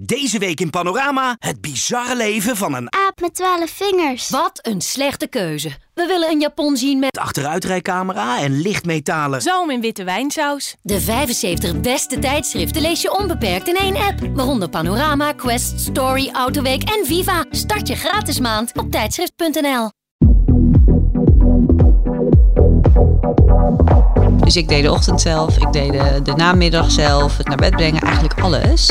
Deze 0.00 0.38
week 0.38 0.60
in 0.60 0.70
Panorama 0.70 1.36
het 1.38 1.60
bizarre 1.60 2.16
leven 2.16 2.56
van 2.56 2.74
een 2.74 2.92
Aap 2.92 3.20
met 3.20 3.34
twaalf 3.34 3.70
vingers. 3.70 4.28
Wat 4.28 4.58
een 4.62 4.80
slechte 4.80 5.26
keuze. 5.26 5.70
We 5.94 6.06
willen 6.06 6.30
een 6.30 6.40
Japon 6.40 6.76
zien 6.76 6.98
met 6.98 7.18
achteruitrijcamera 7.18 8.40
en 8.40 8.60
lichtmetalen. 8.60 9.42
Zalm 9.42 9.70
in 9.70 9.80
witte 9.80 10.04
wijnsaus. 10.04 10.74
de 10.82 11.00
75 11.00 11.80
beste 11.80 12.18
tijdschriften 12.18 12.82
lees 12.82 13.02
je 13.02 13.18
onbeperkt 13.18 13.68
in 13.68 13.76
één 13.76 13.96
app. 13.96 14.20
Waaronder 14.34 14.68
Panorama, 14.68 15.32
Quest, 15.32 15.80
Story, 15.80 16.30
Autoweek 16.32 16.82
en 16.82 17.06
Viva. 17.06 17.44
Start 17.50 17.88
je 17.88 17.94
gratis 17.96 18.40
maand 18.40 18.78
op 18.78 18.90
tijdschrift.nl. 18.90 19.88
Dus 24.40 24.56
ik 24.56 24.68
deed 24.68 24.82
de 24.82 24.92
ochtend 24.92 25.20
zelf, 25.20 25.56
ik 25.56 25.72
deed 25.72 25.92
de, 25.92 26.20
de 26.22 26.32
namiddag 26.36 26.90
zelf, 26.90 27.36
het 27.36 27.48
naar 27.48 27.56
bed 27.56 27.76
brengen, 27.76 28.02
eigenlijk 28.02 28.40
alles. 28.40 28.88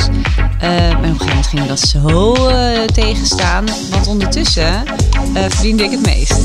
Eh, 0.60 0.90
en 0.90 0.96
op 0.96 1.04
een 1.04 1.04
gegeven 1.04 1.28
moment 1.28 1.48
ging 1.48 1.66
dat 1.66 1.80
zo 1.80 2.34
eh, 2.34 2.82
tegenstaan. 2.82 3.66
Want 3.90 4.08
ondertussen 4.08 4.86
eh, 5.34 5.44
verdiende 5.48 5.84
ik 5.84 5.92
het 5.92 6.06
meest. 6.06 6.40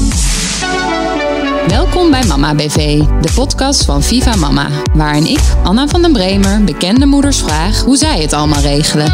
Welkom 1.66 2.10
bij 2.10 2.24
Mama 2.24 2.54
BV, 2.54 2.98
de 3.20 3.32
podcast 3.34 3.84
van 3.84 4.02
Viva 4.02 4.36
Mama. 4.36 4.66
Waarin 4.94 5.26
ik, 5.26 5.40
Anna 5.62 5.86
van 5.88 6.02
den 6.02 6.12
Bremer, 6.12 6.64
bekende 6.64 7.06
moeders 7.06 7.38
vraag 7.38 7.80
hoe 7.80 7.96
zij 7.96 8.20
het 8.20 8.32
allemaal 8.32 8.60
regelen. 8.60 9.12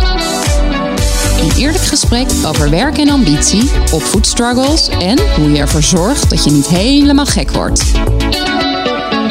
Een 1.40 1.52
eerlijk 1.56 1.84
gesprek 1.84 2.26
over 2.46 2.70
werk 2.70 2.98
en 2.98 3.08
ambitie, 3.08 3.70
opvoedstruggles 3.92 4.88
en 4.88 5.18
hoe 5.36 5.52
je 5.52 5.58
ervoor 5.58 5.82
zorgt 5.82 6.30
dat 6.30 6.44
je 6.44 6.50
niet 6.50 6.66
helemaal 6.66 7.26
gek 7.26 7.50
wordt. 7.50 7.84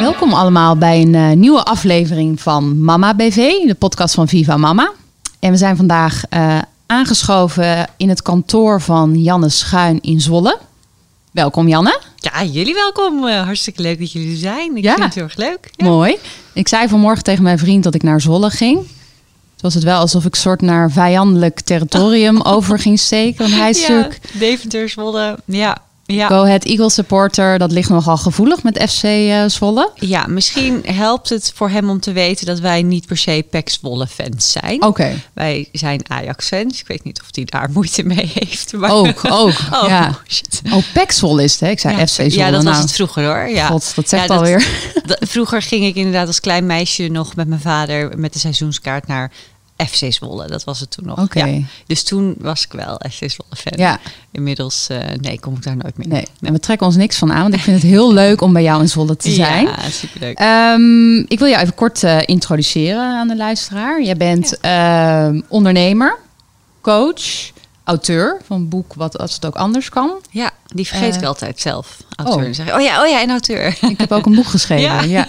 Welkom 0.04 0.32
allemaal 0.32 0.76
bij 0.76 1.00
een 1.00 1.14
eh, 1.14 1.30
nieuwe 1.30 1.62
aflevering 1.62 2.40
van 2.40 2.84
Mama 2.84 3.14
BV, 3.14 3.36
de 3.66 3.74
podcast 3.78 4.14
van 4.14 4.28
Viva 4.28 4.56
Mama. 4.56 4.92
En 5.40 5.50
we 5.50 5.56
zijn 5.56 5.76
vandaag 5.76 6.22
eh, 6.28 6.58
aangeschoven 6.86 7.88
in 7.96 8.08
het 8.08 8.22
kantoor 8.22 8.80
van 8.80 9.22
Janne 9.22 9.48
Schuin 9.48 10.00
in 10.00 10.20
Zwolle. 10.20 10.58
Welkom 11.30 11.68
Janne. 11.68 12.00
Ja, 12.16 12.42
jullie 12.44 12.74
welkom. 12.74 13.26
Eh, 13.26 13.42
hartstikke 13.42 13.82
leuk 13.82 13.98
dat 13.98 14.12
jullie 14.12 14.30
er 14.30 14.36
zijn. 14.36 14.76
Ik 14.76 14.82
Ja. 14.82 14.92
vind 14.92 15.04
het 15.04 15.14
heel 15.14 15.22
erg 15.24 15.36
leuk. 15.36 15.70
Ja. 15.72 15.84
Mooi. 15.86 16.16
Ik 16.52 16.68
zei 16.68 16.88
vanmorgen 16.88 17.24
tegen 17.24 17.42
mijn 17.42 17.58
vriend 17.58 17.84
dat 17.84 17.94
ik 17.94 18.02
naar 18.02 18.20
Zwolle 18.20 18.50
ging. 18.50 18.76
Toen 18.76 18.86
was 19.60 19.74
het 19.74 19.82
wel 19.84 19.98
alsof 19.98 20.24
ik 20.24 20.34
soort 20.34 20.60
naar 20.60 20.90
vijandelijk 20.90 21.60
territorium 21.60 22.40
over 22.54 22.78
ging 22.78 22.98
steken. 22.98 23.38
Want 23.38 23.54
hij 23.60 23.70
is 23.70 23.86
Ja, 23.86 24.08
Deventer, 24.38 24.88
Zwolle. 24.88 25.38
Ja, 25.44 25.76
ja. 26.06 26.26
Go 26.26 26.42
Ahead 26.42 26.64
Eagle 26.64 26.90
supporter. 26.90 27.58
Dat 27.58 27.72
ligt 27.72 27.88
nogal 27.88 28.16
gevoelig 28.16 28.62
met 28.62 28.84
FC 28.90 29.02
eh, 29.02 29.44
Zwolle. 29.46 29.90
ja, 29.94 30.26
misschien 30.28 30.82
helpt 30.86 31.28
het 31.28 31.52
voor 31.54 31.70
hem 31.70 31.90
om 31.90 32.00
te 32.00 32.12
weten 32.12 32.46
dat 32.46 32.58
wij 32.58 32.82
niet 32.82 33.06
per 33.06 33.16
se 33.16 33.46
PEC 33.50 33.68
Zwolle 33.68 34.06
fans 34.06 34.52
zijn. 34.52 34.82
Oké. 34.82 35.22
Wij 35.34 35.68
zijn 35.72 36.10
Ajax 36.10 36.46
fans. 36.48 36.80
Ik 36.80 36.86
weet 36.86 37.04
niet 37.04 37.20
of 37.20 37.26
hij 37.30 37.44
daar 37.44 37.70
moeite 37.72 38.02
mee 38.02 38.30
heeft. 38.34 38.72
Maar... 38.72 38.90
Ook, 38.90 39.20
ook. 39.30 39.52
Oh, 39.82 39.88
ja. 39.88 40.18
shit. 40.28 40.62
Oh, 40.72 40.82
PEC 40.92 41.12
Zwolle 41.12 41.42
is 41.42 41.52
het, 41.52 41.60
hè? 41.60 41.68
Ik 41.68 41.80
zei 41.80 41.96
Ja, 41.96 42.06
FC 42.06 42.12
Zwolle. 42.14 42.30
Ja, 42.30 42.50
dat 42.50 42.62
was 42.62 42.72
Nou, 42.72 42.84
het 42.84 42.92
vroeger 42.94 43.24
hoor. 43.24 43.48
Ja. 43.48 43.66
God, 43.66 43.92
dat 43.94 44.08
zegt 44.08 44.28
Ja, 44.28 44.34
alweer. 44.34 44.66
dat- 45.06 45.18
vroeger 45.28 45.62
ging 45.62 45.84
ik 45.84 45.94
inderdaad 45.94 46.26
als 46.26 46.40
klein 46.40 46.66
meisje 46.66 47.08
nog 47.08 47.34
met 47.34 47.48
mijn 47.48 47.60
vader 47.60 48.18
met 48.18 48.32
de 48.32 48.38
seizoenskaart 48.38 49.06
naar 49.06 49.30
FC 49.88 50.12
Zwolle. 50.12 50.46
Dat 50.46 50.64
was 50.64 50.80
het 50.80 50.90
toen 50.90 51.06
nog. 51.06 51.20
Oké. 51.22 51.44
Ja. 51.44 51.60
Dus 51.86 52.02
toen 52.02 52.34
was 52.38 52.64
ik 52.64 52.72
wel 52.72 53.00
FC 53.10 53.30
Zwolle 53.30 53.56
fan. 53.56 53.72
Ja. 53.76 54.00
Inmiddels, 54.30 54.86
eh, 54.88 54.98
nee, 55.20 55.40
kom 55.40 55.54
ik 55.54 55.62
daar 55.62 55.76
nooit 55.76 55.96
meer. 55.96 56.08
Nee, 56.08 56.26
en 56.40 56.52
we 56.52 56.60
trekken 56.60 56.86
ons 56.86 56.96
niks 56.96 57.18
van 57.18 57.32
aan. 57.32 57.42
Want 57.42 57.54
ik 57.54 57.60
vind 57.60 57.82
het 57.82 57.90
heel 57.90 58.12
leuk 58.22 58.40
om 58.40 58.52
bij 58.52 58.62
jou 58.62 58.80
in 58.80 58.88
Zwolle 58.88 59.16
te 59.16 59.30
zijn. 59.30 59.64
Ja, 59.64 59.90
superleuk. 59.90 60.38
Ehm, 60.38 61.18
ik 61.18 61.38
wil 61.38 61.48
jou 61.48 61.62
even 61.62 61.74
kort 61.74 62.02
eh, 62.02 62.18
introduceren 62.24 63.18
aan 63.18 63.28
de 63.28 63.36
luisteraar. 63.36 64.02
Jij 64.02 64.16
bent 64.16 64.60
ehm, 64.60 65.40
ondernemer, 65.48 66.18
coach, 66.80 67.52
auteur 67.84 68.40
van 68.46 68.56
een 68.60 68.68
boek 68.68 68.94
Wat 68.94 69.18
als 69.18 69.34
het 69.34 69.46
ook 69.46 69.54
anders 69.56 69.88
kan. 69.88 70.10
ja, 70.30 70.50
die 70.66 70.86
vergeet 70.86 71.14
eh, 71.14 71.20
ik 71.20 71.24
altijd 71.26 71.60
zelf. 71.60 71.96
Auteur. 72.16 72.36
oh. 72.36 72.42
Dan 72.42 72.54
zeg 72.54 72.66
ik, 72.68 72.74
oh 72.74 72.80
ja, 72.80 73.02
oh 73.02 73.08
ja, 73.08 73.20
en 73.20 73.30
auteur. 73.30 73.78
Ik 73.88 73.98
heb 74.00 74.12
ook 74.12 74.26
een 74.26 74.34
boek 74.34 74.46
geschreven. 74.46 74.82
Ja. 74.90 75.02
ja. 75.02 75.28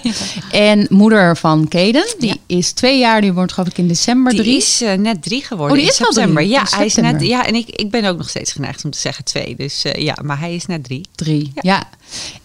En 0.51 0.87
moeder 0.89 1.37
van 1.37 1.67
Kaden, 1.67 2.15
die 2.19 2.29
Ja. 2.29 2.35
is 2.55 2.71
twee 2.71 2.99
jaar. 2.99 3.21
Die 3.21 3.33
wordt 3.33 3.51
geloof 3.53 3.69
ik 3.69 3.77
in 3.77 3.87
december 3.87 4.31
Die 4.33 4.41
drie. 4.41 4.57
is 4.57 4.81
eh, 4.81 4.93
net 4.93 5.23
drie 5.23 5.43
geworden 5.43 5.67
Oh, 5.77 5.83
die 5.83 5.83
in 5.83 5.89
is 5.89 5.95
september. 6.05 6.35
drie. 6.35 6.49
Ja, 6.49 6.61
In 6.61 6.67
hij 6.69 6.85
is 6.85 6.95
net. 6.95 7.21
Ja, 7.21 7.45
en 7.45 7.55
ik, 7.55 7.67
ik 7.69 7.89
ben 7.91 8.05
ook 8.05 8.17
nog 8.17 8.29
steeds 8.29 8.51
geneigd 8.51 8.85
om 8.85 8.91
te 8.91 8.99
zeggen 8.99 9.23
twee. 9.23 9.55
Dus 9.55 9.83
eh, 9.83 10.01
ja, 10.03 10.17
maar 10.23 10.39
hij 10.39 10.55
is 10.55 10.65
net 10.65 10.83
drie. 10.83 11.05
Drie, 11.15 11.51
ja. 11.61 11.83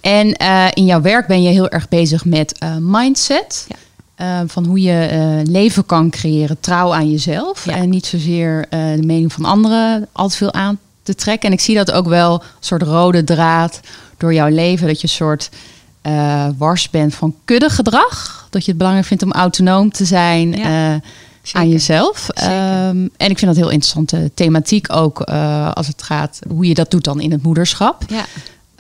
En 0.01 0.33
eh, 0.37 0.67
in 0.75 0.85
jouw 0.85 1.01
werk 1.01 1.27
ben 1.27 1.43
je 1.43 1.49
heel 1.51 1.69
erg 1.69 1.89
bezig 1.89 2.25
met 2.25 2.59
eh, 2.59 2.77
mindset. 2.81 3.67
Ja. 3.69 3.77
Eh, 4.21 4.41
van 4.47 4.65
hoe 4.65 4.81
je 4.81 5.07
eh, 5.07 5.53
leven 5.53 5.87
kan 5.87 6.11
creëren, 6.11 6.61
trouw 6.61 6.95
aan 6.95 7.11
jezelf. 7.11 7.65
Ja. 7.65 7.75
En 7.75 7.89
niet 7.89 8.07
zozeer 8.07 8.67
eh, 8.71 8.81
de 8.95 9.07
mening 9.07 9.33
van 9.33 9.45
anderen 9.45 10.09
al 10.13 10.29
te 10.29 10.37
veel 10.37 10.53
aan 10.53 10.79
te 11.03 11.15
trekken. 11.15 11.49
En 11.49 11.55
ik 11.55 11.61
zie 11.61 11.75
dat 11.75 11.93
ook 11.93 12.09
wel 12.09 12.35
een 12.35 12.47
soort 12.61 12.83
rode 12.83 13.25
draad 13.25 13.81
door 14.17 14.35
jouw 14.35 14.49
leven. 14.49 14.87
Dat 14.87 15.01
je 15.01 15.07
een 15.07 15.15
soort 15.15 15.51
eh, 16.03 16.47
wars 16.57 16.91
bent 16.91 17.15
van 17.15 17.35
kuddegedrag. 17.45 18.47
Dat 18.51 18.63
je 18.63 18.69
het 18.69 18.79
belangrijk 18.79 19.09
vindt 19.09 19.23
om 19.23 19.33
autonoom 19.33 19.93
te 19.93 20.05
zijn 20.05 20.53
Ja, 20.53 21.01
aan 21.53 21.69
jezelf. 21.69 22.29
Ehm, 22.29 23.09
en 23.17 23.31
ik 23.31 23.39
vind 23.39 23.47
dat 23.47 23.57
heel 23.57 23.71
interessante 23.71 24.31
thematiek 24.35 24.93
ook 24.93 25.21
als 25.75 25.87
het 25.87 26.03
gaat 26.03 26.39
hoe 26.49 26.67
je 26.67 26.75
dat 26.75 26.91
doet 26.91 27.05
dan 27.05 27.21
in 27.21 27.33
het 27.33 27.43
moederschap. 27.43 28.05
Ja. 28.09 28.25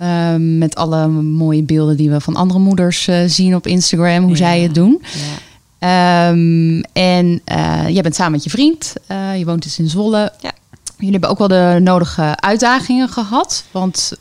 Ehm, 0.01 0.59
met 0.59 0.75
alle 0.75 1.09
mooie 1.09 1.63
beelden 1.63 1.97
die 1.97 2.11
we 2.11 2.21
van 2.21 2.37
andere 2.37 2.61
moeders 2.61 3.09
eh, 3.09 3.19
zien 3.27 3.55
op 3.55 3.67
Instagram, 3.67 4.23
hoe 4.23 4.31
Ja. 4.31 4.37
zij 4.37 4.61
het 4.61 4.75
doen. 4.75 5.03
ja. 5.03 6.29
Ehm, 6.29 6.81
en 6.93 7.41
eh, 7.45 7.89
jij 7.89 8.03
bent 8.03 8.15
samen 8.15 8.33
met 8.33 8.45
je 8.45 8.51
vriend. 8.51 8.95
eh, 9.07 9.39
je 9.39 9.45
woont 9.45 9.63
dus 9.63 9.79
in 9.79 9.89
Zwolle. 9.89 10.33
Ja. 10.41 10.53
Jullie 10.97 11.11
hebben 11.13 11.31
ook 11.31 11.39
wel 11.39 11.49
de 11.49 11.79
nodige 11.83 12.37
uitdagingen 12.37 13.09
gehad. 13.09 13.65
Want 13.71 14.13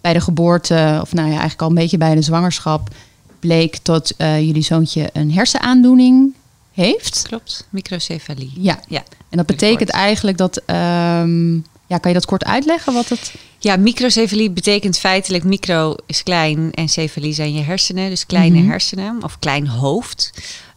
bij 0.00 0.12
de 0.12 0.20
geboorte, 0.20 0.98
of 1.02 1.12
nou 1.12 1.26
ja, 1.26 1.32
eigenlijk 1.32 1.62
al 1.62 1.68
een 1.68 1.74
beetje 1.74 1.98
bij 1.98 2.14
de 2.14 2.22
zwangerschap, 2.22 2.88
bleek 3.40 3.84
dat 3.84 4.14
jullie 4.18 4.62
zoontje 4.62 5.08
een 5.12 5.32
hersenaandoening 5.32 6.34
heeft. 6.72 7.24
Klopt. 7.28 7.66
Microcefalie. 7.70 8.52
Ja. 8.58 8.78
Ja. 8.88 9.02
En 9.30 9.36
dat 9.36 9.46
betekent 9.46 9.90
eigenlijk 9.90 10.36
dat. 10.38 10.62
ehm, 10.66 11.54
ja, 11.92 11.98
kan 11.98 12.10
je 12.10 12.16
dat 12.16 12.26
kort 12.26 12.44
uitleggen 12.44 12.92
wat 12.92 13.08
het. 13.08 13.34
Ja, 13.58 13.76
microcefalie 13.76 14.50
betekent 14.50 14.98
feitelijk 14.98 15.44
micro 15.44 15.94
is 16.06 16.22
klein 16.22 16.70
en 16.72 16.88
cefalie 16.88 17.32
zijn 17.34 17.54
je 17.54 17.62
hersenen, 17.62 18.08
dus 18.10 18.26
kleine 18.26 18.58
Mhm. 18.58 18.68
hersenen 18.70 19.22
of 19.24 19.38
klein 19.38 19.66
hoofd. 19.66 20.30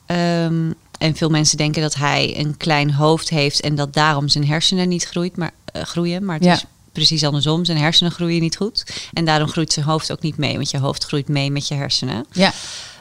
Ehm, 0.06 0.72
en 0.98 1.16
veel 1.16 1.30
mensen 1.30 1.58
denken 1.58 1.81
dat 1.81 1.96
hij 1.96 2.34
een 2.38 2.58
klein 2.58 2.92
hoofd 2.94 3.30
heeft 3.30 3.62
en 3.62 3.76
dat 3.76 3.94
daarom 3.94 4.28
zijn 4.28 4.48
hersenen 4.48 4.88
niet 4.90 5.03
groeit, 5.06 5.38
maar, 5.38 5.52
eh, 5.66 5.81
groeien. 5.81 6.26
Maar 6.26 6.36
het 6.36 6.44
Ja. 6.46 6.53
is 6.53 6.66
precies 6.92 7.24
andersom. 7.24 7.66
Zijn 7.66 7.78
hersenen 7.78 8.12
groeien 8.12 8.42
niet 8.42 8.56
goed. 8.58 8.84
En 9.14 9.26
daarom 9.26 9.50
groeit 9.50 9.74
zijn 9.74 9.86
hoofd 9.86 10.12
ook 10.12 10.22
niet 10.22 10.38
mee, 10.38 10.56
want 10.56 10.70
je 10.72 10.80
hoofd 10.80 11.03
groeit 11.03 11.28
mee 11.28 11.52
met 11.52 11.68
je 11.68 11.76
hersenen. 11.76 12.26
Ja. 12.32 12.53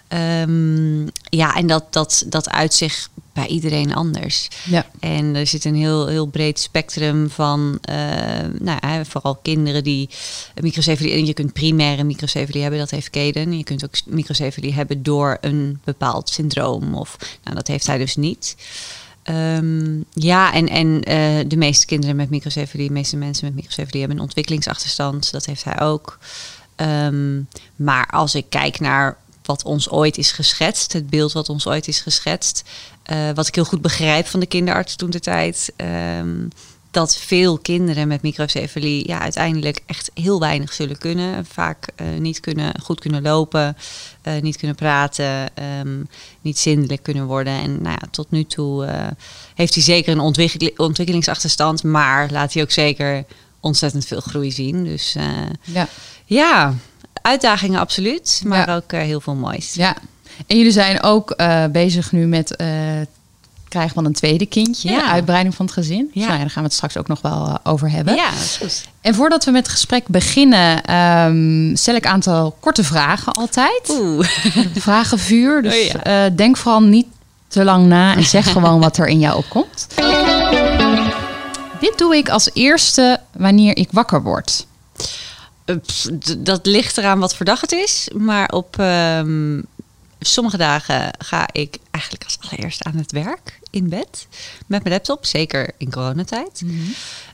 Ehm, 0.08 1.02
ja, 1.28 1.54
en 1.54 1.66
dat, 1.66 1.84
dat, 1.92 2.24
dat 2.26 2.50
uit 2.50 2.74
zich 2.74 3.08
bij 3.34 3.46
iedereen 3.46 3.94
anders. 3.94 4.48
Ja. 4.64 4.86
En 5.00 5.34
er 5.34 5.46
zit 5.46 5.64
een 5.64 5.74
heel, 5.74 6.06
heel 6.06 6.26
breed 6.26 6.60
spectrum 6.60 7.30
van, 7.30 7.78
eh, 7.80 7.96
nou, 8.58 9.04
vooral 9.04 9.38
kinderen 9.42 9.84
die 9.84 10.08
microcefalie... 10.60 11.12
En 11.12 11.26
je 11.26 11.34
kunt 11.34 11.52
primaire 11.52 12.04
microcefalie 12.04 12.62
hebben, 12.62 12.80
dat 12.80 12.90
heeft 12.90 13.10
Kaden. 13.10 13.56
Je 13.56 13.64
kunt 13.64 13.84
ook 13.84 13.94
microcefalie 14.06 14.72
hebben 14.72 15.02
door 15.02 15.38
een 15.40 15.80
bepaald 15.84 16.28
syndroom. 16.28 16.94
Of, 16.94 17.16
nou, 17.44 17.56
dat 17.56 17.68
heeft 17.68 17.86
hij 17.86 17.98
dus 17.98 18.16
niet. 18.16 18.56
Ehm, 19.22 20.00
ja, 20.12 20.52
en, 20.52 20.68
en 20.68 21.02
eh, 21.02 21.48
de 21.48 21.56
meeste 21.56 21.86
kinderen 21.86 22.16
met 22.16 22.30
microcefalie, 22.30 22.86
de 22.86 22.92
meeste 22.92 23.16
mensen 23.16 23.44
met 23.44 23.54
microcefalie 23.54 24.00
hebben 24.00 24.16
een 24.16 24.24
ontwikkelingsachterstand. 24.24 25.32
Dat 25.32 25.46
heeft 25.46 25.64
hij 25.64 25.80
ook. 25.80 26.18
Ehm, 26.76 27.40
maar 27.76 28.06
als 28.06 28.34
ik 28.34 28.46
kijk 28.48 28.80
naar 28.80 29.16
wat 29.42 29.64
ons 29.64 29.90
ooit 29.90 30.18
is 30.18 30.32
geschetst, 30.32 30.92
het 30.92 31.10
beeld 31.10 31.32
wat 31.32 31.48
ons 31.48 31.66
ooit 31.66 31.88
is 31.88 32.00
geschetst, 32.00 32.62
eh, 33.04 33.30
wat 33.34 33.46
ik 33.46 33.54
heel 33.54 33.64
goed 33.64 33.82
begrijp 33.82 34.26
van 34.26 34.40
de 34.40 34.46
kinderarts 34.46 34.96
toen 34.96 35.10
de 35.10 35.20
tijd, 35.20 35.72
ehm, 35.76 36.48
dat 36.90 37.16
veel 37.16 37.58
kinderen 37.58 38.08
met 38.08 38.22
microcefalie 38.22 39.08
ja, 39.08 39.20
uiteindelijk 39.20 39.80
echt 39.86 40.10
heel 40.14 40.40
weinig 40.40 40.72
zullen 40.72 40.98
kunnen. 40.98 41.46
Vaak 41.46 41.88
eh, 41.96 42.06
niet 42.18 42.40
kunnen, 42.40 42.74
goed 42.82 43.00
kunnen 43.00 43.22
lopen, 43.22 43.76
eh, 44.22 44.40
niet 44.42 44.56
kunnen 44.56 44.76
praten, 44.76 45.54
ehm, 45.56 46.02
niet 46.40 46.58
zindelijk 46.58 47.02
kunnen 47.02 47.26
worden. 47.26 47.52
En 47.52 47.70
nou 47.82 47.96
ja, 48.00 48.08
tot 48.10 48.30
nu 48.30 48.44
toe 48.44 48.88
heeft 49.54 49.74
hij 49.74 49.82
zeker 49.82 50.12
een 50.12 50.20
ontwikkel- 50.20 50.70
ontwikkelingsachterstand, 50.76 51.82
maar 51.82 52.30
laat 52.30 52.52
hij 52.52 52.62
ook 52.62 52.70
zeker 52.70 53.24
ontzettend 53.60 54.06
veel 54.06 54.20
groei 54.20 54.50
zien. 54.52 54.84
Dus 54.84 55.16
Ja. 55.64 55.88
ja, 56.24 56.74
uitdagingen 57.22 57.80
absoluut, 57.80 58.42
maar 58.44 58.68
Ja. 58.68 58.74
ook 58.76 58.92
heel 58.92 59.20
veel 59.20 59.34
moois. 59.34 59.74
Ja, 59.74 59.96
en 60.46 60.56
jullie 60.56 60.72
zijn 60.72 61.02
ook 61.02 61.30
eh, 61.30 61.64
bezig 61.72 62.12
nu 62.12 62.26
met 62.26 62.48
het 62.56 63.08
krijgen 63.68 63.94
van 63.94 64.04
een 64.04 64.12
tweede 64.12 64.46
kindje, 64.46 64.90
Ja. 64.90 65.10
uitbreiding 65.10 65.54
van 65.54 65.64
het 65.66 65.74
gezin. 65.74 66.10
Dus 66.12 66.22
Ja. 66.22 66.28
nou 66.28 66.32
ja, 66.32 66.38
daar 66.38 66.50
gaan 66.50 66.62
we 66.62 66.68
het 66.68 66.72
straks 66.76 66.96
ook 66.96 67.08
nog 67.08 67.20
wel 67.20 67.46
eh, 67.46 67.54
over 67.72 67.90
hebben. 67.90 68.14
Ja, 68.14 68.30
dat 68.30 68.40
is 68.40 68.56
goed. 68.60 68.84
En 69.00 69.14
voordat 69.14 69.44
we 69.44 69.50
met 69.50 69.62
het 69.62 69.72
gesprek 69.72 70.06
beginnen, 70.08 70.82
ehm, 70.84 71.76
stel 71.76 71.94
ik 71.94 72.04
een 72.04 72.10
aantal 72.10 72.56
korte 72.60 72.84
vragen 72.84 73.32
altijd. 73.32 73.82
Oeh. 74.00 74.28
Vragenvuur, 74.74 75.62
dus 75.62 75.74
Oh 75.94 76.02
ja. 76.04 76.28
denk 76.30 76.56
vooral 76.56 76.82
niet 76.82 77.06
te 77.48 77.64
lang 77.64 77.86
na 77.86 78.16
en 78.16 78.24
zeg 78.24 78.52
gewoon 78.52 78.80
wat 78.80 78.96
er 78.96 79.06
in 79.06 79.18
jou 79.18 79.36
opkomt. 79.36 79.86
Dit 81.80 81.98
doe 81.98 82.16
ik 82.16 82.28
als 82.28 82.50
eerste 82.52 83.20
wanneer 83.36 83.76
ik 83.76 83.88
wakker 83.92 84.22
word. 84.22 84.66
Pff, 85.64 86.08
Dat 86.38 86.66
ligt 86.66 86.98
eraan 86.98 87.18
wat 87.18 87.34
voor 87.34 87.46
dag 87.46 87.60
het 87.60 87.72
is. 87.72 88.08
Maar 88.16 88.48
op 88.48 88.76
sommige 90.26 90.56
dagen 90.56 91.10
ga 91.18 91.48
ik 91.52 91.78
eigenlijk 91.90 92.24
als 92.24 92.38
allereerst 92.40 92.84
aan 92.84 92.96
het 92.96 93.12
werk 93.12 93.60
in 93.70 93.88
bed. 93.88 94.26
Met 94.66 94.82
mijn 94.82 94.94
laptop, 94.94 95.26
zeker 95.26 95.70
in 95.78 95.90
coronatijd. 95.90 96.62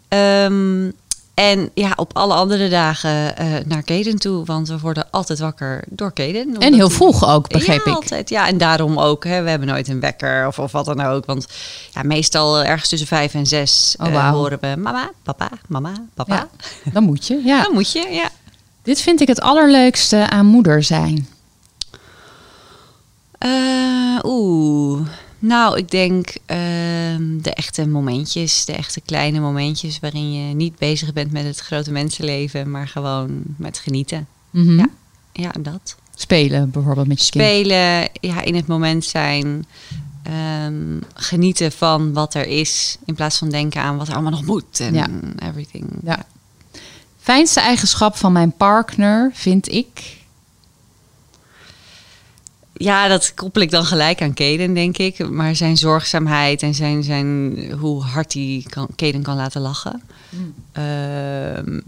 Ehm, 0.08 0.90
en 1.34 1.70
ja, 1.74 1.92
op 1.96 2.16
alle 2.16 2.34
andere 2.34 2.68
dagen 2.68 3.36
eh, 3.36 3.46
naar 3.64 3.82
Keden 3.82 4.18
toe. 4.18 4.44
Want 4.44 4.68
we 4.68 4.78
worden 4.78 5.10
altijd 5.10 5.38
wakker 5.38 5.84
door 5.88 6.12
Keden. 6.12 6.58
En 6.58 6.74
heel 6.74 6.90
vroeg 6.90 7.28
ook, 7.28 7.48
begreep 7.48 7.84
ja, 7.84 7.90
ik. 7.90 7.96
altijd. 7.96 8.28
Ja, 8.28 8.46
en 8.46 8.58
daarom 8.58 8.98
ook. 8.98 9.24
Hè, 9.24 9.42
we 9.42 9.50
hebben 9.50 9.68
nooit 9.68 9.88
een 9.88 10.00
wekker 10.00 10.46
of, 10.46 10.58
of 10.58 10.72
wat 10.72 10.84
dan 10.84 11.00
ook. 11.00 11.26
Want 11.26 11.46
ja, 11.90 12.02
meestal 12.02 12.64
ergens 12.64 12.88
tussen 12.88 13.08
vijf 13.08 13.34
en 13.34 13.46
zes 13.46 13.94
Oh, 14.00 14.06
eh, 14.06 14.30
horen 14.30 14.58
we 14.60 14.74
mama, 14.78 15.10
papa, 15.22 15.50
mama, 15.68 15.92
papa. 16.14 16.34
Ja, 16.34 16.48
dan 16.92 17.02
moet 17.02 17.26
je. 17.26 17.40
Ja. 17.44 17.62
Dan 17.62 17.72
moet 17.72 17.92
je, 17.92 18.08
ja. 18.10 18.30
Dit 18.82 19.00
vind 19.00 19.20
ik 19.20 19.28
het 19.28 19.40
allerleukste 19.40 20.30
aan 20.30 20.46
moeder 20.46 20.82
zijn. 20.82 21.28
Eh, 23.40 24.18
Oeh. 24.24 25.06
Nou, 25.38 25.78
ik 25.78 25.90
denk 25.90 26.34
ehm, 26.46 27.38
de 27.40 27.54
echte 27.54 27.86
momentjes, 27.88 28.64
de 28.64 28.72
echte 28.72 29.00
kleine 29.00 29.40
momentjes 29.40 29.98
waarin 30.00 30.32
je 30.32 30.54
niet 30.54 30.78
bezig 30.78 31.12
bent 31.12 31.32
met 31.32 31.44
het 31.44 31.58
grote 31.58 31.90
mensenleven, 31.92 32.70
maar 32.70 32.88
gewoon 32.88 33.42
met 33.56 33.78
genieten. 33.78 34.26
Mhm. 34.50 34.78
Ja. 34.78 34.86
Ja, 35.32 35.50
dat. 35.60 35.96
Spelen 36.14 36.70
bijvoorbeeld 36.70 37.06
met 37.06 37.24
je 37.26 37.30
kind. 37.30 37.44
Spelen, 37.44 38.08
ja, 38.20 38.42
in 38.42 38.54
het 38.54 38.66
moment 38.66 39.04
zijn, 39.04 39.66
ehm, 40.22 41.00
genieten 41.14 41.72
van 41.72 42.12
wat 42.12 42.34
er 42.34 42.46
is, 42.46 42.96
in 43.04 43.14
plaats 43.14 43.38
van 43.38 43.48
denken 43.50 43.80
aan 43.82 43.96
wat 43.96 44.08
er 44.08 44.12
allemaal 44.14 44.30
nog 44.30 44.44
moet 44.44 44.80
en 44.80 44.94
Ja. 44.94 45.06
everything. 45.48 45.86
Ja. 46.04 46.24
Fijnste 47.20 47.60
eigenschap 47.60 48.16
van 48.16 48.32
mijn 48.32 48.52
partner 48.52 49.30
vind 49.34 49.72
ik. 49.72 50.18
Ja, 52.82 53.08
dat 53.08 53.34
koppel 53.34 53.62
ik 53.62 53.70
dan 53.70 53.84
gelijk 53.84 54.22
aan 54.22 54.34
Kaden, 54.34 54.74
denk 54.74 54.98
ik. 54.98 55.28
Maar 55.28 55.56
zijn 55.56 55.76
zorgzaamheid 55.76 56.62
en 56.62 56.74
zijn, 56.74 57.02
zijn, 57.02 57.56
hoe 57.78 58.02
hard 58.02 58.32
hij 58.32 58.64
kan, 58.68 58.88
Kaden 58.96 59.22
kan 59.22 59.36
laten 59.36 59.60
lachen. 59.60 60.02
Ehm, 60.72 61.80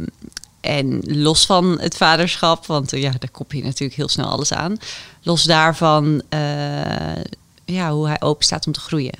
en 0.60 1.00
los 1.04 1.46
van 1.46 1.80
het 1.80 1.96
vaderschap, 1.96 2.66
want 2.66 2.92
eh, 2.92 3.00
ja, 3.00 3.10
daar 3.10 3.30
koppel 3.30 3.58
je 3.58 3.64
natuurlijk 3.64 3.98
heel 3.98 4.08
snel 4.08 4.26
alles 4.26 4.52
aan. 4.52 4.76
Los 5.22 5.42
daarvan, 5.42 6.22
eh, 6.28 7.22
ja, 7.64 7.92
hoe 7.92 8.06
hij 8.06 8.20
open 8.20 8.44
staat 8.44 8.66
om 8.66 8.72
te 8.72 8.80
groeien. 8.80 9.18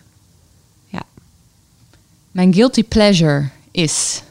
Ja. 0.88 1.02
Mijn 2.30 2.54
guilty 2.54 2.84
pleasure 2.84 3.48
is. 3.70 4.22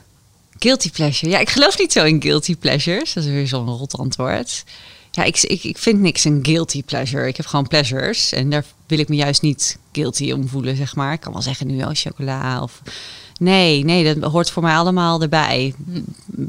Guilty 0.59 0.91
pleasure. 0.91 1.31
Ja, 1.31 1.39
ik 1.39 1.49
geloof 1.49 1.77
niet 1.77 1.91
zo 1.91 2.03
in 2.03 2.21
guilty 2.21 2.55
pleasures. 2.55 3.13
Dat 3.13 3.23
is 3.23 3.29
weer 3.29 3.47
zo'n 3.47 3.67
rot 3.67 3.97
antwoord. 3.97 4.63
Ja, 5.11 5.23
ik, 5.23 5.41
ik, 5.41 5.63
ik 5.63 5.77
vind 5.77 5.99
niks 5.99 6.23
een 6.23 6.39
guilty 6.41 6.83
pleasure. 6.83 7.27
Ik 7.27 7.37
heb 7.37 7.45
gewoon 7.45 7.67
pleasures. 7.67 8.31
En 8.31 8.49
daar 8.49 8.65
wil 8.87 8.99
ik 8.99 9.09
me 9.09 9.15
juist 9.15 9.41
niet 9.41 9.77
guilty 9.91 10.31
om 10.31 10.47
voelen, 10.47 10.75
zeg 10.75 10.95
maar. 10.95 11.13
Ik 11.13 11.19
kan 11.19 11.33
wel 11.33 11.41
zeggen 11.41 11.67
nu 11.67 11.83
al 11.83 11.93
chocola 11.93 12.61
of... 12.61 12.81
Nee, 13.39 13.83
nee, 13.83 14.15
dat 14.15 14.31
hoort 14.31 14.51
voor 14.51 14.63
mij 14.63 14.75
allemaal 14.75 15.21
erbij. 15.21 15.73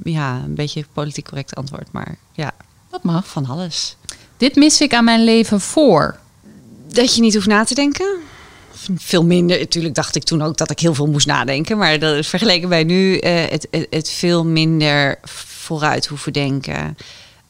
Ja, 0.05 0.43
een 0.45 0.55
beetje 0.55 0.85
politiek 0.93 1.25
correct 1.25 1.55
antwoord. 1.55 1.93
Maar 1.93 2.17
ja, 2.33 2.53
Dat 2.91 3.03
mag. 3.03 3.27
van 3.27 3.47
alles. 3.47 3.97
Dit 4.37 4.57
mis 4.57 4.81
ik 4.81 4.95
aan 4.95 5.05
mijn 5.05 5.25
leven 5.25 5.61
voor. 5.61 6.19
Dat 6.89 7.15
je 7.15 7.21
niet 7.21 7.35
hoeft 7.35 7.47
na 7.47 7.65
te 7.65 7.75
denken. 7.75 8.19
Veel 8.97 9.25
minder. 9.25 9.59
Natuurlijk 9.59 9.95
dacht 9.95 10.17
ik 10.17 10.23
toen 10.23 10.43
ook 10.43 10.57
dat 10.57 10.71
ik 10.71 10.79
heel 10.79 10.95
veel 10.95 11.07
moest 11.07 11.27
nadenken. 11.27 11.79
Maar 11.79 11.99
dat 11.99 12.17
is 12.17 12.29
vergeleken 12.29 12.69
bij 12.69 12.85
nu 12.85 13.19
eh, 13.19 13.51
het, 13.51 13.67
het, 13.71 13.87
het 13.91 14.11
veel 14.11 14.45
minder 14.45 15.19
vooruit 15.23 16.07
hoeven 16.07 16.33
denken. 16.33 16.97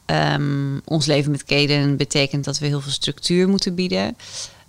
Ehm, 0.05 0.77
ons 0.85 1.05
leven 1.05 1.31
met 1.31 1.43
Kaden 1.43 1.97
betekent 1.97 2.43
dat 2.45 2.59
we 2.59 2.65
heel 2.65 2.81
veel 2.81 2.91
structuur 2.91 3.47
moeten 3.49 3.75
bieden. 3.75 4.17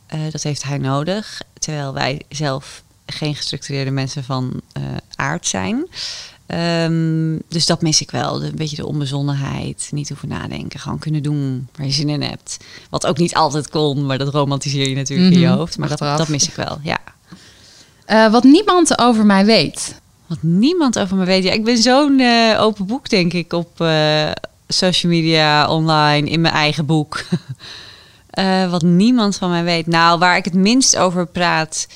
Eh, 0.07 0.21
dat 0.31 0.43
heeft 0.43 0.63
hij 0.63 0.79
nodig. 0.79 1.43
Terwijl 1.59 1.93
wij 1.93 2.21
zelf 2.29 2.83
geen 3.07 3.35
gestructureerde 3.35 3.91
mensen 3.91 4.25
van 4.25 4.61
eh, 4.73 4.83
aard 5.15 5.47
zijn. 5.47 5.87
Ehm, 6.47 7.39
dus 7.49 7.67
dat 7.67 7.83
mis 7.83 8.01
ik 8.01 8.11
wel. 8.11 8.39
De- 8.39 8.47
Een 8.47 8.55
beetje 8.57 8.77
de 8.77 8.87
onbezonnenheid. 8.87 9.89
Niet 9.93 10.09
hoeven 10.09 10.29
nadenken. 10.29 10.81
Gewoon 10.81 10.99
kunnen 10.99 11.23
doen 11.23 11.69
waar 11.77 11.87
je 11.87 11.93
zin 11.93 12.09
in 12.09 12.23
hebt. 12.23 12.57
Wat 12.91 13.07
ook 13.07 13.19
niet 13.19 13.35
altijd 13.35 13.69
kon, 13.71 14.07
maar 14.07 14.19
dat 14.19 14.35
romantiseer 14.35 14.89
je 14.89 14.95
natuurlijk 14.95 15.33
in 15.35 15.41
je 15.41 15.47
Mhm, 15.47 15.57
hoofd. 15.57 15.79
Maar 15.79 15.89
dat, 15.89 15.99
dat 16.19 16.29
mis 16.29 16.49
ik 16.49 16.55
wel, 16.55 16.79
ja. 16.83 16.99
Eh, 18.05 18.31
wat 18.33 18.45
niemand 18.45 18.99
over 18.99 19.27
mij 19.27 19.45
weet. 19.45 20.01
Wat 20.27 20.43
niemand 20.43 20.99
over 20.99 21.17
me 21.17 21.25
weet. 21.25 21.45
Ja, 21.45 21.53
ik 21.53 21.65
ben 21.65 21.79
zo'n 21.79 22.21
open 22.59 22.87
boek, 22.87 23.09
denk 23.09 23.33
ik, 23.33 23.53
op 23.53 23.81
social 24.77 25.13
media, 25.13 25.69
online, 25.69 26.31
in 26.31 26.41
mijn 26.41 26.55
eigen 26.55 26.87
boek. 26.87 27.23
Eh, 28.35 28.71
wat 28.71 28.83
niemand 28.83 29.37
van 29.37 29.51
mij 29.51 29.65
weet. 29.65 29.87
Nou, 29.87 30.19
waar 30.19 30.37
ik 30.37 30.45
het 30.45 30.55
minst 30.55 30.97
over 30.97 31.27
praat, 31.27 31.87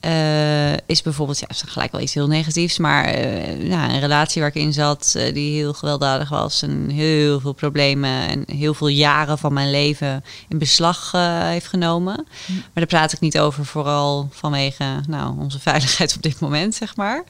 eh, 0.00 0.72
is 0.72 1.02
bijvoorbeeld, 1.02 1.38
ja, 1.38 1.48
is 1.48 1.62
gelijk 1.66 1.92
wel 1.92 2.00
iets 2.00 2.14
heel 2.14 2.26
negatiefs, 2.26 2.78
maar 2.78 3.04
eh, 3.04 3.68
ja, 3.68 3.90
een 3.90 4.00
relatie 4.00 4.40
waar 4.40 4.50
ik 4.50 4.62
in 4.62 4.72
zat, 4.72 5.12
die 5.32 5.56
heel 5.56 5.72
gewelddadig 5.72 6.28
was 6.28 6.62
en 6.62 6.90
heel 6.90 7.40
veel 7.40 7.52
problemen 7.52 8.28
en 8.28 8.44
heel 8.46 8.74
veel 8.74 8.88
jaren 8.88 9.38
van 9.38 9.52
mijn 9.52 9.70
leven 9.70 10.24
in 10.48 10.58
beslag 10.58 11.12
heeft 11.40 11.66
genomen. 11.66 12.26
Maar 12.46 12.64
daar 12.74 12.86
praat 12.86 13.12
ik 13.12 13.20
niet 13.20 13.38
over, 13.38 13.64
vooral 13.64 14.28
vanwege 14.30 14.84
nou, 15.08 15.38
onze 15.38 15.60
veiligheid 15.60 16.14
op 16.16 16.22
dit 16.22 16.40
moment, 16.40 16.74
zeg 16.74 16.96
maar. 16.96 17.24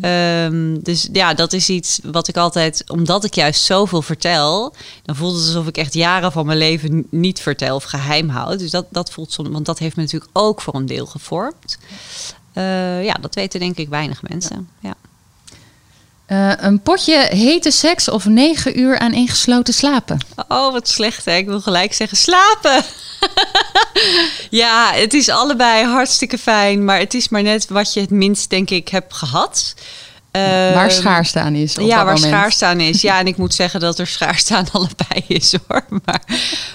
Ehm, 0.00 0.78
dus 0.82 1.08
ja, 1.12 1.34
dat 1.34 1.52
is 1.52 1.68
iets 1.68 2.00
wat 2.02 2.28
ik 2.28 2.36
altijd, 2.36 2.84
omdat 2.90 3.24
ik 3.24 3.34
juist 3.34 3.64
zoveel 3.64 4.02
vertel, 4.02 4.74
dan 5.02 5.16
voelt 5.16 5.36
het 5.36 5.46
alsof 5.46 5.66
ik 5.66 5.76
echt 5.76 5.94
jaren 5.94 6.32
van 6.32 6.46
mijn 6.46 6.58
leven 6.58 7.06
niet 7.10 7.40
vertel 7.40 7.74
of 7.74 7.84
geheim 7.84 8.28
houd. 8.28 8.58
Dus 8.58 8.70
dat, 8.70 8.86
dat 8.90 9.10
voelt 9.10 9.32
soms, 9.32 9.48
want 9.48 9.66
dat 9.66 9.78
heeft 9.78 9.96
me 9.96 10.02
natuurlijk 10.02 10.30
ook 10.32 10.60
voor 10.60 10.74
een 10.74 10.86
deel 10.86 11.06
gevormd. 11.06 11.78
Eh, 12.52 13.04
ja, 13.04 13.14
dat 13.14 13.34
weten 13.34 13.60
denk 13.60 13.76
ik 13.76 13.88
weinig 13.88 14.22
mensen. 14.22 14.68
Ja. 14.80 14.94
Eh, 16.30 16.52
een 16.56 16.80
potje 16.80 17.26
hete 17.30 17.70
seks 17.70 18.08
of 18.08 18.24
negen 18.24 18.80
uur 18.80 18.98
aan 18.98 19.12
ingesloten 19.12 19.74
slapen. 19.74 20.18
Oh, 20.48 20.72
wat 20.72 20.88
slecht 20.88 21.24
hè. 21.24 21.36
Ik 21.36 21.46
wil 21.46 21.60
gelijk 21.60 21.92
zeggen 21.92 22.16
slapen. 22.16 22.84
ja, 24.62 24.92
het 24.92 25.14
is 25.14 25.28
allebei 25.28 25.84
hartstikke 25.84 26.38
fijn, 26.38 26.84
maar 26.84 26.98
het 26.98 27.14
is 27.14 27.28
maar 27.28 27.42
net 27.42 27.68
wat 27.68 27.94
je 27.94 28.00
het 28.00 28.10
minst 28.10 28.50
denk 28.50 28.70
ik 28.70 28.88
hebt 28.88 29.14
gehad. 29.14 29.74
waar 30.32 30.88
Ehm, 30.88 30.90
schaarstaan 30.90 31.54
is. 31.54 31.78
Op 31.78 31.86
ja, 31.86 31.96
dat 31.96 32.04
waar 32.04 32.14
moment. 32.14 32.32
schaarstaan 32.32 32.80
is. 32.80 33.00
Ja, 33.00 33.18
en 33.18 33.26
ik 33.26 33.36
moet 33.36 33.54
zeggen 33.54 33.80
dat 33.80 33.98
er 33.98 34.06
schaarstaan 34.06 34.66
allebei 34.72 35.24
is 35.26 35.54
hoor. 35.66 35.84
Maar, 36.04 36.22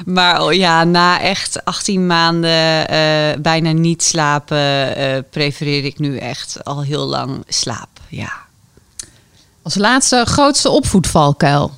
maar 0.06 0.42
oh, 0.42 0.54
ja, 0.54 0.84
na 0.84 1.22
echt 1.22 1.66
18 1.66 2.08
maanden 2.08 2.88
eh, 2.88 3.42
bijna 3.42 3.72
niet 3.72 4.04
slapen, 4.04 4.96
eh, 4.96 5.18
prefereer 5.30 5.86
ik 5.86 6.00
nu 6.00 6.18
echt 6.18 6.64
al 6.64 6.82
heel 6.82 7.06
lang 7.06 7.44
slaap. 7.48 7.90
Ja. 8.08 8.45
Als 9.66 9.76
laatste 9.76 10.26
grootste 10.26 10.70
opvoedvalkuil. 10.70 11.72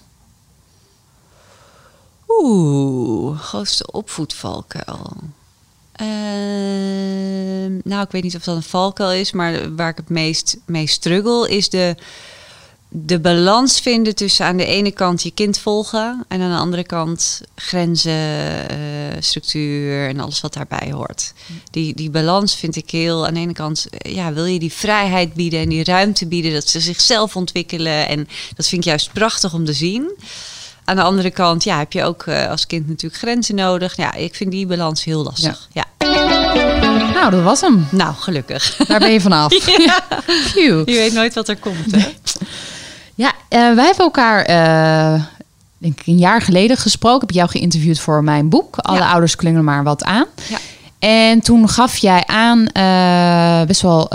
Oeh, 2.27 3.39
grootste 3.39 3.91
opvoedvalkuil. 3.91 5.13
Ehm, 5.91 7.71
nou, 7.83 8.03
ik 8.03 8.11
weet 8.11 8.23
niet 8.23 8.35
of 8.35 8.43
dat 8.43 8.55
een 8.55 8.63
valkuil 8.63 9.11
is, 9.11 9.31
maar 9.31 9.75
waar 9.75 9.89
ik 9.89 9.97
het 9.97 10.09
meest 10.09 10.57
mee 10.65 10.87
struggle 10.87 11.49
is 11.49 11.69
de, 11.69 11.95
de 13.05 13.19
balans 13.19 13.79
vinden 13.79 14.15
tussen 14.15 14.45
aan 14.45 14.57
de 14.57 14.65
ene 14.65 14.91
kant 14.91 15.23
je 15.23 15.31
kind 15.31 15.59
volgen 15.59 16.25
en 16.27 16.41
aan 16.41 16.51
de 16.51 16.57
andere 16.57 16.83
kant 16.83 17.41
grenzen, 17.55 18.69
eh, 18.69 18.77
structuur 19.19 20.07
en 20.07 20.19
alles 20.19 20.41
wat 20.41 20.53
daarbij 20.53 20.91
hoort. 20.91 21.33
Die, 21.71 21.95
die 21.95 22.09
balans 22.09 22.55
vind 22.55 22.75
ik 22.75 22.91
heel, 22.91 23.27
aan 23.27 23.33
de 23.33 23.39
ene 23.39 23.53
kant 23.53 23.87
eh, 23.89 24.15
ja, 24.15 24.33
wil 24.33 24.45
je 24.45 24.59
die 24.59 24.73
vrijheid 24.73 25.33
bieden 25.33 25.59
en 25.59 25.69
die 25.69 25.83
ruimte 25.83 26.27
bieden, 26.27 26.53
dat 26.53 26.67
ze 26.67 26.79
zichzelf 26.79 27.35
ontwikkelen 27.35 28.07
en 28.07 28.27
dat 28.55 28.67
vind 28.67 28.81
ik 28.81 28.87
juist 28.87 29.13
prachtig 29.13 29.53
om 29.53 29.65
te 29.65 29.73
zien. 29.73 30.11
Aan 30.83 30.95
de 30.95 31.01
andere 31.01 31.31
kant 31.31 31.63
ja, 31.63 31.77
heb 31.77 31.93
je 31.93 32.03
ook 32.03 32.23
eh, 32.23 32.49
als 32.49 32.67
kind 32.67 32.87
natuurlijk 32.87 33.21
grenzen 33.21 33.55
nodig. 33.55 33.97
Ja, 33.97 34.13
ik 34.13 34.35
vind 34.35 34.51
die 34.51 34.65
balans 34.65 35.03
heel 35.03 35.23
lastig. 35.23 35.67
Ja. 35.71 35.85
Nou, 37.13 37.31
dat 37.31 37.43
was 37.43 37.61
hem. 37.61 37.87
Nou, 37.91 38.13
gelukkig. 38.15 38.75
Daar 38.87 38.99
ben 38.99 39.11
je 39.11 39.21
vanaf. 39.21 39.53
Ja. 39.77 40.03
Je 40.55 40.83
weet 40.85 41.13
nooit 41.13 41.33
wat 41.33 41.47
er 41.47 41.57
komt. 41.57 41.91
Hè? 41.91 42.13
Ja, 43.17 43.31
eh, 43.49 43.59
wij 43.59 43.85
hebben 43.85 44.05
elkaar, 44.05 44.41
eh, 44.45 45.21
denk 45.77 45.99
ik, 45.99 46.07
een 46.07 46.17
jaar 46.17 46.41
geleden 46.41 46.77
gesproken. 46.77 47.19
Heb 47.19 47.29
ik 47.29 47.35
jou 47.35 47.49
geïnterviewd 47.49 47.99
voor 47.99 48.23
mijn 48.23 48.49
boek. 48.49 48.77
Alle 48.77 48.97
Ja. 48.99 49.09
ouders 49.11 49.35
klungelen 49.35 49.65
maar 49.65 49.83
wat 49.83 50.03
aan. 50.03 50.25
Ja. 50.49 50.57
En 50.99 51.41
toen 51.41 51.69
gaf 51.69 51.97
jij 51.97 52.23
aan 52.25 52.67
eh, 52.67 53.67
best 53.67 53.81
wel 53.81 54.09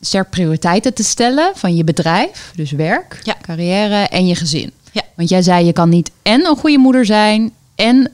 sterk 0.00 0.30
prioriteiten 0.30 0.94
te 0.94 1.02
stellen 1.04 1.52
van 1.54 1.76
je 1.76 1.84
bedrijf, 1.84 2.52
dus 2.56 2.70
werk, 2.70 3.20
Ja. 3.22 3.34
carrière 3.42 3.96
en 4.08 4.26
je 4.26 4.34
gezin. 4.34 4.72
Ja. 4.92 5.02
Want 5.16 5.28
jij 5.28 5.42
zei 5.42 5.64
je 5.66 5.72
kan 5.72 5.88
niet 5.88 6.10
en 6.22 6.46
een 6.46 6.56
goede 6.56 6.78
moeder 6.78 7.06
zijn 7.06 7.52
en 7.74 8.10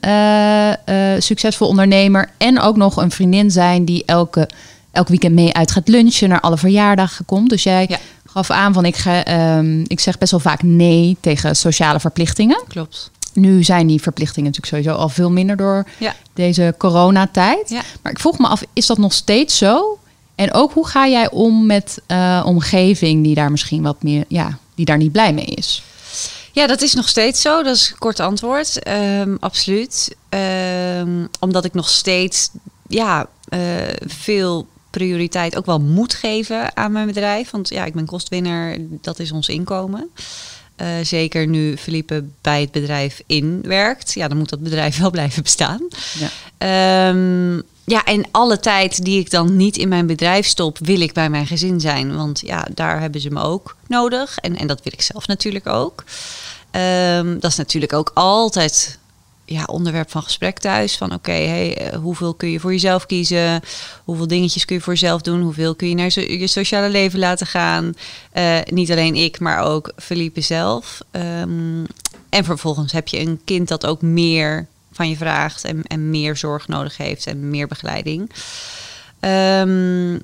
succesvol 1.21 1.67
ondernemer 1.67 2.29
en 2.37 2.59
ook 2.59 2.75
nog 2.77 2.97
een 2.97 3.11
vriendin 3.11 3.51
zijn 3.51 3.85
die 3.85 4.03
elke, 4.05 4.49
elk 4.91 5.07
weekend 5.07 5.33
mee 5.35 5.53
uit 5.53 5.71
gaat 5.71 5.87
lunchen, 5.87 6.29
naar 6.29 6.39
alle 6.39 6.57
verjaardagen 6.57 7.25
komt. 7.25 7.49
Dus 7.49 7.63
jij 7.63 7.85
Ja. 7.89 7.97
Gaf 8.31 8.49
aan 8.49 8.73
van 8.73 8.85
ik, 8.85 8.95
ga, 8.95 9.23
ehm, 9.23 9.79
ik 9.87 9.99
zeg 9.99 10.17
best 10.17 10.31
wel 10.31 10.39
vaak 10.39 10.63
nee 10.63 11.17
tegen 11.19 11.55
sociale 11.55 11.99
verplichtingen. 11.99 12.63
Klopt. 12.67 13.11
Nu 13.33 13.63
zijn 13.63 13.87
die 13.87 14.01
verplichtingen 14.01 14.51
natuurlijk 14.51 14.83
sowieso 14.83 15.01
al 15.03 15.09
veel 15.09 15.31
minder 15.31 15.57
door 15.57 15.85
Ja. 15.97 16.15
deze 16.33 16.75
coronatijd. 16.77 17.69
Ja. 17.69 17.81
Maar 18.01 18.11
ik 18.11 18.19
vroeg 18.19 18.37
me 18.39 18.47
af, 18.47 18.63
is 18.73 18.85
dat 18.85 18.97
nog 18.97 19.13
steeds 19.13 19.57
zo? 19.57 19.99
En 20.35 20.53
ook 20.53 20.73
hoe 20.73 20.87
ga 20.87 21.07
jij 21.07 21.29
om 21.29 21.65
met 21.65 22.01
eh, 22.07 22.43
omgeving 22.45 23.23
die 23.23 23.35
daar 23.35 23.51
misschien 23.51 23.81
wat 23.83 24.03
meer, 24.03 24.25
ja, 24.27 24.57
die 24.75 24.85
daar 24.85 24.97
niet 24.97 25.11
blij 25.11 25.33
mee 25.33 25.45
is? 25.45 25.83
Ja, 26.51 26.67
dat 26.67 26.81
is 26.81 26.93
nog 26.93 27.07
steeds 27.09 27.41
zo. 27.41 27.63
Dat 27.63 27.75
is 27.75 27.89
een 27.89 27.97
kort 27.97 28.19
antwoord. 28.19 28.79
Ehm, 28.83 29.35
absoluut. 29.39 30.15
Ehm, 30.29 31.25
omdat 31.39 31.65
ik 31.65 31.73
nog 31.73 31.89
steeds 31.89 32.49
ja, 32.87 33.25
eh, 33.49 33.59
veel 34.05 34.67
prioriteit 34.91 35.57
ook 35.57 35.65
wel 35.65 35.79
moet 35.79 36.13
geven 36.13 36.77
aan 36.77 36.91
mijn 36.91 37.07
bedrijf. 37.07 37.49
Want 37.49 37.69
ja, 37.69 37.85
ik 37.85 37.93
ben 37.93 38.05
kostwinner, 38.05 38.77
dat 39.01 39.19
is 39.19 39.31
ons 39.31 39.47
inkomen. 39.47 40.09
Eh, 40.75 40.87
zeker 41.03 41.47
nu 41.47 41.77
Philippe 41.77 42.23
bij 42.41 42.61
het 42.61 42.71
bedrijf 42.71 43.21
inwerkt. 43.25 44.13
Ja, 44.13 44.27
dan 44.27 44.37
moet 44.37 44.49
dat 44.49 44.63
bedrijf 44.63 44.97
wel 44.99 45.11
blijven 45.11 45.43
bestaan. 45.43 45.87
Ja. 46.19 46.29
Ehm, 46.57 47.61
ja, 47.83 48.03
en 48.03 48.25
alle 48.31 48.59
tijd 48.59 49.03
die 49.03 49.19
ik 49.19 49.29
dan 49.29 49.55
niet 49.55 49.77
in 49.77 49.87
mijn 49.87 50.07
bedrijf 50.07 50.45
stop, 50.45 50.77
wil 50.77 51.01
ik 51.01 51.13
bij 51.13 51.29
mijn 51.29 51.47
gezin 51.47 51.79
zijn. 51.79 52.15
Want 52.15 52.39
ja, 52.39 52.67
daar 52.73 52.99
hebben 52.99 53.21
ze 53.21 53.29
me 53.29 53.41
ook 53.41 53.75
nodig. 53.87 54.37
En, 54.37 54.57
en 54.57 54.67
dat 54.67 54.83
wil 54.83 54.93
ik 54.93 55.01
zelf 55.01 55.27
natuurlijk 55.27 55.67
ook. 55.67 56.03
Ehm, 56.71 57.39
dat 57.39 57.51
is 57.51 57.57
natuurlijk 57.57 57.93
ook 57.93 58.11
altijd 58.13 58.99
ja, 59.51 59.63
onderwerp 59.65 60.11
van 60.11 60.23
gesprek 60.23 60.59
thuis. 60.59 60.97
Van 60.97 61.13
oké, 61.13 61.31
hey, 61.31 61.77
eh, 61.77 61.97
hoeveel 61.97 62.33
kun 62.33 62.49
je 62.49 62.59
voor 62.59 62.71
jezelf 62.71 63.05
kiezen? 63.05 63.61
Hoeveel 64.03 64.27
dingetjes 64.27 64.65
kun 64.65 64.75
je 64.75 64.81
voor 64.81 64.93
jezelf 64.93 65.21
doen? 65.21 65.41
Hoeveel 65.41 65.75
kun 65.75 65.89
je 65.89 65.95
naar 65.95 66.19
je 66.19 66.47
sociale 66.47 66.89
leven 66.89 67.19
laten 67.19 67.47
gaan? 67.47 67.93
Eh, 68.31 68.57
niet 68.65 68.91
alleen 68.91 69.15
ik, 69.15 69.39
maar 69.39 69.63
ook 69.63 69.91
Felipe 69.97 70.41
zelf. 70.41 70.99
Ehm, 71.11 71.83
en 72.29 72.43
vervolgens 72.43 72.91
heb 72.91 73.07
je 73.07 73.19
een 73.19 73.41
kind 73.45 73.67
dat 73.67 73.85
ook 73.85 74.01
meer 74.01 74.67
van 74.91 75.09
je 75.09 75.15
vraagt 75.15 75.63
en, 75.63 75.83
en 75.83 76.09
meer 76.09 76.37
zorg 76.37 76.67
nodig 76.67 76.97
heeft 76.97 77.25
en 77.25 77.49
meer 77.49 77.67
begeleiding. 77.67 78.31
Ehm, 79.19 80.17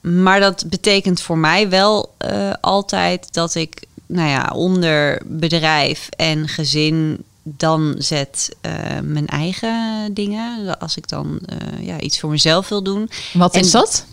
maar 0.00 0.40
dat 0.40 0.64
betekent 0.66 1.20
voor 1.20 1.38
mij 1.38 1.68
wel 1.68 2.14
eh, 2.18 2.52
altijd 2.60 3.32
dat 3.32 3.54
ik, 3.54 3.82
nou 4.06 4.28
ja, 4.28 4.50
onder 4.54 5.22
bedrijf 5.24 6.08
en 6.16 6.48
gezin 6.48 7.24
dan 7.48 7.94
zet 7.98 8.56
eh, 8.60 8.72
mijn 9.02 9.26
eigen 9.26 10.10
dingen. 10.14 10.78
Als 10.78 10.96
ik 10.96 11.08
dan 11.08 11.38
eh, 11.46 11.86
ja, 11.86 12.00
iets 12.00 12.20
voor 12.20 12.30
mezelf 12.30 12.68
wil 12.68 12.82
doen. 12.82 13.10
Wat 13.32 13.54
En- 13.54 13.60
is 13.60 13.70
dat? 13.70 14.06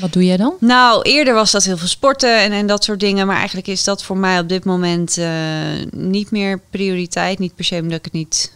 Wat 0.00 0.12
doe 0.12 0.24
jij 0.24 0.36
dan? 0.36 0.54
Nou, 0.60 1.02
eerder 1.02 1.34
was 1.34 1.50
dat 1.50 1.64
heel 1.64 1.76
veel 1.76 1.88
sporten 1.88 2.38
en, 2.40 2.52
en 2.52 2.66
dat 2.66 2.84
soort 2.84 3.00
dingen. 3.00 3.26
Maar 3.26 3.36
eigenlijk 3.36 3.66
is 3.66 3.84
dat 3.84 4.02
voor 4.04 4.16
mij 4.16 4.38
op 4.38 4.48
dit 4.48 4.64
moment 4.64 5.18
eh, 5.18 5.30
niet 5.90 6.30
meer 6.30 6.60
prioriteit. 6.70 7.38
Niet 7.38 7.54
per 7.54 7.64
se 7.64 7.74
omdat 7.80 7.98
ik 7.98 8.04
het 8.04 8.12
niet 8.12 8.52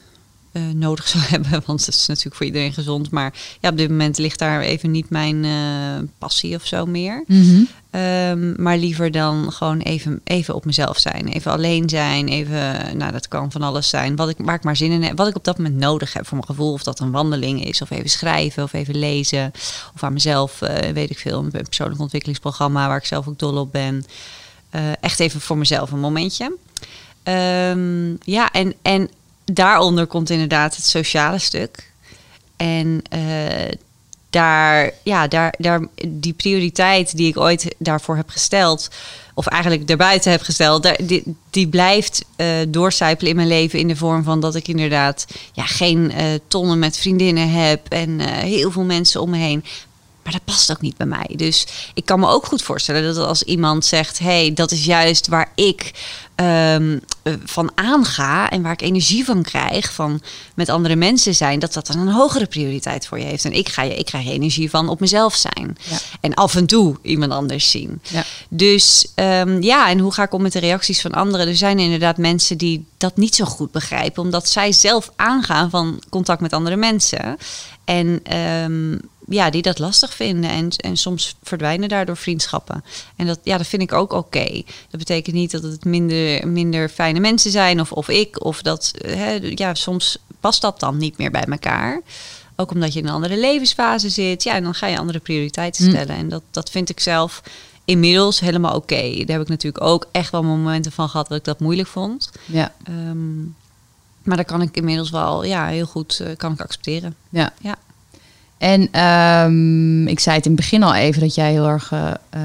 eh, 0.55 0.63
nodig 0.75 1.09
zou 1.09 1.25
hebben. 1.35 1.63
Want 1.67 1.87
het 1.87 1.95
is 1.95 2.07
natuurlijk 2.07 2.37
voor 2.37 2.47
iedereen 2.47 2.73
gezond. 2.73 3.11
Maar 3.11 3.35
ja, 3.61 3.69
op 3.69 3.77
dit 3.77 3.89
moment 3.89 4.19
ligt 4.19 4.39
daar 4.39 4.61
even 4.61 4.91
niet 4.91 5.11
mijn 5.11 5.45
eh, 5.45 6.09
passie 6.19 6.55
of 6.55 6.67
zo 6.67 6.87
meer. 6.87 7.25
Ehm, 7.91 8.63
maar 8.63 8.77
liever 8.77 9.11
dan 9.11 9.53
gewoon 9.53 9.79
even, 9.79 10.21
even 10.25 10.55
op 10.55 10.65
mezelf 10.65 10.99
zijn. 10.99 11.29
Even 11.29 11.53
alleen 11.53 11.89
zijn. 11.89 12.29
Even, 12.29 12.97
nou 12.97 13.13
dat 13.13 13.29
kan 13.29 13.53
van 13.53 13.63
alles 13.63 13.89
zijn. 13.89 14.17
Wat 14.17 14.29
ik, 14.29 14.37
waar 14.39 14.55
ik 14.55 14.65
maar 14.65 14.77
zin 14.77 14.91
in 14.91 15.03
heb. 15.03 15.17
Wat 15.17 15.29
ik 15.29 15.37
op 15.37 15.45
dat 15.45 15.59
moment 15.59 15.77
nodig 15.77 16.13
heb 16.13 16.27
voor 16.27 16.37
mijn 16.37 16.49
gevoel. 16.49 16.73
Of 16.73 16.83
dat 16.83 17.01
een 17.01 17.11
wandeling 17.11 17.65
is. 17.65 17.83
Of 17.83 17.91
even 17.91 18.11
schrijven. 18.11 18.63
Of 18.63 18.73
even 18.73 18.99
lezen. 18.99 19.53
Of 19.95 20.03
aan 20.03 20.13
mezelf, 20.13 20.63
eh, 20.63 20.93
weet 20.93 21.11
ik 21.11 21.19
veel. 21.19 21.39
Een 21.39 21.51
persoonlijk 21.51 22.01
ontwikkelingsprogramma 22.01 22.89
waar 22.89 22.99
ik 22.99 23.05
zelf 23.05 23.29
ook 23.29 23.39
dol 23.39 23.57
op 23.57 23.73
ben. 23.73 24.05
Eh, 24.71 24.83
echt 25.01 25.21
even 25.21 25.41
voor 25.41 25.59
mezelf 25.59 25.91
een 25.91 26.01
momentje. 26.01 26.57
Ehm, 27.23 28.11
ja, 28.25 28.51
en, 28.53 28.75
en 28.83 29.11
daaronder 29.45 30.07
komt 30.07 30.31
inderdaad 30.31 30.77
het 30.77 30.85
sociale 30.85 31.39
stuk. 31.39 31.93
En 32.57 33.03
eh, 33.11 33.73
daar, 34.31 34.91
ja, 35.03 35.29
daar, 35.29 35.55
daar, 35.59 35.87
die 36.09 36.33
prioriteit 36.33 37.17
die 37.17 37.29
ik 37.29 37.37
ooit 37.37 37.75
daarvoor 37.79 38.17
heb 38.17 38.29
gesteld, 38.29 38.89
of 39.35 39.47
eigenlijk 39.47 39.87
daarbuiten 39.87 40.31
heb 40.31 40.43
gesteld, 40.43 40.83
daar, 40.83 40.99
die, 41.03 41.37
die 41.51 41.69
blijft 41.69 42.25
eh 42.37 42.47
doorcijpelen 42.69 43.31
in 43.31 43.37
mijn 43.37 43.49
leven 43.49 43.79
in 43.79 43.89
de 43.89 43.97
vorm 43.97 44.25
van 44.25 44.41
dat 44.41 44.55
ik 44.55 44.69
inderdaad 44.69 45.27
ja, 45.53 45.65
geen 45.67 46.13
eh, 46.13 46.27
tonnen 46.49 46.79
met 46.79 46.97
vriendinnen 46.97 47.51
heb 47.51 47.89
en 47.89 48.21
heel 48.21 48.71
veel 48.71 48.83
mensen 48.83 49.21
om 49.21 49.31
me 49.31 49.37
heen. 49.37 49.65
Maar 50.25 50.33
dat 50.33 50.45
past 50.45 50.71
ook 50.71 50.81
niet 50.81 50.97
bij 50.97 51.07
mij. 51.07 51.31
Dus 51.37 51.67
ik 51.95 52.05
kan 52.05 52.21
me 52.21 52.29
ook 52.29 52.47
goed 52.47 52.63
voorstellen 52.63 53.15
dat 53.15 53.27
als 53.27 53.43
iemand 53.43 53.85
zegt: 53.85 54.19
hey, 54.19 54.53
dat 54.55 54.71
is 54.71 54.85
juist 54.85 55.29
waar 55.29 55.53
ik 55.55 55.93
ehm, 56.35 56.99
eh, 57.23 57.33
van 57.45 57.71
aanga 57.75 58.51
en 58.51 58.63
waar 58.63 58.73
ik 58.73 58.83
energie 58.83 59.25
van 59.25 59.43
krijg, 59.43 59.93
van 59.93 60.23
met 60.55 60.69
andere 60.69 60.97
mensen 60.97 61.35
zijn, 61.35 61.59
dat 61.59 61.73
dat 61.73 61.87
dan 61.87 61.99
een 61.99 62.13
hogere 62.13 62.47
prioriteit 62.47 63.07
voor 63.07 63.19
je 63.19 63.25
heeft. 63.25 63.45
En 63.45 63.53
ik, 63.53 63.69
ga 63.69 63.83
je, 63.83 63.97
ik 63.97 64.05
krijg 64.05 64.27
energie 64.27 64.71
van 64.71 64.89
op 64.89 65.01
mezelf 65.01 65.35
zijn. 65.35 65.77
Ja. 65.83 65.97
En 66.21 66.35
af 66.35 66.55
en 66.55 66.67
toe 66.67 66.97
iemand 67.03 67.33
anders 67.33 67.71
zien. 67.71 68.01
Ja. 68.03 68.25
Dus 68.49 69.07
ehm, 69.15 69.63
ja, 69.63 69.89
en 69.89 69.99
hoe 69.99 70.13
ga 70.13 70.23
ik 70.23 70.33
om 70.33 70.43
met 70.43 70.53
de 70.53 70.59
reacties 70.59 71.01
van 71.01 71.13
anderen? 71.13 71.49
Er 71.49 71.57
zijn 71.57 71.79
inderdaad 71.79 72.17
mensen 72.17 72.59
die 72.59 72.87
dat 72.97 73.17
niet 73.17 73.35
zo 73.35 73.45
goed 73.45 73.71
begrijpen, 73.71 74.23
omdat 74.23 74.49
zij 74.49 74.73
zelf 74.73 75.11
aangaan 75.17 75.71
van 75.71 76.03
contact 76.09 76.41
met 76.41 76.53
andere 76.53 76.77
mensen. 76.77 77.37
En 77.85 78.21
ehm, 78.23 78.99
ja, 79.29 79.51
die 79.51 79.63
dat 79.63 79.79
lastig 79.79 80.15
vinden. 80.15 80.51
En, 80.51 80.69
en 80.77 80.97
soms 80.97 81.35
verdwijnen 81.43 81.89
daardoor 81.89 82.17
vriendschappen. 82.17 82.85
En 83.17 83.27
dat, 83.27 83.39
ja, 83.43 83.57
dat 83.59 83.67
vind 83.67 83.83
ik 83.83 83.93
ook 83.93 84.13
oké. 84.13 84.63
Dat 84.91 84.99
betekent 84.99 85.35
niet 85.37 85.51
dat 85.51 85.63
het 85.63 85.85
minder, 85.85 86.49
minder 86.49 86.89
fijne 86.89 87.21
mensen 87.21 87.51
zijn 87.51 87.81
of, 87.81 87.93
of 87.93 88.09
ik. 88.09 88.45
Of 88.45 88.63
dat, 88.63 88.93
hè, 89.07 89.31
ja, 89.55 89.75
soms 89.75 90.19
past 90.41 90.61
dat 90.61 90.81
dan 90.81 90.97
niet 90.97 91.19
meer 91.19 91.31
bij 91.31 91.45
elkaar. 91.45 92.01
Ook 92.57 92.71
omdat 92.71 92.93
je 92.93 92.99
in 93.01 93.07
een 93.07 93.13
andere 93.13 93.37
levensfase 93.37 94.09
zit. 94.09 94.43
Ja, 94.43 94.55
en 94.55 94.63
dan 94.63 94.75
ga 94.75 94.87
je 94.87 94.99
andere 94.99 95.19
prioriteiten 95.19 95.85
Mm. 95.85 95.91
stellen. 95.91 96.17
En 96.17 96.29
dat, 96.29 96.43
dat 96.51 96.71
vind 96.71 96.89
ik 96.91 97.01
zelf 97.01 97.43
inmiddels 97.85 98.41
helemaal 98.41 98.75
oké. 98.77 99.03
Daar 99.17 99.37
heb 99.37 99.41
ik 99.41 99.49
natuurlijk 99.49 99.85
ook 99.85 100.07
echt 100.13 100.31
wel 100.31 100.43
momenten 100.43 100.93
van 100.93 101.09
gehad 101.09 101.29
dat 101.29 101.39
ik 101.39 101.45
dat 101.45 101.61
moeilijk 101.61 101.89
vond. 101.89 102.31
Ja, 102.45 102.73
Ehm, 102.85 103.43
maar 104.23 104.37
daar 104.37 104.45
kan 104.45 104.63
ik 104.63 104.77
inmiddels 104.77 105.11
wel 105.11 105.45
ja, 105.45 105.67
heel 105.67 105.87
goed 105.87 106.21
eh, 106.21 106.37
kan 106.37 106.53
ik 106.53 106.61
accepteren. 106.61 107.15
ja. 107.29 107.53
Ja. 107.61 107.77
En 108.59 108.89
ehm, 108.91 110.07
ik 110.07 110.21
zei 110.21 110.37
het 110.37 110.45
in 110.45 110.53
het 110.53 110.61
begin 110.61 110.83
al 110.83 110.95
even 110.95 111.21
dat 111.21 111.35
jij 111.35 111.51
heel 111.51 111.69
erg 111.69 111.93
eh, 111.93 112.11
eh, 112.31 112.41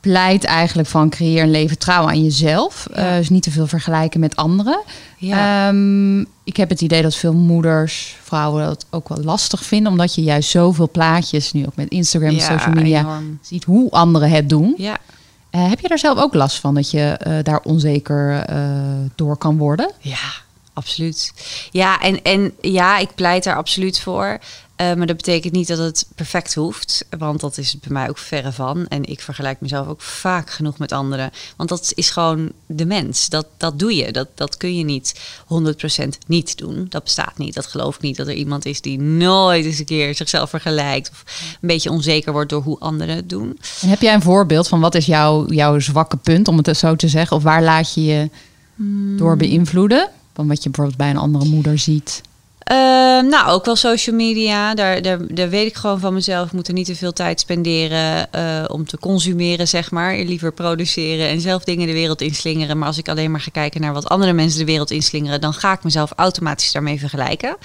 pleit 0.00 0.44
eigenlijk 0.44 0.88
van 0.88 1.08
creëer 1.08 1.42
een 1.42 1.50
leven 1.50 1.78
trouw 1.78 2.08
aan 2.08 2.22
jezelf. 2.22 2.86
Ja. 2.94 3.10
Eh, 3.10 3.16
dus 3.16 3.28
niet 3.28 3.42
te 3.42 3.50
veel 3.50 3.66
vergelijken 3.66 4.20
met 4.20 4.36
anderen. 4.36 4.82
Ja. 5.18 5.68
Ehm, 5.68 6.20
ik 6.20 6.56
heb 6.56 6.68
het 6.68 6.80
idee 6.80 7.02
dat 7.02 7.14
veel 7.14 7.34
moeders, 7.34 8.16
vrouwen 8.22 8.64
dat 8.64 8.86
ook 8.90 9.08
wel 9.08 9.24
lastig 9.24 9.64
vinden, 9.64 9.92
omdat 9.92 10.14
je 10.14 10.22
juist 10.22 10.50
zoveel 10.50 10.90
plaatjes, 10.90 11.52
nu 11.52 11.66
ook 11.66 11.76
met 11.76 11.88
Instagram 11.88 12.30
en 12.30 12.36
Ja, 12.36 12.58
social 12.58 12.74
media, 12.74 13.00
enorm. 13.00 13.38
ziet 13.42 13.64
hoe 13.64 13.90
anderen 13.90 14.30
het 14.30 14.48
doen. 14.48 14.74
Ja, 14.76 14.98
heb 15.50 15.80
je 15.80 15.88
daar 15.88 15.98
zelf 15.98 16.18
ook 16.18 16.34
last 16.34 16.60
van 16.60 16.74
dat 16.74 16.90
je 16.90 17.40
daar 17.42 17.60
onzeker 17.60 18.44
door 19.14 19.36
kan 19.36 19.56
worden? 19.56 19.92
ja, 20.00 20.32
absoluut. 20.72 21.32
Ja, 21.70 22.00
en, 22.00 22.22
en 22.22 22.52
ja, 22.60 22.98
ik 22.98 23.14
pleit 23.14 23.44
daar 23.44 23.56
absoluut 23.56 24.00
voor. 24.00 24.38
Eh, 24.76 24.94
maar 24.94 25.06
dat 25.06 25.16
betekent 25.16 25.52
niet 25.52 25.68
dat 25.68 25.78
het 25.78 26.06
perfect 26.14 26.54
hoeft. 26.54 27.06
Want 27.18 27.40
dat 27.40 27.58
is 27.58 27.72
het 27.72 27.80
bij 27.80 27.92
mij 27.92 28.08
ook 28.08 28.18
verre 28.18 28.52
van. 28.52 28.86
En 28.86 29.04
ik 29.04 29.20
vergelijk 29.20 29.60
mezelf 29.60 29.86
ook 29.86 30.00
vaak 30.00 30.50
genoeg 30.50 30.78
met 30.78 30.92
anderen. 30.92 31.30
Want 31.56 31.68
dat 31.68 31.92
is 31.94 32.10
gewoon 32.10 32.52
de 32.66 32.86
mens. 32.86 33.28
Dat, 33.28 33.46
dat 33.56 33.78
doe 33.78 33.94
je. 33.94 34.12
Dat, 34.12 34.28
dat 34.34 34.56
kun 34.56 34.76
je 34.76 34.84
niet 34.84 35.20
100% 36.04 36.08
niet 36.26 36.58
doen. 36.58 36.86
Dat 36.88 37.04
bestaat 37.04 37.38
niet. 37.38 37.54
Dat 37.54 37.66
geloof 37.66 37.94
ik 37.94 38.00
niet. 38.00 38.16
Dat 38.16 38.26
er 38.26 38.34
iemand 38.34 38.64
is 38.64 38.80
die 38.80 39.00
nooit 39.00 39.64
eens 39.64 39.78
een 39.78 39.84
keer 39.84 40.14
zichzelf 40.14 40.50
vergelijkt. 40.50 41.10
Of 41.10 41.24
een 41.60 41.68
beetje 41.68 41.90
onzeker 41.90 42.32
wordt 42.32 42.50
door 42.50 42.62
hoe 42.62 42.78
anderen 42.78 43.16
het 43.16 43.28
doen. 43.28 43.58
En 43.80 43.88
heb 43.88 44.00
jij 44.00 44.14
een 44.14 44.22
voorbeeld 44.22 44.68
van 44.68 44.80
wat 44.80 44.94
is 44.94 45.06
jouw, 45.06 45.46
jouw 45.46 45.78
zwakke 45.78 46.16
punt, 46.16 46.48
om 46.48 46.56
het 46.56 46.76
zo 46.76 46.96
te 46.96 47.08
zeggen? 47.08 47.36
Of 47.36 47.42
waar 47.42 47.62
laat 47.62 47.94
je 47.94 48.04
je 48.04 48.30
door 49.16 49.36
beïnvloeden? 49.36 50.08
Van 50.32 50.48
wat 50.48 50.62
je 50.62 50.70
bijvoorbeeld 50.70 50.98
bij 50.98 51.10
een 51.10 51.16
andere 51.16 51.44
moeder 51.44 51.78
ziet. 51.78 52.22
Eh, 52.64 52.76
nou, 53.20 53.50
ook 53.50 53.64
wel 53.64 53.76
social 53.76 54.16
media. 54.16 54.74
Daar, 54.74 55.02
daar, 55.02 55.18
daar 55.34 55.48
weet 55.48 55.66
ik 55.66 55.74
gewoon 55.74 56.00
van 56.00 56.14
mezelf. 56.14 56.46
Ik 56.46 56.52
moet 56.52 56.68
er 56.68 56.74
niet 56.74 56.86
te 56.86 56.96
veel 56.96 57.12
tijd 57.12 57.40
spenderen 57.40 58.32
eh, 58.32 58.64
om 58.66 58.86
te 58.86 58.98
consumeren, 58.98 59.68
zeg 59.68 59.90
maar. 59.90 60.16
Liever 60.16 60.52
produceren 60.52 61.28
en 61.28 61.40
zelf 61.40 61.64
dingen 61.64 61.86
de 61.86 61.92
wereld 61.92 62.20
inslingeren. 62.20 62.78
Maar 62.78 62.88
als 62.88 62.98
ik 62.98 63.08
alleen 63.08 63.30
maar 63.30 63.40
ga 63.40 63.50
kijken 63.50 63.80
naar 63.80 63.92
wat 63.92 64.08
andere 64.08 64.32
mensen 64.32 64.58
de 64.58 64.64
wereld 64.64 64.90
inslingeren, 64.90 65.40
dan 65.40 65.54
ga 65.54 65.72
ik 65.72 65.84
mezelf 65.84 66.12
automatisch 66.16 66.72
daarmee 66.72 66.98
vergelijken. 66.98 67.56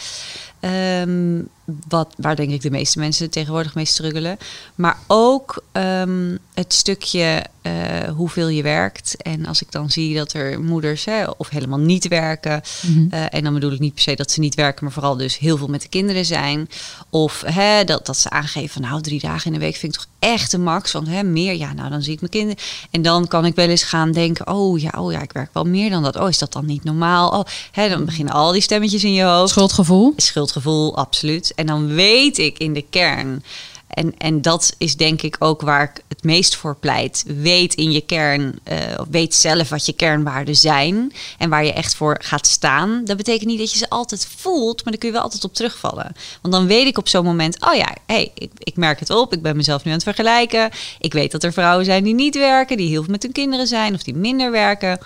Ehm, 0.59 1.41
wat, 1.87 2.13
waar 2.17 2.35
denk 2.35 2.51
ik 2.51 2.61
de 2.61 2.71
meeste 2.71 2.99
mensen 2.99 3.29
tegenwoordig 3.29 3.75
mee 3.75 3.85
struggelen. 3.85 4.37
Maar 4.75 4.97
ook 5.07 5.63
ehm, 5.71 6.37
het 6.53 6.73
stukje 6.73 7.45
eh, 7.61 7.73
hoeveel 8.15 8.47
je 8.47 8.63
werkt. 8.63 9.15
En 9.21 9.45
als 9.45 9.61
ik 9.61 9.71
dan 9.71 9.89
zie 9.89 10.15
dat 10.15 10.33
er 10.33 10.61
moeders 10.61 11.05
hè, 11.05 11.25
of 11.25 11.49
helemaal 11.49 11.79
niet 11.79 12.07
werken. 12.07 12.61
Mhm. 12.81 13.07
eh, 13.09 13.25
en 13.29 13.43
dan 13.43 13.53
bedoel 13.53 13.71
ik 13.71 13.79
niet 13.79 13.93
per 13.93 14.03
se 14.03 14.15
dat 14.15 14.31
ze 14.31 14.39
niet 14.39 14.55
werken, 14.55 14.83
maar 14.83 14.93
vooral 14.93 15.17
dus 15.17 15.37
heel 15.37 15.57
veel 15.57 15.67
met 15.67 15.81
de 15.81 15.89
kinderen 15.89 16.25
zijn. 16.25 16.69
Of 17.09 17.43
hè, 17.45 17.83
dat, 17.83 18.05
dat 18.05 18.17
ze 18.17 18.29
aangeven 18.29 18.69
van 18.69 18.81
nou, 18.81 19.01
drie 19.01 19.19
dagen 19.19 19.45
in 19.45 19.59
de 19.59 19.65
week 19.65 19.75
vind 19.75 19.93
ik 19.93 19.99
toch 19.99 20.08
echt 20.19 20.51
de 20.51 20.57
max. 20.57 20.91
Want 20.91 21.07
hè, 21.07 21.23
meer, 21.23 21.55
ja, 21.55 21.73
nou 21.73 21.89
dan 21.89 22.01
zie 22.01 22.13
ik 22.13 22.19
mijn 22.19 22.31
kinderen. 22.31 22.63
En 22.91 23.01
dan 23.01 23.27
kan 23.27 23.45
ik 23.45 23.55
wel 23.55 23.67
eens 23.67 23.83
gaan 23.83 24.11
denken, 24.11 24.47
oh 24.47 24.79
ja, 24.79 24.91
oh 24.97 25.11
ja, 25.11 25.21
ik 25.21 25.31
werk 25.31 25.49
wel 25.53 25.63
meer 25.63 25.89
dan 25.89 26.03
dat. 26.03 26.15
Oh, 26.15 26.29
is 26.29 26.37
dat 26.37 26.53
dan 26.53 26.65
niet 26.65 26.83
normaal? 26.83 27.29
Oh, 27.29 27.43
hè, 27.71 27.89
dan 27.89 28.05
beginnen 28.05 28.33
al 28.33 28.51
die 28.51 28.61
stemmetjes 28.61 29.03
in 29.03 29.13
je 29.13 29.23
hoofd. 29.23 29.49
Schuldgevoel? 29.49 30.13
Schuldgevoel, 30.15 30.97
absoluut. 30.97 31.53
En 31.55 31.65
dan 31.65 31.87
weet 31.87 32.37
ik 32.37 32.57
in 32.57 32.73
de 32.73 32.85
kern. 32.89 33.43
En, 33.89 34.17
en 34.17 34.41
dat 34.41 34.75
is 34.77 34.95
denk 34.95 35.21
ik 35.21 35.35
ook 35.39 35.61
waar 35.61 35.83
ik 35.83 36.03
het 36.07 36.23
meest 36.23 36.55
voor 36.55 36.75
pleit. 36.75 37.23
Weet 37.27 37.73
in 37.73 37.91
je 37.91 38.01
kern, 38.01 38.59
of 38.97 39.07
weet 39.09 39.35
zelf 39.35 39.69
wat 39.69 39.85
je 39.85 39.93
kernwaarden 39.93 40.55
zijn. 40.55 41.13
En 41.37 41.49
waar 41.49 41.65
je 41.65 41.73
echt 41.73 41.95
voor 41.95 42.17
gaat 42.21 42.47
staan. 42.47 43.01
Dat 43.05 43.17
betekent 43.17 43.49
niet 43.49 43.59
dat 43.59 43.71
je 43.71 43.77
ze 43.77 43.89
altijd 43.89 44.27
voelt, 44.37 44.83
maar 44.83 44.91
daar 44.93 44.97
kun 44.97 45.07
je 45.07 45.15
wel 45.15 45.23
altijd 45.23 45.43
op 45.43 45.53
terugvallen. 45.53 46.15
Want 46.41 46.53
dan 46.53 46.67
weet 46.67 46.87
ik 46.87 46.97
op 46.97 47.07
zo'n 47.07 47.23
moment, 47.25 47.65
oh 47.65 47.75
ja, 47.75 47.95
hey, 48.05 48.31
ik, 48.35 48.51
ik 48.57 48.75
merk 48.75 48.99
het 48.99 49.09
op. 49.09 49.33
Ik 49.33 49.41
ben 49.41 49.55
mezelf 49.55 49.83
nu 49.83 49.91
aan 49.91 49.97
het 49.97 50.05
vergelijken. 50.05 50.69
Ik 50.99 51.13
weet 51.13 51.31
dat 51.31 51.43
er 51.43 51.53
vrouwen 51.53 51.85
zijn 51.85 52.03
die 52.03 52.13
niet 52.13 52.35
werken, 52.35 52.77
die 52.77 52.89
heel 52.89 53.03
veel 53.03 53.11
met 53.11 53.23
hun 53.23 53.31
kinderen 53.31 53.67
zijn 53.67 53.93
of 53.93 54.03
die 54.03 54.15
minder 54.15 54.51
werken. 54.51 54.99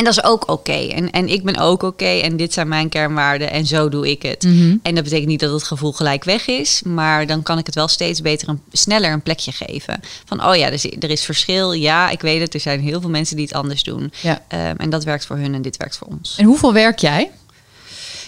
En 0.00 0.06
dat 0.06 0.16
is 0.16 0.24
ook 0.24 0.50
oké. 0.50 0.72
En, 0.72 1.10
en 1.10 1.28
ik 1.28 1.44
ben 1.44 1.56
ook 1.56 1.82
oké. 1.82 2.04
En 2.04 2.36
dit 2.36 2.52
zijn 2.52 2.68
mijn 2.68 2.88
kernwaarden. 2.88 3.50
En 3.50 3.66
zo 3.66 3.88
doe 3.88 4.10
ik 4.10 4.22
het. 4.22 4.42
Mhm. 4.42 4.76
En 4.82 4.94
dat 4.94 5.04
betekent 5.04 5.28
niet 5.28 5.40
dat 5.40 5.52
het 5.52 5.62
gevoel 5.62 5.92
gelijk 5.92 6.24
weg 6.24 6.46
is. 6.46 6.82
Maar 6.84 7.26
dan 7.26 7.42
kan 7.42 7.58
ik 7.58 7.66
het 7.66 7.74
wel 7.74 7.88
steeds 7.88 8.20
beter 8.20 8.48
een, 8.48 8.60
sneller 8.72 9.12
een 9.12 9.22
plekje 9.22 9.52
geven. 9.52 10.00
Van 10.24 10.44
oh 10.44 10.56
ja, 10.56 10.66
er 10.66 10.72
is, 10.72 10.84
er 10.84 11.10
is 11.10 11.24
verschil. 11.24 11.72
Ja, 11.72 12.10
ik 12.10 12.20
weet 12.20 12.40
het. 12.40 12.54
Er 12.54 12.60
zijn 12.60 12.80
heel 12.80 13.00
veel 13.00 13.10
mensen 13.10 13.36
die 13.36 13.44
het 13.44 13.54
anders 13.54 13.82
doen. 13.82 14.12
Ja. 14.20 14.42
Ehm, 14.48 14.74
en 14.76 14.90
dat 14.90 15.04
werkt 15.04 15.26
voor 15.26 15.36
hun 15.36 15.54
en 15.54 15.62
dit 15.62 15.76
werkt 15.76 15.96
voor 15.96 16.08
ons. 16.08 16.36
En 16.38 16.44
hoeveel 16.44 16.72
werk 16.72 16.98
jij? 16.98 17.30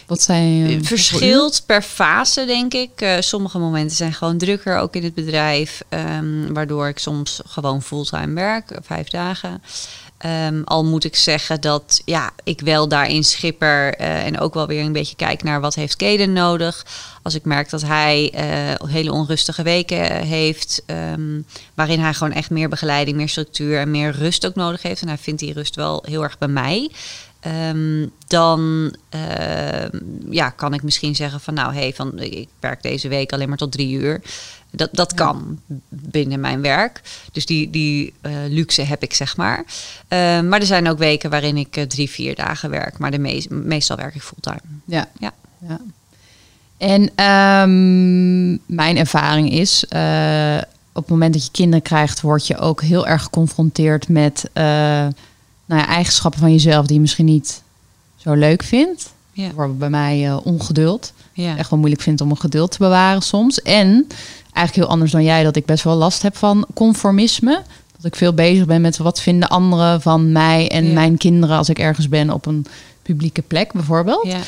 Wat 0.07 0.23
zijn 0.23 0.67
eh, 0.67 0.79
Verschilt 0.83 1.63
per 1.67 1.83
fase, 1.83 2.45
denk 2.45 2.75
ik. 2.75 2.91
Eh, 3.01 3.17
sommige 3.21 3.59
momenten 3.59 3.97
zijn 3.97 4.13
gewoon 4.13 4.39
drukker, 4.39 4.79
ook 4.79 4.95
in 4.95 5.05
het 5.05 5.15
bedrijf. 5.15 5.83
ehm, 5.89 6.53
waardoor 6.53 6.89
ik 6.89 6.99
soms 6.99 7.41
gewoon 7.47 7.83
fulltime 7.83 8.35
werk, 8.35 8.79
vijf 8.83 9.09
dagen. 9.09 9.63
Ehm, 10.23 10.63
al 10.65 10.85
moet 10.85 11.05
ik 11.05 11.17
zeggen 11.17 11.61
dat 11.61 12.03
ja, 12.05 12.31
ik 12.45 12.61
wel 12.61 12.89
daarin 12.89 13.25
schipper 13.25 13.95
eh, 13.95 14.25
en 14.25 14.41
ook 14.41 14.55
wel 14.55 14.67
weer 14.67 14.85
een 14.85 14.93
beetje 14.93 15.17
kijk 15.17 15.43
naar 15.43 15.61
wat 15.61 15.75
heeft 15.75 15.97
Kaden 15.97 16.33
nodig. 16.33 16.87
Als 17.23 17.35
ik 17.35 17.45
merk 17.45 17.71
dat 17.71 17.83
hij 17.83 18.31
eh, 18.35 18.89
hele 18.89 19.13
onrustige 19.13 19.63
weken 19.63 20.27
heeft, 20.27 20.83
ehm, 20.87 21.41
waarin 21.75 22.01
hij 22.01 22.15
gewoon 22.15 22.33
echt 22.33 22.51
meer 22.51 22.69
begeleiding, 22.69 23.17
meer 23.17 23.29
structuur 23.29 23.79
en 23.79 23.91
meer 23.91 24.11
rust 24.11 24.47
ook 24.47 24.55
nodig 24.55 24.83
heeft. 24.83 25.03
En 25.03 25.09
hij 25.09 25.19
vindt 25.19 25.41
die 25.41 25.53
rust 25.53 25.77
wel 25.77 26.05
heel 26.07 26.23
erg 26.23 26.39
bij 26.39 26.49
mij. 26.49 26.91
Ehm, 27.43 28.07
dan 28.27 28.95
ehm, 29.09 29.99
ja, 30.31 30.51
kan 30.51 30.75
ik 30.75 30.83
misschien 30.83 31.15
zeggen 31.15 31.41
van 31.41 31.55
nou, 31.55 31.75
hey, 31.75 31.93
van, 31.95 32.19
ik 32.19 32.49
werk 32.61 32.83
deze 32.83 33.09
week 33.09 33.33
alleen 33.33 33.49
maar 33.49 33.59
tot 33.59 33.73
drie 33.73 33.93
uur. 33.99 34.21
Dat, 34.71 34.89
dat 34.93 35.15
kan 35.15 35.59
binnen 35.89 36.41
mijn 36.41 36.61
werk. 36.61 37.01
Dus 37.33 37.47
die, 37.47 37.71
die 37.71 38.13
eh, 38.21 38.33
luxe 38.49 38.83
heb 38.83 39.03
ik, 39.03 39.15
zeg 39.15 39.37
maar. 39.37 39.65
Ehm, 40.09 40.49
maar 40.49 40.61
er 40.61 40.67
zijn 40.67 40.89
ook 40.89 40.99
weken 40.99 41.31
waarin 41.31 41.57
ik 41.57 41.77
eh, 41.77 41.85
drie, 41.85 42.11
vier 42.11 42.35
dagen 42.35 42.71
werk. 42.71 42.99
Maar 42.99 43.11
de 43.11 43.19
meest, 43.19 43.51
meestal 43.51 43.97
werk 43.97 44.15
ik 44.15 44.23
fulltime. 44.23 44.61
Ja. 44.85 45.09
Ja. 45.19 45.33
ja. 45.59 45.81
En 46.79 47.11
mijn 48.67 48.97
ervaring 48.97 49.53
is, 49.53 49.85
eh, 49.89 50.59
op 50.93 51.03
het 51.03 51.11
moment 51.11 51.33
dat 51.33 51.45
je 51.45 51.51
kinderen 51.51 51.83
krijgt, 51.83 52.21
word 52.21 52.47
je 52.47 52.59
ook 52.59 52.83
heel 52.83 53.07
erg 53.07 53.23
geconfronteerd 53.23 54.09
met 54.09 54.51
nou 55.73 55.85
ja, 55.89 55.95
eigenschappen 55.95 56.41
van 56.41 56.51
jezelf 56.53 56.87
die 56.87 56.95
je 56.95 57.01
misschien 57.01 57.25
niet 57.25 57.63
zo 58.17 58.33
leuk 58.33 58.63
vindt. 58.63 59.13
Ja. 59.33 59.45
Bijvoorbeeld 59.47 59.79
bij 59.79 59.91
mij 59.91 60.27
eh, 60.29 60.47
ongeduld. 60.47 61.13
Ja. 61.33 61.57
Echt 61.57 61.71
wel 61.71 61.79
moeilijk 61.79 62.03
vind 62.03 62.21
om 62.21 62.31
een 62.31 62.39
geduld 62.39 62.71
te 62.71 62.79
bewaren 62.79 63.23
soms. 63.23 63.63
En 63.63 64.07
eigenlijk 64.53 64.75
heel 64.75 64.87
anders 64.87 65.11
dan 65.13 65.23
jij, 65.25 65.43
dat 65.43 65.57
ik 65.57 65.65
best 65.65 65.85
wel 65.85 65.95
last 65.97 66.23
heb 66.23 66.37
van 66.37 66.67
conformisme. 66.75 67.63
Dat 67.97 68.05
ik 68.05 68.17
veel 68.17 68.33
bezig 68.33 68.67
ben 68.67 68.81
met 68.81 68.97
wat 68.97 69.21
vinden 69.21 69.49
anderen 69.49 70.03
van 70.03 70.33
mij 70.33 70.69
en 70.71 70.85
Ja. 70.87 70.93
mijn 70.93 71.17
kinderen 71.17 71.57
als 71.57 71.69
ik 71.69 71.79
ergens 71.79 72.09
ben 72.09 72.31
op 72.31 72.47
een 72.47 72.67
publieke 73.03 73.43
plek 73.43 73.73
bijvoorbeeld. 73.73 74.27
Ja. 74.27 74.39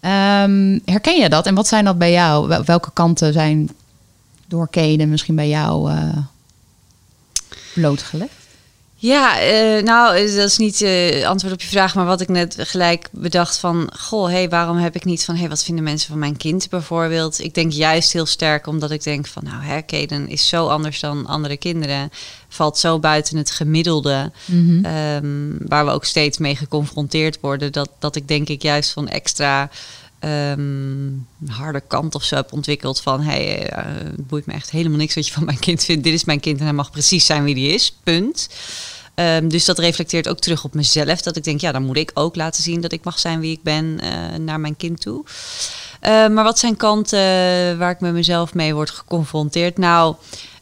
Ehm, 0.00 0.78
herken 0.84 1.20
je 1.20 1.28
dat? 1.28 1.46
En 1.46 1.54
wat 1.54 1.68
zijn 1.68 1.84
dat 1.84 1.98
bij 1.98 2.12
jou? 2.12 2.48
Wel- 2.48 2.64
Welke 2.64 2.90
kanten 2.92 3.32
zijn 3.32 3.70
door 4.46 4.68
Keden 4.68 5.08
misschien 5.08 5.34
bij 5.34 5.48
jou 5.48 5.90
eh, 5.92 6.16
blootgelegd? 7.74 8.32
Ja, 9.02 9.40
eh, 9.40 9.82
nou, 9.82 10.16
eh, 10.16 10.36
dat 10.36 10.48
is 10.48 10.58
niet 10.58 10.82
eh, 10.82 11.28
antwoord 11.28 11.54
op 11.54 11.60
je 11.60 11.68
vraag, 11.68 11.94
maar 11.94 12.04
wat 12.06 12.20
ik 12.20 12.28
net 12.28 12.56
gelijk 12.58 13.08
bedacht 13.12 13.58
van, 13.58 13.92
goh, 13.98 14.28
hey, 14.28 14.48
waarom 14.48 14.76
heb 14.76 14.94
ik 14.94 15.04
niet 15.04 15.24
van, 15.24 15.36
hey, 15.36 15.48
wat 15.48 15.64
vinden 15.64 15.84
mensen 15.84 16.08
van 16.08 16.18
mijn 16.18 16.36
kind 16.36 16.68
bijvoorbeeld? 16.70 17.38
Ik 17.38 17.54
denk 17.54 17.72
juist 17.72 18.12
heel 18.12 18.26
sterk 18.26 18.66
omdat 18.66 18.90
ik 18.90 19.02
denk 19.02 19.26
van, 19.26 19.42
nou, 19.44 19.62
hè, 19.62 19.80
Kaden 19.80 20.28
is 20.28 20.48
zo 20.48 20.66
anders 20.66 21.00
dan 21.00 21.26
andere 21.26 21.56
kinderen, 21.56 22.10
valt 22.48 22.78
zo 22.78 22.98
buiten 22.98 23.36
het 23.36 23.50
gemiddelde, 23.50 24.32
ehm, 24.82 25.50
waar 25.58 25.84
we 25.84 25.90
ook 25.90 26.04
steeds 26.04 26.38
mee 26.38 26.56
geconfronteerd 26.56 27.38
worden, 27.40 27.72
dat, 27.72 27.90
dat 27.98 28.16
ik 28.16 28.28
denk 28.28 28.48
ik 28.48 28.62
juist 28.62 28.92
van 28.92 29.08
extra 29.08 29.70
ehm, 30.22 31.52
harde 31.52 31.82
kant 31.86 32.14
of 32.14 32.24
zo 32.24 32.34
heb 32.34 32.52
ontwikkeld 32.52 33.00
van, 33.00 33.20
hey, 33.20 33.68
eh, 33.68 33.84
het 33.94 34.26
boeit 34.26 34.46
me 34.46 34.52
echt 34.52 34.70
helemaal 34.70 34.98
niks 34.98 35.14
wat 35.14 35.26
je 35.26 35.32
van 35.32 35.44
mijn 35.44 35.58
kind 35.58 35.84
vindt. 35.84 36.04
Dit 36.04 36.12
is 36.12 36.24
mijn 36.24 36.40
kind 36.40 36.58
en 36.58 36.64
hij 36.64 36.74
mag 36.74 36.90
precies 36.90 37.26
zijn 37.26 37.44
wie 37.44 37.54
die 37.54 37.72
is. 37.72 37.96
Punt. 38.02 38.48
Ehm, 39.14 39.48
dus 39.48 39.64
dat 39.64 39.78
reflecteert 39.78 40.28
ook 40.28 40.38
terug 40.38 40.64
op 40.64 40.74
mezelf. 40.74 41.20
Dat 41.20 41.36
ik 41.36 41.44
denk, 41.44 41.60
ja, 41.60 41.72
dan 41.72 41.84
moet 41.84 41.96
ik 41.96 42.10
ook 42.14 42.36
laten 42.36 42.62
zien 42.62 42.80
dat 42.80 42.92
ik 42.92 43.04
mag 43.04 43.18
zijn 43.18 43.40
wie 43.40 43.52
ik 43.52 43.62
ben 43.62 44.00
eh, 44.00 44.38
naar 44.38 44.60
mijn 44.60 44.76
kind 44.76 45.00
toe. 45.00 45.24
Eh, 46.00 46.10
maar 46.28 46.44
wat 46.44 46.58
zijn 46.58 46.76
kanten 46.76 47.18
waar 47.78 47.90
ik 47.90 48.00
met 48.00 48.12
mezelf 48.12 48.54
mee 48.54 48.74
word 48.74 48.90
geconfronteerd? 48.90 49.78
Nou, 49.78 50.14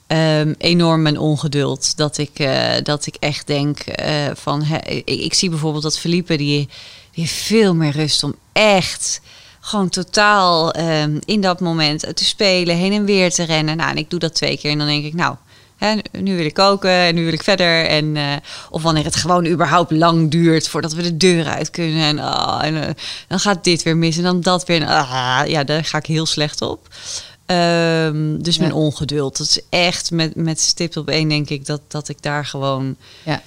ehm, 0.06 0.54
enorm 0.58 1.02
mijn 1.02 1.18
ongeduld. 1.18 1.96
Dat 1.96 2.18
ik, 2.18 2.38
eh, 2.38 2.82
dat 2.82 3.06
ik 3.06 3.14
echt 3.18 3.46
denk 3.46 3.84
van... 4.34 4.64
Ik, 5.04 5.34
zie 5.34 5.50
bijvoorbeeld 5.50 5.82
dat 5.82 5.98
Felipe, 5.98 6.36
die, 6.36 6.68
die 7.10 7.28
veel 7.28 7.74
meer 7.74 7.92
rust 7.92 8.22
om 8.22 8.34
echt 8.52 9.20
gewoon 9.70 9.88
totaal 9.88 10.72
ehm, 10.72 11.18
in 11.24 11.40
dat 11.40 11.60
moment 11.60 12.16
te 12.16 12.24
spelen, 12.24 12.76
heen 12.76 12.92
en 12.92 13.04
weer 13.04 13.30
te 13.30 13.42
rennen. 13.42 13.76
Nou, 13.76 13.90
en 13.90 13.96
ik 13.96 14.10
doe 14.10 14.18
dat 14.18 14.34
twee 14.34 14.58
keer 14.58 14.70
en 14.70 14.78
dan 14.78 14.86
denk 14.86 15.04
ik, 15.04 15.14
nou, 15.14 15.36
hè, 15.76 15.94
nu 16.20 16.36
wil 16.36 16.44
ik 16.44 16.54
koken 16.54 16.90
en 16.90 17.14
nu 17.14 17.24
wil 17.24 17.32
ik 17.32 17.42
verder. 17.42 17.86
En, 17.86 18.16
eh, 18.16 18.36
of 18.70 18.82
wanneer 18.82 19.04
het 19.04 19.16
gewoon 19.16 19.46
überhaupt 19.46 19.90
lang 19.90 20.30
duurt 20.30 20.68
voordat 20.68 20.92
we 20.92 21.02
de 21.02 21.16
deur 21.16 21.46
uit 21.46 21.70
kunnen. 21.70 22.02
En, 22.02 22.18
ah, 22.18 22.64
en 22.64 22.82
eh, 22.82 22.94
dan 23.28 23.40
gaat 23.40 23.64
dit 23.64 23.82
weer 23.82 23.96
mis 23.96 24.16
en 24.16 24.22
dan 24.22 24.40
dat 24.40 24.66
weer. 24.66 24.82
En, 24.82 24.88
ah, 24.88 25.42
ja, 25.46 25.64
daar 25.64 25.84
ga 25.84 25.98
ik 25.98 26.06
heel 26.06 26.26
slecht 26.26 26.62
op. 26.62 26.88
Ehm, 27.46 28.38
dus 28.38 28.58
mijn 28.58 28.72
ongeduld. 28.72 29.36
Dat 29.38 29.46
is 29.46 29.60
echt 29.68 30.10
met, 30.10 30.34
met 30.34 30.60
stip 30.60 30.96
op 30.96 31.08
één, 31.08 31.28
denk 31.28 31.48
ik, 31.48 31.66
dat, 31.66 31.80
dat 31.88 32.08
ik 32.08 32.22
daar 32.22 32.46
gewoon 32.46 32.96
Ja. 33.24 33.42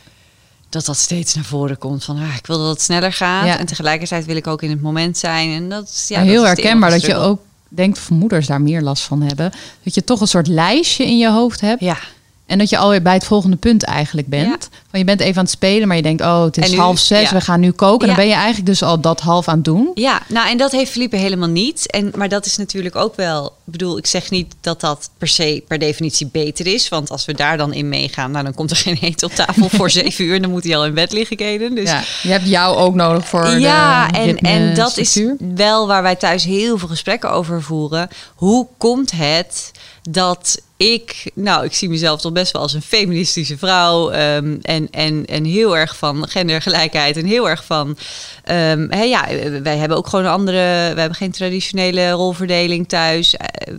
Dat 0.73 0.85
dat 0.85 0.97
steeds 0.97 1.33
naar 1.35 1.43
voren 1.43 1.77
komt. 1.77 2.03
Van 2.03 2.17
ah, 2.17 2.35
ik 2.35 2.47
wil 2.47 2.57
dat 2.57 2.69
het 2.69 2.81
sneller 2.81 3.13
gaat. 3.13 3.45
Ja. 3.45 3.57
En 3.57 3.65
tegelijkertijd 3.65 4.25
wil 4.25 4.35
ik 4.35 4.47
ook 4.47 4.61
in 4.61 4.69
het 4.69 4.81
moment 4.81 5.17
zijn. 5.17 5.51
En 5.51 5.69
dat 5.69 5.87
is 5.87 6.05
ja, 6.07 6.19
dat 6.19 6.27
heel 6.27 6.41
is 6.41 6.47
herkenbaar 6.47 6.89
dat 6.89 7.05
je 7.05 7.15
ook 7.15 7.39
denkt 7.67 7.97
of 7.97 8.09
moeders 8.09 8.47
daar 8.47 8.61
meer 8.61 8.81
last 8.81 9.03
van 9.03 9.21
hebben. 9.21 9.51
Dat 9.83 9.93
je 9.93 10.03
toch 10.03 10.21
een 10.21 10.27
soort 10.27 10.47
lijstje 10.47 11.05
in 11.05 11.17
je 11.17 11.29
hoofd 11.29 11.61
hebt. 11.61 11.81
Ja, 11.81 11.97
En 12.45 12.57
dat 12.57 12.69
je 12.69 12.77
alweer 12.77 13.01
bij 13.01 13.13
het 13.13 13.25
volgende 13.25 13.55
punt 13.55 13.83
eigenlijk 13.83 14.27
bent. 14.27 14.69
Van 14.89 14.99
je 14.99 15.05
bent 15.05 15.19
even 15.19 15.37
aan 15.37 15.43
het 15.43 15.51
spelen, 15.53 15.87
maar 15.87 15.97
je 15.97 16.03
denkt, 16.03 16.21
oh, 16.21 16.43
het 16.43 16.57
is 16.57 16.65
En 16.65 16.71
nu- 16.71 16.77
half 16.77 16.99
zes, 16.99 17.29
ja. 17.29 17.35
we 17.35 17.41
gaan 17.41 17.59
nu 17.59 17.71
koken. 17.71 18.07
Ja. 18.07 18.13
Dan 18.13 18.23
ben 18.23 18.31
je 18.31 18.37
eigenlijk 18.37 18.65
dus 18.65 18.83
al 18.83 18.99
dat 18.99 19.19
half 19.19 19.47
aan 19.47 19.55
het 19.55 19.65
doen. 19.65 19.91
ja, 19.93 20.21
nou 20.27 20.49
en 20.49 20.57
dat 20.57 20.71
heeft 20.71 20.91
Felipe 20.91 21.15
helemaal 21.15 21.49
niet. 21.49 21.91
En, 21.91 22.11
maar 22.15 22.29
dat 22.29 22.45
is 22.45 22.57
natuurlijk 22.57 22.95
ook 22.95 23.15
wel... 23.15 23.45
Ik 23.45 23.71
bedoel, 23.71 23.97
ik 23.97 24.05
zeg 24.05 24.29
niet 24.29 24.55
dat 24.61 24.81
dat 24.81 25.09
per 25.17 25.27
se 25.27 25.63
per 25.67 25.79
definitie 25.79 26.29
beter 26.31 26.67
is. 26.67 26.89
Want 26.89 27.09
als 27.11 27.25
we 27.25 27.33
daar 27.33 27.57
dan 27.57 27.73
in 27.73 27.89
meegaan... 27.89 28.31
Nou, 28.31 28.43
dan 28.43 28.53
komt 28.53 28.71
er 28.71 28.77
geen 28.77 28.97
eten 29.01 29.27
op 29.27 29.33
tafel 29.33 29.69
voor 29.69 29.89
zeven 29.99 30.25
uur. 30.25 30.41
Dan 30.41 30.49
moet 30.51 30.63
hij 30.63 30.77
al 30.77 30.85
in 30.85 30.93
bed 30.93 31.11
liggen, 31.11 31.37
Keden. 31.37 31.75
Dus 31.75 31.89
Ja, 31.89 32.03
je 32.21 32.29
hebt 32.29 32.47
jou 32.47 32.77
ook 32.77 32.93
nodig 32.95 33.27
voor 33.27 33.47
ja, 33.59 34.07
de 34.07 34.17
en, 34.17 34.37
en 34.37 34.75
dat 34.75 34.97
is 34.97 35.19
wel 35.55 35.87
waar 35.87 36.03
wij 36.03 36.15
thuis 36.15 36.43
heel 36.43 36.77
veel 36.77 36.87
gesprekken 36.87 37.31
over 37.31 37.61
voeren. 37.61 38.07
Hoe 38.35 38.67
komt 38.77 39.11
het 39.11 39.71
dat 40.09 40.61
ik, 40.77 41.31
nou, 41.33 41.65
ik 41.65 41.73
zie 41.73 41.89
mezelf 41.89 42.21
toch 42.21 42.31
best 42.31 42.51
wel 42.51 42.61
als 42.61 42.73
een 42.73 42.81
feministische 42.81 43.57
vrouw 43.57 44.09
ehm, 44.09 44.57
en, 44.61 44.87
en, 44.91 45.25
en 45.25 45.45
heel 45.45 45.77
erg 45.77 45.97
van 45.97 46.27
gendergelijkheid 46.27 47.17
en 47.17 47.25
heel 47.25 47.49
erg 47.49 47.65
van, 47.65 47.97
ehm, 48.43 48.95
ja, 48.95 49.27
wij 49.61 49.77
hebben 49.77 49.97
ook 49.97 50.07
gewoon 50.07 50.25
een 50.25 50.31
andere, 50.31 50.93
we 50.93 50.99
hebben 50.99 51.15
geen 51.15 51.31
traditionele 51.31 52.09
rolverdeling 52.09 52.87
thuis. 52.87 53.35
Eh, 53.35 53.73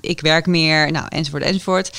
ik 0.00 0.20
werk 0.20 0.46
meer, 0.46 0.92
nou, 0.92 1.06
enzovoort, 1.08 1.42
enzovoort. 1.42 1.90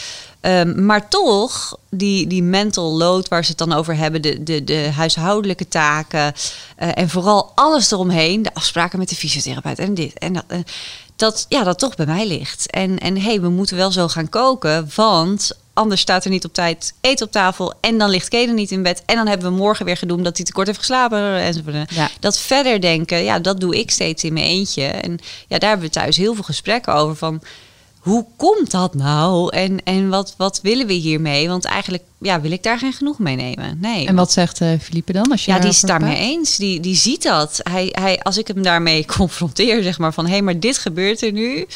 Ehm, 0.41 0.85
maar 0.85 1.09
toch, 1.09 1.77
die, 1.89 2.27
die 2.27 2.43
mental 2.43 2.97
load 2.97 3.27
waar 3.27 3.43
ze 3.43 3.49
het 3.49 3.59
dan 3.59 3.73
over 3.73 3.95
hebben, 3.95 4.21
de, 4.21 4.43
de, 4.43 4.63
de 4.63 4.89
huishoudelijke 4.95 5.67
taken 5.67 6.33
eh, 6.75 6.89
en 6.93 7.09
vooral 7.09 7.51
alles 7.55 7.91
eromheen, 7.91 8.41
de 8.41 8.53
afspraken 8.53 8.99
met 8.99 9.09
de 9.09 9.15
fysiotherapeut 9.15 9.79
en 9.79 9.93
dit 9.93 10.13
en 10.19 10.33
dat. 10.33 10.43
eh, 10.47 10.59
dat 11.21 11.45
ja, 11.49 11.63
dat 11.63 11.79
toch 11.79 11.95
bij 11.95 12.05
mij 12.05 12.27
ligt. 12.27 12.69
En, 12.69 12.97
en 12.97 13.15
hé, 13.15 13.21
hey, 13.21 13.41
we 13.41 13.49
moeten 13.49 13.77
wel 13.77 13.91
zo 13.91 14.07
gaan 14.07 14.29
koken, 14.29 14.89
want 14.95 15.51
anders 15.73 16.01
staat 16.01 16.23
er 16.23 16.29
niet 16.29 16.45
op 16.45 16.53
tijd 16.53 16.93
eten 17.01 17.25
op 17.25 17.31
tafel. 17.31 17.73
En 17.81 17.97
dan 17.97 18.09
ligt 18.09 18.27
Keden 18.27 18.55
niet 18.55 18.71
in 18.71 18.83
bed. 18.83 19.03
En 19.05 19.15
dan 19.15 19.27
hebben 19.27 19.51
we 19.51 19.57
morgen 19.57 19.85
weer 19.85 19.97
gedoemd 19.97 20.23
dat 20.23 20.37
hij 20.37 20.45
te 20.45 20.51
kort 20.51 20.67
heeft 20.67 20.79
geslapen. 20.79 21.35
Enzovoort. 21.35 21.91
Ja. 21.93 22.09
Dat 22.19 22.39
verder 22.39 22.81
denken, 22.81 23.23
ja, 23.23 23.39
dat 23.39 23.59
doe 23.59 23.79
ik 23.79 23.91
steeds 23.91 24.23
in 24.23 24.33
mijn 24.33 24.45
eentje. 24.45 24.83
En 24.83 25.19
ja, 25.47 25.57
daar 25.57 25.69
hebben 25.69 25.87
we 25.87 25.93
thuis 25.93 26.17
heel 26.17 26.33
veel 26.33 26.43
gesprekken 26.43 26.93
over 26.93 27.15
van... 27.15 27.41
Hoe 28.01 28.25
komt 28.37 28.71
dat 28.71 28.93
nou? 28.93 29.55
En, 29.55 29.83
en 29.83 30.09
wat, 30.09 30.33
wat 30.37 30.59
willen 30.61 30.87
we 30.87 30.93
hiermee? 30.93 31.47
Want 31.47 31.65
eigenlijk 31.65 32.03
ja, 32.19 32.41
wil 32.41 32.51
ik 32.51 32.63
daar 32.63 32.77
geen 32.77 32.93
genoeg 32.93 33.19
mee 33.19 33.35
nemen. 33.35 33.77
Nee. 33.81 34.07
En 34.07 34.15
wat 34.15 34.31
zegt 34.31 34.61
uh, 34.61 34.79
Philippe 34.79 35.13
dan? 35.13 35.31
Als 35.31 35.45
je 35.45 35.51
ja, 35.51 35.59
die 35.59 35.69
is 35.69 35.77
het 35.77 35.87
daarmee 35.89 36.17
eens. 36.17 36.57
Die, 36.57 36.79
die 36.79 36.95
ziet 36.95 37.23
dat. 37.23 37.59
Hij, 37.63 37.89
hij, 37.91 38.19
als 38.19 38.37
ik 38.37 38.47
hem 38.47 38.63
daarmee 38.63 39.05
confronteer, 39.17 39.83
zeg 39.83 39.97
maar 39.97 40.13
van 40.13 40.25
hé, 40.25 40.31
hey, 40.31 40.41
maar 40.41 40.59
dit 40.59 40.77
gebeurt 40.77 41.21
er 41.21 41.31
nu. 41.31 41.57
Uh, 41.57 41.67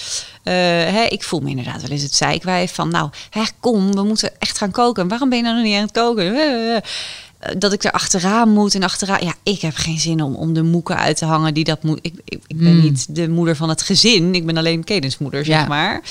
hè, 0.43 1.03
ik 1.03 1.23
voel 1.23 1.39
me 1.39 1.49
inderdaad 1.49 1.81
wel 1.81 1.91
eens 1.91 2.01
het 2.01 2.15
zeikwijf 2.15 2.73
van 2.73 2.89
nou, 2.89 3.09
hè, 3.29 3.41
kom, 3.59 3.93
we 3.93 4.03
moeten 4.03 4.39
echt 4.39 4.57
gaan 4.57 4.71
koken. 4.71 5.07
Waarom 5.07 5.29
ben 5.29 5.37
je 5.37 5.43
nou 5.43 5.55
nog 5.55 5.65
niet 5.65 5.75
aan 5.75 5.81
het 5.81 5.91
koken? 5.91 6.33
Uh, 7.49 7.55
dat 7.57 7.73
ik 7.73 7.83
er 7.83 7.91
achteraan 7.91 8.49
moet 8.49 8.75
en 8.75 8.83
achteraan. 8.83 9.25
Ja, 9.25 9.33
ik 9.43 9.61
heb 9.61 9.75
geen 9.75 9.99
zin 9.99 10.21
om, 10.21 10.35
om 10.35 10.53
de 10.53 10.63
moeken 10.63 10.97
uit 10.97 11.17
te 11.17 11.25
hangen 11.25 11.53
die 11.53 11.63
dat 11.63 11.83
moet. 11.83 11.99
Ik, 12.01 12.13
ik, 12.25 12.39
ik 12.47 12.57
ben 12.57 12.75
Mm. 12.75 12.81
niet 12.81 13.15
de 13.15 13.29
moeder 13.29 13.55
van 13.55 13.69
het 13.69 13.81
gezin. 13.81 14.35
Ik 14.35 14.45
ben 14.45 14.57
alleen 14.57 14.83
Kedensmoeder, 14.83 15.45
zeg 15.45 15.55
Ja. 15.59 15.65
maar. 15.67 16.01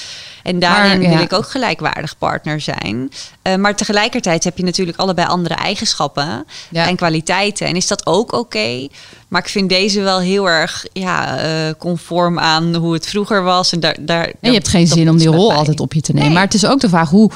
En 0.43 0.59
daarin 0.59 0.99
Maar, 1.01 1.09
ja. 1.11 1.15
wil 1.15 1.25
ik 1.25 1.33
ook 1.33 1.49
gelijkwaardig 1.51 2.19
partner 2.19 2.61
zijn. 2.61 3.11
Uh, 3.43 3.55
maar 3.55 3.77
tegelijkertijd 3.77 4.45
heb 4.45 4.59
je 4.59 4.65
natuurlijk 4.65 4.99
allebei 4.99 5.29
andere 5.29 5.55
eigenschappen 5.55 6.45
Ja. 6.71 6.87
en 6.89 6.97
kwaliteiten. 6.97 7.67
En 7.67 7.77
is 7.77 7.87
dat 7.87 8.07
ook 8.07 8.33
oké? 8.33 8.89
Maar 9.29 9.41
ik 9.43 9.49
vind 9.49 9.69
deze 9.69 10.01
wel 10.01 10.21
heel 10.21 10.49
erg 10.49 10.87
ja, 10.93 11.45
uh, 11.69 11.73
conform 11.79 12.39
aan 12.39 12.75
hoe 12.75 12.93
het 12.93 13.07
vroeger 13.07 13.43
was. 13.43 13.73
En, 13.73 13.81
daar, 13.81 13.97
daar, 14.01 14.25
En 14.41 14.51
je 14.51 14.53
hebt 14.57 14.69
geen 14.69 14.87
zin 14.87 15.11
om 15.11 15.19
die 15.19 15.29
rol 15.29 15.49
bij. 15.49 15.57
altijd 15.57 15.81
op 15.81 15.93
je 15.93 16.01
te 16.01 16.13
nemen. 16.13 16.27
Nee. 16.27 16.35
Maar 16.37 16.45
het 16.45 16.55
is 16.55 16.67
ook 16.67 16.81
de 16.81 16.89
vraag, 16.89 17.11
hoe, 17.11 17.31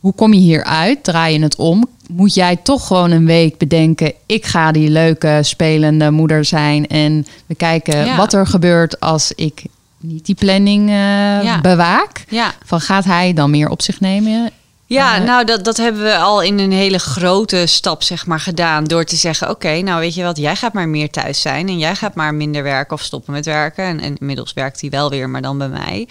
hoe 0.00 0.12
kom 0.12 0.32
je 0.32 0.40
hier 0.40 0.64
uit? 0.64 1.04
Draai 1.04 1.32
je 1.38 1.42
het 1.42 1.56
om? 1.56 1.88
Moet 2.12 2.34
jij 2.34 2.56
toch 2.56 2.86
gewoon 2.86 3.10
een 3.10 3.26
week 3.26 3.58
bedenken... 3.58 4.12
ik 4.26 4.46
ga 4.46 4.72
die 4.72 4.90
leuke 4.90 5.38
spelende 5.42 6.10
moeder 6.10 6.44
zijn... 6.44 6.86
en 6.86 7.26
we 7.46 7.54
kijken 7.54 8.04
Ja. 8.04 8.16
wat 8.16 8.32
er 8.32 8.46
gebeurt 8.46 9.00
als 9.00 9.32
ik 9.32 9.62
niet 10.00 10.26
die 10.26 10.34
planning 10.34 10.88
eh, 10.88 10.94
Ja. 11.42 11.60
bewaak? 11.60 12.24
Ja. 12.28 12.52
Van 12.64 12.80
gaat 12.80 13.04
hij 13.04 13.32
dan 13.32 13.50
meer 13.50 13.68
op 13.68 13.82
zich 13.82 14.00
nemen? 14.00 14.50
Ja, 14.92 15.16
Eh, 15.16 15.24
nou, 15.24 15.44
dat, 15.44 15.64
dat 15.64 15.76
hebben 15.76 16.02
we 16.02 16.16
al 16.16 16.42
in 16.42 16.58
een 16.58 16.72
hele 16.72 16.98
grote 16.98 17.66
stap, 17.66 18.02
zeg 18.02 18.26
maar, 18.26 18.40
gedaan. 18.40 18.84
Door 18.84 19.04
te 19.04 19.16
zeggen, 19.16 19.50
oké, 19.50 19.80
nou 19.80 20.00
weet 20.00 20.14
je 20.14 20.22
wat, 20.22 20.36
jij 20.36 20.56
gaat 20.56 20.72
maar 20.72 20.88
meer 20.88 21.10
thuis 21.10 21.40
zijn. 21.40 21.68
En 21.68 21.78
jij 21.78 21.94
gaat 21.94 22.14
maar 22.14 22.34
minder 22.34 22.62
werken 22.62 22.96
of 22.96 23.02
stoppen 23.02 23.32
met 23.32 23.44
werken. 23.46 23.84
En, 23.84 24.00
en 24.00 24.16
inmiddels 24.16 24.52
werkt 24.52 24.80
hij 24.80 24.90
wel 24.90 25.10
weer, 25.10 25.28
maar 25.30 25.42
dan 25.42 25.58
bij 25.58 25.68
mij. 25.68 26.08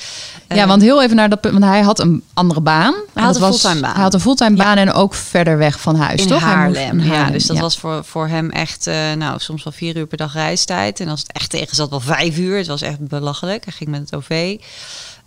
Ja, 0.50 0.56
Eh, 0.56 0.66
want 0.68 0.82
heel 0.82 1.04
even 1.04 1.16
naar 1.16 1.30
dat 1.30 1.42
punt. 1.42 1.54
Want 1.54 1.66
hij 1.66 1.82
had 1.82 2.00
een 2.00 2.24
andere 2.34 2.62
baan. 2.62 2.94
Hij 3.14 3.24
had 3.24 3.36
een 3.36 3.42
was- 3.42 3.60
fulltime 3.62 3.82
baan. 3.82 3.94
Hij 3.94 4.04
had 4.04 4.14
een 4.14 4.20
fulltime 4.20 4.56
baan 4.56 4.78
en 4.78 4.94
ook 4.94 5.14
verder 5.14 5.58
weg 5.58 5.80
van 5.80 5.96
huis, 5.96 6.22
in 6.22 6.28
toch? 6.28 6.40
Hij 6.46 6.56
moest 6.68 6.78
Haarlem. 6.80 7.00
in 7.00 7.06
Ja, 7.06 7.14
Haarlem, 7.14 7.32
dus 7.34 7.46
dat 7.46 7.56
ja. 7.56 7.62
was 7.62 7.78
voor, 7.78 8.04
voor 8.06 8.28
hem 8.28 8.50
echt, 8.50 8.88
eh, 8.88 8.96
nou, 9.18 9.40
soms 9.40 9.64
wel 9.64 9.74
vier 9.74 9.98
uur 9.98 10.08
per 10.08 10.18
dag 10.18 10.34
reistijd. 10.34 11.00
En 11.00 11.08
als 11.08 11.20
het 11.20 11.32
echt 11.32 11.50
tegen 11.50 11.76
zat, 11.76 11.90
wel 11.90 12.00
vijf 12.00 12.38
uur. 12.38 12.58
Het 12.58 12.68
was 12.68 12.82
echt 12.82 13.08
belachelijk. 13.08 13.64
Hij 13.66 13.74
ging 13.74 13.90
met 13.90 14.00
het 14.00 14.16
OV. 14.16 14.56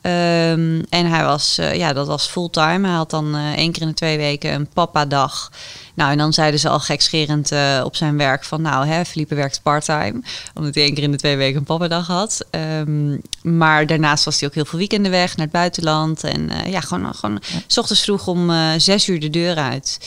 Ehm, 0.02 0.82
en 0.88 1.06
hij 1.06 1.24
was, 1.24 1.58
eh, 1.58 1.74
ja, 1.74 1.92
dat 1.92 2.06
was 2.06 2.26
fulltime. 2.26 2.88
Hij 2.88 2.96
had 2.96 3.10
dan 3.10 3.34
eh, 3.34 3.52
één 3.52 3.72
keer 3.72 3.82
in 3.82 3.88
de 3.88 3.94
twee 3.94 4.16
weken 4.16 4.52
een 4.52 4.66
papa-dag. 4.66 5.50
Nou, 5.94 6.10
en 6.10 6.18
dan 6.18 6.32
zeiden 6.32 6.60
ze 6.60 6.68
al 6.68 6.80
gekscherend 6.80 7.52
eh, 7.52 7.82
op 7.84 7.96
zijn 7.96 8.16
werk 8.16 8.44
van... 8.44 8.62
nou, 8.62 8.86
hè, 8.86 9.04
Philippe 9.04 9.34
werkt 9.34 9.62
parttime. 9.62 10.22
Omdat 10.54 10.74
hij 10.74 10.84
één 10.84 10.94
keer 10.94 11.02
in 11.02 11.10
de 11.10 11.16
twee 11.16 11.36
weken 11.36 11.58
een 11.58 11.64
papa-dag 11.64 12.06
had. 12.06 12.44
Ehm, 12.50 13.16
maar 13.42 13.86
daarnaast 13.86 14.24
was 14.24 14.40
hij 14.40 14.48
ook 14.48 14.54
heel 14.54 14.64
veel 14.64 14.78
weekenden 14.78 15.10
weg 15.10 15.36
naar 15.36 15.46
het 15.46 15.54
buitenland. 15.54 16.24
En 16.24 16.50
ja, 16.66 16.80
gewoon, 16.80 17.14
gewoon 17.14 17.42
s 17.66 17.78
ochtends 17.78 18.02
vroeg 18.02 18.26
om 18.26 18.52
zes 18.78 19.08
uur 19.08 19.20
de 19.20 19.30
deur 19.30 19.56
uit. 19.56 19.98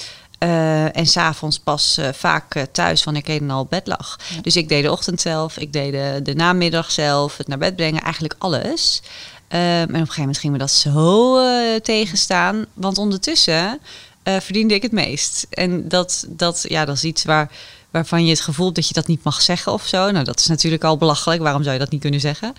En 0.94 1.06
s'avonds 1.06 1.60
pas 1.60 2.00
vaak 2.14 2.66
thuis 2.72 3.04
wanneer 3.04 3.24
Keden 3.24 3.50
al 3.50 3.60
op 3.60 3.70
bed 3.70 3.88
lag. 3.88 4.20
Dus 4.42 4.56
ik 4.56 4.70
deed 4.70 4.84
de 4.84 4.92
ochtend 4.92 5.22
zelf, 5.22 5.58
ik 5.58 5.74
deed 5.74 5.92
de, 5.92 6.20
de 6.24 6.34
namiddag 6.34 6.92
zelf, 6.92 7.38
het 7.38 7.48
naar 7.48 7.58
bed 7.58 7.76
brengen, 7.76 8.02
eigenlijk 8.02 8.36
alles. 8.38 9.02
En 9.48 9.84
op 9.84 9.90
een 9.90 9.96
gegeven 9.98 10.20
moment 10.20 10.38
ging 10.38 10.54
me 10.54 10.60
dat 10.60 10.72
zo 10.72 11.38
eh, 11.38 11.76
tegenstaan. 11.76 12.66
Want 12.74 12.98
ondertussen 12.98 13.80
eh, 14.24 14.36
verdiende 14.40 14.74
ik 14.74 14.82
het 14.82 14.92
meest. 14.92 15.48
En 15.50 15.88
dat, 15.88 16.26
dat, 16.30 16.66
ja, 16.68 16.86
dat 16.86 16.96
is 16.96 17.04
iets 17.04 17.24
waar, 17.24 17.52
waarvan 17.92 18.24
je 18.26 18.30
het 18.30 18.42
gevoel 18.42 18.64
hebt 18.66 18.76
dat 18.78 18.88
je 18.88 18.94
dat 18.94 19.08
niet 19.08 19.24
mag 19.24 19.42
zeggen 19.42 19.72
of 19.74 19.86
zo. 19.88 20.12
Nou, 20.12 20.26
dat 20.26 20.40
is 20.40 20.46
natuurlijk 20.48 20.84
al 20.84 20.98
belachelijk. 20.98 21.42
Waarom 21.42 21.62
zou 21.62 21.74
je 21.74 21.80
dat 21.80 21.90
niet 21.92 22.02
kunnen 22.02 22.20
zeggen? 22.20 22.54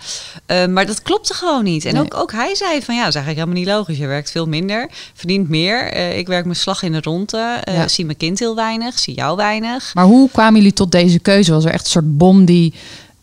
Eh, 0.45 0.65
maar 0.65 0.85
dat 0.85 1.01
klopte 1.01 1.33
gewoon 1.33 1.63
niet. 1.63 1.85
En 1.85 1.93
Nee. 1.93 2.03
ook, 2.03 2.13
ook 2.13 2.31
hij 2.31 2.55
zei 2.55 2.81
van 2.81 2.95
ja, 2.95 3.03
dat 3.03 3.09
is 3.09 3.15
eigenlijk 3.15 3.37
helemaal 3.47 3.63
niet 3.63 3.67
logisch. 3.77 3.97
Je 3.97 4.07
werkt 4.07 4.31
veel 4.31 4.45
minder, 4.45 4.89
verdient 5.13 5.49
meer. 5.49 5.91
Eh, 5.91 6.17
ik 6.17 6.27
werk 6.27 6.43
mijn 6.45 6.57
slag 6.57 6.83
in 6.83 6.91
de 6.91 7.01
ronde. 7.01 7.59
Eh, 7.63 7.75
Ja. 7.75 7.87
Zie 7.87 8.05
mijn 8.05 8.17
kind 8.17 8.39
heel 8.39 8.55
weinig, 8.55 8.99
zie 8.99 9.13
jou 9.15 9.35
weinig. 9.35 9.93
Maar 9.93 10.05
hoe 10.05 10.29
kwamen 10.31 10.55
jullie 10.55 10.73
tot 10.73 10.91
deze 10.91 11.19
keuze? 11.19 11.51
Was 11.51 11.65
er 11.65 11.71
echt 11.71 11.85
een 11.85 11.91
soort 11.91 12.17
bom 12.17 12.45
die 12.45 12.73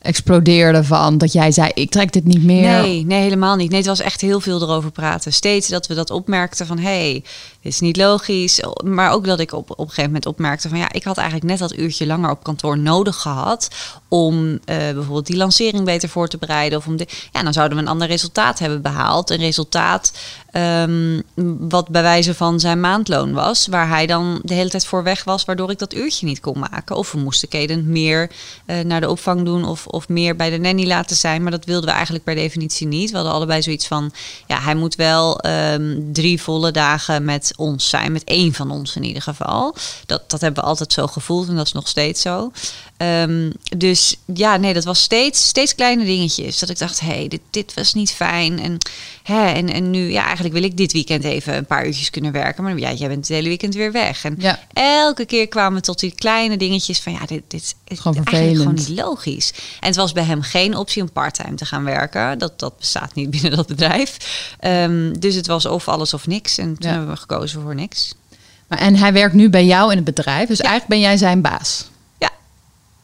explodeerde 0.04 0.84
van 0.84 1.18
dat 1.18 1.32
jij 1.32 1.52
zei: 1.52 1.70
ik 1.74 1.90
trek 1.90 2.12
dit 2.12 2.24
niet 2.24 2.44
meer? 2.44 2.80
Nee, 2.80 3.04
nee, 3.04 3.22
helemaal 3.22 3.56
niet. 3.56 3.70
Nee, 3.70 3.78
het 3.78 3.88
was 3.88 4.00
echt 4.00 4.20
heel 4.20 4.40
veel 4.40 4.62
erover 4.62 4.90
praten. 4.90 5.32
Steeds 5.32 5.68
dat 5.68 5.86
we 5.86 5.94
dat 5.94 6.10
opmerkten 6.10 6.66
van... 6.66 6.78
hey, 6.78 7.22
is 7.64 7.80
niet 7.80 7.96
logisch. 7.96 8.60
Maar 8.84 9.10
ook 9.10 9.24
dat 9.24 9.40
ik 9.40 9.52
op, 9.52 9.70
op 9.70 9.78
een 9.78 9.84
gegeven 9.84 10.04
moment 10.04 10.26
opmerkte 10.26 10.68
van... 10.68 10.78
ja, 10.78 10.92
ik 10.92 11.04
had 11.04 11.16
eigenlijk 11.16 11.48
net 11.48 11.58
dat 11.58 11.78
uurtje 11.78 12.06
langer 12.06 12.30
op 12.30 12.42
kantoor 12.42 12.78
nodig 12.78 13.16
gehad... 13.16 13.68
om 14.08 14.58
eh, 14.64 14.76
bijvoorbeeld 14.76 15.26
die 15.26 15.36
lancering 15.36 15.84
beter 15.84 16.08
voor 16.08 16.28
te 16.28 16.38
bereiden. 16.38 16.78
Of 16.78 16.86
om 16.86 16.96
de, 16.96 17.06
ja, 17.32 17.42
dan 17.42 17.52
zouden 17.52 17.76
we 17.76 17.82
een 17.82 17.90
ander 17.90 18.08
resultaat 18.08 18.58
hebben 18.58 18.82
behaald. 18.82 19.30
Een 19.30 19.38
resultaat 19.38 20.12
ehm, 20.50 21.20
wat 21.58 21.88
bij 21.88 22.02
wijze 22.02 22.34
van 22.34 22.60
zijn 22.60 22.80
maandloon 22.80 23.32
was... 23.32 23.66
waar 23.66 23.88
hij 23.88 24.06
dan 24.06 24.40
de 24.42 24.54
hele 24.54 24.70
tijd 24.70 24.86
voor 24.86 25.02
weg 25.02 25.24
was... 25.24 25.44
waardoor 25.44 25.70
ik 25.70 25.78
dat 25.78 25.94
uurtje 25.94 26.26
niet 26.26 26.40
kon 26.40 26.58
maken. 26.58 26.96
Of 26.96 27.12
we 27.12 27.18
moesten 27.18 27.48
Keden 27.48 27.88
meer 27.88 28.30
eh, 28.66 28.80
naar 28.80 29.00
de 29.00 29.10
opvang 29.10 29.44
doen... 29.44 29.64
Of, 29.64 29.86
of 29.86 30.08
meer 30.08 30.36
bij 30.36 30.50
de 30.50 30.58
nanny 30.58 30.86
laten 30.86 31.16
zijn. 31.16 31.42
Maar 31.42 31.50
dat 31.50 31.64
wilden 31.64 31.88
we 31.88 31.94
eigenlijk 31.94 32.24
per 32.24 32.34
definitie 32.34 32.86
niet. 32.86 33.10
We 33.10 33.16
hadden 33.16 33.34
allebei 33.34 33.62
zoiets 33.62 33.86
van... 33.86 34.12
ja, 34.46 34.60
hij 34.60 34.74
moet 34.74 34.94
wel 34.94 35.40
ehm, 35.40 36.00
drie 36.12 36.42
volle 36.42 36.70
dagen 36.70 37.24
met 37.24 37.52
ons 37.56 37.88
zijn. 37.88 38.12
Met 38.12 38.24
één 38.24 38.52
van 38.52 38.70
ons 38.70 38.96
in 38.96 39.04
ieder 39.04 39.22
geval. 39.22 39.74
Dat, 40.06 40.30
dat 40.30 40.40
hebben 40.40 40.62
we 40.62 40.68
altijd 40.68 40.92
zo 40.92 41.06
gevoeld 41.06 41.48
en 41.48 41.56
dat 41.56 41.66
is 41.66 41.72
nog 41.72 41.88
steeds 41.88 42.20
zo. 42.20 42.52
Ehm, 43.04 43.50
dus 43.76 44.16
ja, 44.34 44.56
nee, 44.56 44.74
dat 44.74 44.84
was 44.84 45.02
steeds, 45.02 45.48
steeds 45.48 45.74
kleine 45.74 46.04
dingetjes. 46.04 46.58
Dat 46.58 46.68
ik 46.68 46.78
dacht, 46.78 47.00
hé, 47.00 47.06
hey, 47.06 47.28
dit, 47.28 47.40
dit 47.50 47.74
was 47.74 47.94
niet 47.94 48.10
fijn. 48.10 48.60
En, 48.60 48.78
hè, 49.22 49.46
en, 49.46 49.72
en 49.72 49.90
nu, 49.90 50.10
ja, 50.10 50.24
eigenlijk 50.24 50.54
wil 50.54 50.62
ik 50.62 50.76
dit 50.76 50.92
weekend 50.92 51.24
even 51.24 51.56
een 51.56 51.66
paar 51.66 51.86
uurtjes 51.86 52.10
kunnen 52.10 52.32
werken. 52.32 52.62
Maar 52.64 52.78
ja, 52.78 52.92
jij 52.92 53.08
bent 53.08 53.28
het 53.28 53.36
hele 53.36 53.48
weekend 53.48 53.74
weer 53.74 53.92
weg. 53.92 54.24
En 54.24 54.34
Ja. 54.38 54.58
elke 54.72 55.24
keer 55.24 55.48
kwamen 55.48 55.78
we 55.78 55.84
tot 55.84 55.98
die 56.00 56.14
kleine 56.14 56.56
dingetjes 56.56 57.00
van, 57.00 57.12
ja, 57.12 57.18
dit, 57.26 57.42
dit 57.48 57.74
is 57.88 57.98
Gewoon 58.00 58.24
eigenlijk 58.24 58.56
gewoon 58.58 58.74
niet 58.74 58.88
logisch. 59.04 59.52
En 59.80 59.86
het 59.88 59.96
was 59.96 60.12
bij 60.12 60.24
hem 60.24 60.42
geen 60.42 60.76
optie 60.76 61.02
om 61.02 61.12
parttime 61.12 61.54
te 61.54 61.64
gaan 61.64 61.84
werken. 61.84 62.38
Dat, 62.38 62.58
dat 62.58 62.78
bestaat 62.78 63.14
niet 63.14 63.30
binnen 63.30 63.50
dat 63.56 63.66
bedrijf. 63.66 64.16
Ehm, 64.60 65.12
dus 65.18 65.34
het 65.34 65.46
was 65.46 65.66
of 65.66 65.88
alles 65.88 66.14
of 66.14 66.26
niks. 66.26 66.58
En 66.58 66.66
toen 66.78 66.90
Ja. 66.90 66.96
hebben 66.96 67.08
we 67.14 67.20
gekozen 67.20 67.62
voor 67.62 67.74
niks. 67.74 68.14
Maar, 68.68 68.78
en 68.78 68.96
hij 68.96 69.12
werkt 69.12 69.34
nu 69.34 69.50
bij 69.50 69.64
jou 69.64 69.90
in 69.90 69.96
het 69.96 70.04
bedrijf, 70.04 70.48
dus 70.48 70.60
eigenlijk 70.60 70.90
ben 70.90 71.00
jij 71.00 71.16
zijn 71.16 71.40
baas. 71.40 71.84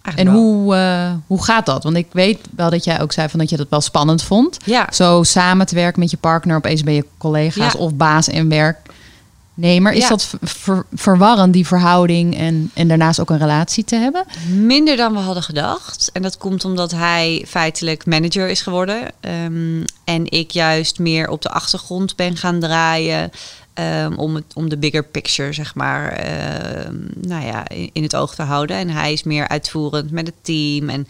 En 0.03 0.25
wel. 0.25 0.35
hoe, 0.35 0.75
eh, 0.77 1.13
hoe 1.27 1.45
gaat 1.45 1.67
dat? 1.67 1.83
Want 1.85 1.97
ik 1.97 2.07
weet 2.13 2.39
wel 2.57 2.71
dat 2.71 2.85
jij 2.85 3.01
ook 3.01 3.13
zei 3.13 3.29
van 3.29 3.39
dat 3.39 3.51
je 3.51 3.57
dat 3.57 3.67
wel 3.71 3.81
spannend 3.81 4.23
vond. 4.23 4.57
Ja. 4.65 4.87
Zo 4.93 5.23
samen 5.23 5.67
te 5.67 5.75
werken 5.75 6.01
met 6.01 6.11
je 6.11 6.17
partner, 6.17 6.57
opeens 6.57 6.83
ben 6.83 6.95
je 6.95 7.05
collega's 7.19 7.73
Ja. 7.73 7.79
of 7.79 7.95
baas 7.95 8.29
en 8.29 8.49
werknemer. 8.49 9.93
Is 9.93 10.03
Ja. 10.03 10.09
dat 10.09 10.25
ver- 10.25 10.39
ver- 10.43 10.87
verwarrend, 10.95 11.53
die 11.53 11.67
verhouding 11.67 12.37
en, 12.37 12.71
en 12.75 12.89
daarnaast 12.89 13.21
ook 13.21 13.31
een 13.31 13.39
relatie 13.39 13.85
te 13.85 13.97
hebben? 13.97 14.25
Minder 14.49 14.97
dan 14.97 15.13
we 15.13 15.19
hadden 15.19 15.43
gedacht. 15.43 16.11
En 16.13 16.23
dat 16.23 16.39
komt 16.39 16.65
omdat 16.65 16.91
hij 16.91 17.45
feitelijk 17.49 18.07
manager 18.07 18.49
is 18.49 18.63
geworden. 18.63 19.01
Ehm, 19.21 19.83
en 20.05 20.31
ik 20.31 20.51
juist 20.51 20.99
meer 20.99 21.29
op 21.29 21.43
de 21.43 21.51
achtergrond 21.51 22.17
ben 22.17 22.37
gaan 22.37 22.61
draaien. 22.61 23.31
Ehm, 23.75 24.15
om, 24.15 24.35
het, 24.35 24.45
om 24.55 24.69
de 24.69 24.77
bigger 24.77 25.05
picture, 25.05 25.53
zeg 25.53 25.75
maar, 25.75 26.13
ehm, 26.13 26.97
nou 27.15 27.47
ja, 27.47 27.65
in, 27.93 28.03
het 28.03 28.17
oog 28.17 28.35
te 28.35 28.43
houden. 28.43 28.77
En 28.77 28.89
hij 28.89 29.13
is 29.13 29.23
meer 29.23 29.49
uitvoerend 29.49 30.11
met 30.11 30.27
het 30.27 30.37
team. 30.43 30.89
En 30.89 31.09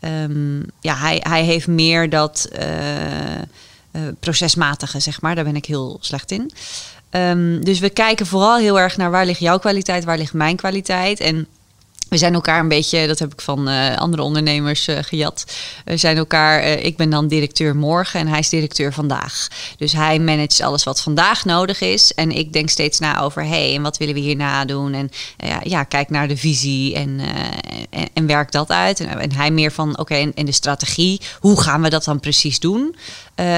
ehm, 0.00 0.58
ja, 0.80 0.96
hij, 0.96 1.20
hij 1.28 1.44
heeft 1.44 1.66
meer 1.66 2.10
dat 2.10 2.48
eh, 2.52 3.38
eh, 3.38 3.42
procesmatige, 4.20 5.00
zeg 5.00 5.20
maar. 5.20 5.34
Daar 5.34 5.44
ben 5.44 5.56
ik 5.56 5.66
heel 5.66 5.98
slecht 6.00 6.30
in. 6.30 6.50
Dus 7.60 7.78
we 7.78 7.90
kijken 7.90 8.26
vooral 8.26 8.56
heel 8.56 8.80
erg 8.80 8.96
naar 8.96 9.10
waar 9.10 9.26
ligt 9.26 9.40
jouw 9.40 9.58
kwaliteit, 9.58 10.04
waar 10.04 10.18
ligt 10.18 10.32
mijn 10.32 10.56
kwaliteit. 10.56 11.20
En 11.20 11.46
we 12.12 12.18
zijn 12.18 12.34
elkaar 12.34 12.60
een 12.60 12.68
beetje, 12.68 13.06
dat 13.06 13.18
heb 13.18 13.32
ik 13.32 13.40
van 13.40 13.68
uh, 13.68 13.96
andere 13.96 14.22
ondernemers 14.22 14.88
uh, 14.88 14.98
gejat. 15.00 15.44
We 15.84 15.96
zijn 15.96 16.16
elkaar, 16.16 16.64
uh, 16.64 16.84
ik 16.84 16.96
ben 16.96 17.10
dan 17.10 17.28
directeur 17.28 17.76
morgen 17.76 18.20
en 18.20 18.26
hij 18.26 18.38
is 18.38 18.48
directeur 18.48 18.92
vandaag. 18.92 19.48
Dus 19.76 19.92
hij 19.92 20.18
managt 20.18 20.60
alles 20.60 20.84
wat 20.84 21.00
vandaag 21.00 21.44
nodig 21.44 21.80
is. 21.80 22.14
En 22.14 22.30
ik 22.30 22.52
denk 22.52 22.68
steeds 22.68 22.98
na 22.98 23.20
over, 23.20 23.42
hé, 23.42 23.48
hey, 23.48 23.74
en 23.74 23.82
wat 23.82 23.96
willen 23.96 24.14
we 24.14 24.20
hierna 24.20 24.64
doen? 24.64 24.94
En 24.94 25.10
ja, 25.62 25.84
kijk 25.84 26.10
naar 26.10 26.28
de 26.28 26.36
visie 26.36 26.94
en, 26.94 27.20
en, 27.90 28.08
en, 28.12 28.26
werk 28.26 28.52
dat 28.52 28.70
uit. 28.70 29.00
En, 29.00 29.32
hij 29.32 29.50
meer 29.50 29.72
van, 29.72 29.98
oké, 29.98 30.14
en, 30.14 30.34
en, 30.34 30.46
de 30.46 30.52
strategie, 30.52 31.20
hoe 31.40 31.60
gaan 31.60 31.82
we 31.82 31.90
dat 31.90 32.04
dan 32.04 32.20
precies 32.20 32.58
doen? 32.58 32.96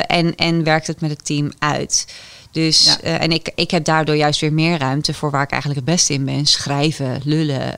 en, 0.07 0.35
en 0.35 0.64
werkt 0.64 0.87
het 0.87 1.01
met 1.01 1.11
het 1.11 1.25
team 1.25 1.53
uit. 1.59 2.07
Dus, 2.55 2.85
ja. 2.85 2.99
uh, 3.05 3.23
en 3.23 3.31
ik, 3.33 3.51
ik 3.55 3.71
heb 3.71 3.85
daardoor 3.85 4.17
juist 4.17 4.40
weer 4.40 4.53
meer 4.53 4.79
ruimte 4.79 5.14
voor 5.14 5.31
waar 5.31 5.43
ik 5.43 5.51
eigenlijk 5.51 5.81
het 5.81 5.95
beste 5.95 6.12
in 6.12 6.25
ben. 6.25 6.47
Schrijven, 6.47 7.21
lullen. 7.25 7.75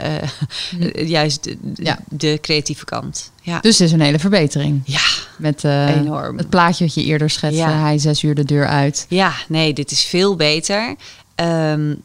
Uh, 0.79 1.09
juist 1.19 1.45
de, 1.45 1.57
ja. 1.75 1.99
de, 2.09 2.39
creatieve 2.41 2.85
kant. 2.85 3.31
Ja. 3.43 3.61
Dus 3.61 3.79
het 3.79 3.89
is 3.89 3.93
een 3.93 4.01
hele 4.01 4.19
verbetering. 4.19 4.83
Ja, 4.85 5.01
Met 5.39 5.65
uh, 5.65 5.97
enorm. 5.97 6.39
het 6.39 6.49
plaatje 6.49 6.85
wat 6.85 6.95
je 6.95 7.05
eerder 7.05 7.31
schetste. 7.31 7.61
Ja. 7.61 7.81
Hij 7.81 7.99
zes 7.99 8.23
uur 8.23 8.35
de 8.35 8.45
deur 8.45 8.67
uit. 8.67 9.07
Ja, 9.09 9.33
nee, 9.49 9.73
dit 9.73 9.91
is 9.91 10.05
veel 10.05 10.37
beter. 10.37 10.95
Um, 11.37 12.03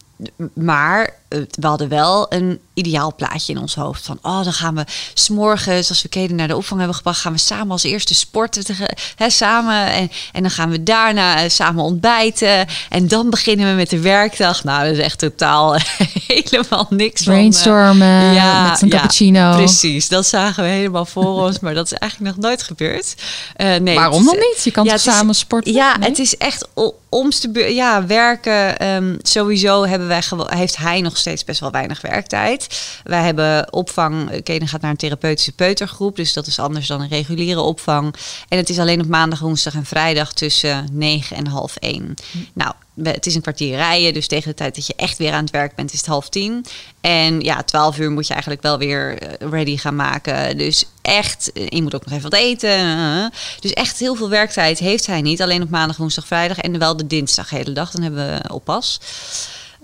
maar 0.54 1.14
we 1.32 1.68
hadden 1.68 1.90
wel 1.90 2.26
een 2.30 2.60
ideaal 2.74 3.16
plaatje 3.16 3.54
in 3.54 3.60
ons 3.60 3.76
hoofd. 3.76 4.06
Van, 4.06 4.20
oh, 4.22 4.44
dan 4.44 4.54
gaan 4.54 4.76
we 4.76 4.86
s'morgens, 5.14 5.90
als 5.90 6.02
we 6.02 6.10
Keden 6.10 6.36
naar 6.36 6.48
de 6.48 6.56
opvang 6.56 6.80
hebben 6.80 6.98
gebracht... 6.98 7.20
gaan 7.20 7.32
we 7.32 7.40
samen 7.40 7.72
als 7.72 7.84
eerste 7.84 8.16
sporten, 8.16 8.66
tegen, 8.66 8.96
hè, 9.16 9.30
samen. 9.30 9.92
En, 9.92 10.12
en 10.32 10.42
dan 10.42 10.52
gaan 10.52 10.70
we 10.70 10.84
daarna 10.84 11.50
samen 11.50 11.84
ontbijten. 11.84 12.68
En 12.90 13.08
dan 13.08 13.30
beginnen 13.30 13.70
we 13.70 13.76
met 13.76 13.90
de 13.90 14.00
werkdag. 14.00 14.64
Nou, 14.64 14.84
dat 14.84 14.98
is 14.98 15.04
echt 15.04 15.20
totaal 15.20 15.76
helemaal 16.28 16.88
niks 16.90 17.24
Brainstormen 17.24 18.22
van, 18.22 18.34
ja, 18.34 18.70
met 18.70 18.82
een 18.82 18.88
ja, 18.88 18.94
cappuccino. 18.94 19.56
Precies, 19.56 20.08
dat 20.08 20.26
zagen 20.26 20.64
we 20.64 20.70
helemaal 20.70 21.06
voor 21.06 21.44
ons. 21.44 21.60
Maar 21.60 21.74
dat 21.74 21.86
is 21.86 21.94
eigenlijk 21.94 22.36
nog 22.36 22.46
nooit 22.46 22.64
gebeurd. 22.64 23.16
Uh, 23.58 23.76
nee, 23.76 23.96
Waarom 23.96 24.26
dan 24.26 24.36
niet? 24.36 24.64
Je 24.64 24.72
kan 24.72 24.86
ja, 24.86 24.98
samen 24.98 25.30
is, 25.30 25.40
sporten? 25.40 25.74
Ja, 25.74 25.98
nee? 25.98 26.10
het 26.10 26.20
is 26.20 26.38
echt 26.38 26.68
omste 27.12 27.74
ja, 27.74 28.06
werken. 28.06 28.88
Um, 28.88 29.18
sowieso 29.22 29.86
hebben 29.86 30.08
wij 30.08 30.24
heeft 30.48 30.78
hij 30.78 31.02
nog 31.02 31.18
steeds 31.22 31.44
best 31.44 31.60
wel 31.60 31.72
weinig 31.72 32.02
werktijd. 32.02 32.68
Wij 33.04 33.24
hebben 33.24 33.74
opvang. 33.74 34.44
Kenen 34.44 34.68
gaat 34.68 34.82
naar 34.82 34.92
een 34.92 34.98
therapeutische 34.98 35.52
peutergroep. 35.52 36.16
Dus 36.16 36.34
dat 36.34 36.48
is 36.48 36.60
anders 36.60 36.88
dan 36.88 37.02
een 37.02 37.10
reguliere 37.10 37.62
opvang. 37.62 38.16
En 38.48 38.58
het 38.58 38.70
is 38.70 38.80
alleen 38.80 39.02
op 39.02 39.08
maandag, 39.08 39.40
woensdag 39.40 39.74
en 39.74 39.86
vrijdag 39.86 40.34
tussen 40.34 40.88
9 40.92 41.38
en 41.38 41.48
half 41.48 41.76
1. 41.76 42.16
Hm. 42.32 42.38
Nou, 42.54 42.74
het 43.04 43.26
is 43.26 43.36
een 43.36 43.42
kwartier 43.42 43.76
rijden, 43.76 44.14
dus 44.14 44.28
tegen 44.28 44.50
de 44.50 44.56
tijd 44.56 44.76
dat 44.76 44.88
je 44.88 44.94
echt 44.96 45.18
weer 45.18 45.34
aan 45.34 45.44
het 45.44 45.52
werk 45.52 45.76
bent, 45.76 45.94
is 45.94 45.98
het 45.98 46.08
half 46.08 46.30
tien. 46.30 46.66
En 47.02 47.42
ja, 47.42 47.64
twaalf 47.64 47.98
uur 47.98 48.12
moet 48.12 48.28
je 48.28 48.34
eigenlijk 48.34 48.62
wel 48.62 48.78
weer 48.78 49.18
eh, 49.18 49.50
ready 49.50 49.78
gaan 49.78 49.96
maken. 49.96 50.58
Dus 50.58 50.86
echt, 51.02 51.52
eh, 51.54 51.68
je 51.68 51.82
moet 51.82 51.96
ook 51.96 52.06
nog 52.06 52.14
even 52.14 52.30
wat 52.30 52.40
eten. 52.40 52.70
Eh, 52.70 53.26
dus 53.60 53.74
echt 53.74 54.00
heel 54.00 54.16
veel 54.16 54.30
werktijd 54.30 54.80
heeft 54.80 55.06
hij 55.06 55.22
niet. 55.22 55.42
Alleen 55.42 55.62
op 55.62 55.70
maandag, 55.70 55.98
woensdag, 55.98 56.28
vrijdag 56.28 56.58
en 56.58 56.80
wel 56.80 56.98
de 56.98 57.08
dinsdag 57.08 57.50
de 57.50 57.56
hele 57.56 57.74
dag. 57.74 57.92
Dan 57.92 58.02
hebben 58.02 58.26
we 58.26 58.54
oppas. 58.54 59.00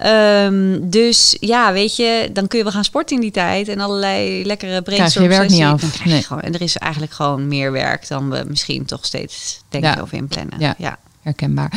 Um, 0.06 0.90
dus 0.90 1.38
ja, 1.40 1.74
weet 1.74 1.96
je, 1.96 2.30
dan 2.34 2.48
kun 2.48 2.58
je 2.58 2.64
wel 2.64 2.74
gaan 2.74 2.84
sporten 2.84 3.16
in 3.16 3.22
die 3.22 3.32
tijd 3.32 3.68
en 3.68 3.80
allerlei 3.80 4.46
lekkere 4.46 4.82
brainstorm 4.82 5.24
je 5.26 5.38
werk 5.38 5.50
niet 5.50 5.64
af. 5.64 6.06
Nee. 6.06 6.22
Gewoon, 6.22 6.42
en 6.42 6.54
er 6.54 6.62
is 6.62 6.78
eigenlijk 6.78 7.14
gewoon 7.14 7.48
meer 7.48 7.72
werk 7.72 8.08
dan 8.08 8.30
we 8.30 8.44
misschien 8.48 8.86
toch 8.86 9.06
steeds 9.06 9.62
denken 9.70 9.92
ja. 9.96 10.02
of 10.02 10.12
inplannen. 10.12 10.60
Ja. 10.60 10.76
ja. 10.78 10.98
Herkenbaar. 11.22 11.72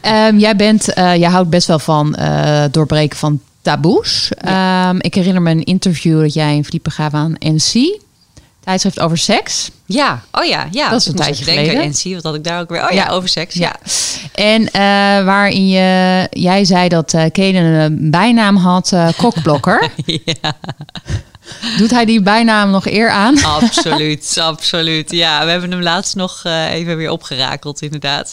Ja. 0.00 0.28
Um, 0.28 0.38
jij 0.38 0.56
bent, 0.56 0.88
uh, 0.88 1.16
jij 1.16 1.30
houdt 1.30 1.50
best 1.50 1.66
wel 1.66 1.78
van 1.78 2.16
uh, 2.18 2.64
doorbreken 2.70 3.18
van 3.18 3.40
taboes. 3.62 4.30
Ja. 4.44 4.88
Um, 4.88 4.96
ik 5.00 5.14
herinner 5.14 5.42
me 5.42 5.50
een 5.50 5.64
interview 5.64 6.20
dat 6.20 6.34
jij 6.34 6.56
in 6.56 6.80
gaf 6.82 7.14
aan 7.14 7.34
NC 7.38 8.00
tijdschrift 8.68 9.00
over 9.00 9.18
seks. 9.18 9.70
Ja, 9.86 10.22
oh 10.32 10.44
ja, 10.44 10.66
ja. 10.70 10.90
Dat 10.90 11.00
is 11.00 11.06
een 11.06 11.14
tijdje 11.14 11.44
geleden. 11.44 11.82
En 11.82 11.94
zie 11.94 12.14
wat 12.14 12.24
had 12.24 12.34
ik 12.34 12.44
daar 12.44 12.60
ook 12.60 12.68
weer. 12.68 12.84
Oh 12.84 12.90
ja, 12.90 13.04
ja 13.04 13.08
over 13.10 13.28
seks. 13.28 13.54
Ja. 13.54 13.76
En 14.34 14.62
uh, 14.62 14.70
waarin 15.24 15.68
je, 15.68 16.26
jij 16.30 16.64
zei 16.64 16.88
dat 16.88 17.12
uh, 17.12 17.20
Kaden 17.20 17.64
een 17.64 18.10
bijnaam 18.10 18.56
had, 18.56 18.90
uh, 18.94 19.08
kokblokker. 19.16 19.90
ja. 20.24 20.56
Doet 21.76 21.90
hij 21.90 22.04
die 22.04 22.22
bijnaam 22.22 22.70
nog 22.70 22.86
eer 22.86 23.10
aan? 23.10 23.44
Absoluut, 23.60 24.36
absoluut. 24.40 25.10
Ja, 25.10 25.44
we 25.44 25.50
hebben 25.50 25.70
hem 25.70 25.82
laatst 25.82 26.14
nog 26.14 26.42
uh, 26.46 26.72
even 26.72 26.96
weer 26.96 27.10
opgerakeld, 27.10 27.82
inderdaad. 27.82 28.32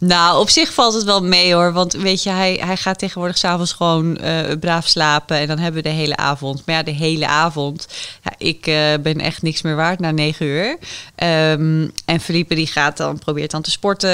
Nou, 0.00 0.40
op 0.40 0.50
zich 0.50 0.72
valt 0.72 0.94
het 0.94 1.04
wel 1.04 1.22
mee 1.22 1.54
hoor. 1.54 1.72
Want 1.72 1.92
weet 1.92 2.22
je, 2.22 2.30
hij, 2.30 2.60
hij 2.64 2.76
gaat 2.76 2.98
tegenwoordig 2.98 3.38
s'avonds 3.38 3.72
gewoon 3.72 4.18
uh, 4.24 4.38
braaf 4.60 4.86
slapen. 4.86 5.36
En 5.38 5.46
dan 5.46 5.58
hebben 5.58 5.82
we 5.82 5.88
de 5.88 5.94
hele 5.94 6.16
avond. 6.16 6.62
Maar 6.66 6.74
ja, 6.74 6.82
de 6.82 6.90
hele 6.90 7.26
avond. 7.26 7.86
Ja, 8.22 8.32
ik 8.38 8.66
uh, 8.66 8.74
ben 9.02 9.20
echt 9.20 9.42
niks 9.42 9.62
meer 9.62 9.76
waard 9.76 10.00
na 10.00 10.10
negen 10.10 10.46
uur. 10.46 10.78
Um, 11.50 11.92
en 12.04 12.20
Felipe 12.20 12.54
die 12.54 12.66
gaat 12.66 12.96
dan, 12.96 13.18
probeert 13.18 13.50
dan 13.50 13.62
te 13.62 13.70
sporten 13.70 14.10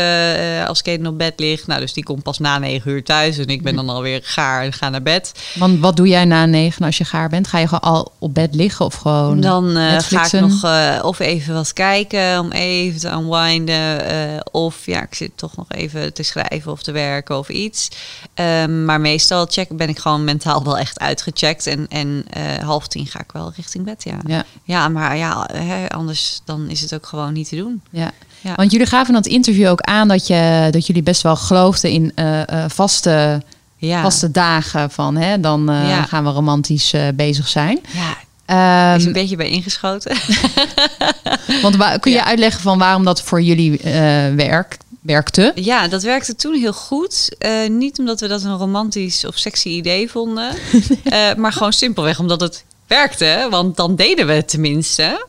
als 0.66 0.82
Kaden 0.82 1.06
op 1.06 1.18
bed 1.18 1.32
ligt. 1.36 1.66
Nou, 1.66 1.80
dus 1.80 1.92
die 1.92 2.04
komt 2.04 2.22
pas 2.22 2.38
na 2.38 2.58
negen 2.58 2.90
uur 2.90 3.04
thuis. 3.04 3.38
En 3.38 3.46
ik 3.46 3.62
ben 3.62 3.76
dan 3.76 3.88
alweer 3.88 4.20
gaar 4.22 4.62
en 4.62 4.72
ga 4.72 4.88
naar 4.88 5.02
bed. 5.02 5.32
Want 5.54 5.80
wat 5.80 5.96
doe 5.96 6.08
jij 6.08 6.24
na 6.24 6.46
negen 6.46 6.84
als 6.84 6.98
je 6.98 7.04
gaar 7.04 7.28
bent? 7.28 7.48
Ga 7.48 7.58
je 7.58 7.68
gewoon 7.68 7.92
al 7.92 8.12
op 8.18 8.34
bed 8.34 8.41
bed 8.42 8.55
liggen 8.55 8.85
of 8.85 8.94
gewoon. 8.94 9.40
Dan 9.40 9.76
uh, 9.76 9.98
ga 9.98 10.24
ik 10.24 10.33
nog 10.33 10.64
uh, 10.64 10.98
of 11.02 11.18
even 11.18 11.55
wat 11.55 11.72
kijken 11.72 12.40
om 12.40 12.50
even 12.50 13.00
te 13.00 13.09
unwinden. 13.09 14.12
Uh, 14.12 14.40
of 14.50 14.87
ja, 14.87 15.02
ik 15.02 15.14
zit 15.14 15.31
toch 15.35 15.57
nog 15.57 15.66
even 15.68 16.12
te 16.12 16.22
schrijven 16.22 16.72
of 16.72 16.83
te 16.83 16.92
werken 16.92 17.38
of 17.38 17.48
iets. 17.48 17.88
Um, 18.35 18.85
maar 18.85 19.00
meestal 19.00 19.46
check, 19.46 19.76
ben 19.76 19.88
ik 19.88 19.98
gewoon 19.98 20.24
mentaal 20.24 20.64
wel 20.64 20.78
echt 20.78 21.00
uitgecheckt. 21.00 21.66
En, 21.66 21.87
en 21.88 22.24
half 22.64 22.88
tien 22.88 23.07
ga 23.07 23.20
ik 23.20 23.33
wel 23.33 23.52
richting 23.57 23.85
bed. 23.85 24.05
Ja, 24.05 24.18
ja. 24.26 24.44
ja 24.64 24.88
maar 24.88 25.16
ja, 25.16 25.48
hè, 25.52 25.88
anders 25.88 26.40
dan 26.44 26.68
is 26.68 26.81
het 26.81 26.94
ook 26.94 27.07
gewoon 27.07 27.33
niet 27.33 27.48
te 27.48 27.57
doen. 27.57 27.83
Ja. 27.90 28.11
Ja. 28.40 28.55
Want 28.55 28.70
jullie 28.70 28.87
gaven 28.87 29.14
dat 29.14 29.26
interview 29.26 29.68
ook 29.68 29.81
aan 29.81 30.09
dat, 30.09 30.26
je, 30.26 30.68
dat 30.70 30.87
jullie 30.87 31.02
best 31.02 31.22
wel 31.22 31.37
geloofden 31.37 31.90
in 31.90 32.12
vaste, 32.68 33.42
ja. 33.76 34.02
vaste 34.02 34.31
dagen 34.31 34.90
van 34.90 35.16
hè, 35.16 35.40
dan 35.40 35.70
uh, 35.70 35.88
ja. 35.88 36.02
gaan 36.02 36.24
we 36.24 36.31
romantisch 36.31 36.94
uh, 36.94 37.02
bezig 37.14 37.48
zijn. 37.48 37.81
Ja, 37.92 38.16
Um, 38.52 38.94
is 38.96 39.04
een 39.04 39.12
beetje 39.12 39.36
bij 39.36 39.48
ingeschoten. 39.48 40.16
Want 41.62 41.76
kun 42.00 42.10
je 42.10 42.18
ja. 42.18 42.24
uitleggen 42.24 42.60
van 42.60 42.78
waarom 42.78 43.04
dat 43.04 43.22
voor 43.22 43.42
jullie 43.42 43.70
uh, 43.70 43.84
werk, 44.34 44.76
werkte? 45.00 45.52
Ja, 45.54 45.88
dat 45.88 46.02
werkte 46.02 46.36
toen 46.36 46.54
heel 46.54 46.72
goed. 46.72 47.36
Uh, 47.38 47.68
niet 47.68 47.98
omdat 47.98 48.20
we 48.20 48.28
dat 48.28 48.42
een 48.42 48.56
romantisch 48.56 49.24
of 49.24 49.38
sexy 49.38 49.68
idee 49.68 50.10
vonden. 50.10 50.54
uh, 51.04 51.34
maar 51.42 51.52
gewoon 51.52 51.72
simpelweg 51.72 52.18
omdat 52.18 52.40
het 52.40 52.64
werkte. 52.86 53.46
Want 53.50 53.76
dan 53.76 53.96
deden 53.96 54.26
we 54.26 54.32
het 54.32 54.48
tenminste. 54.48 55.26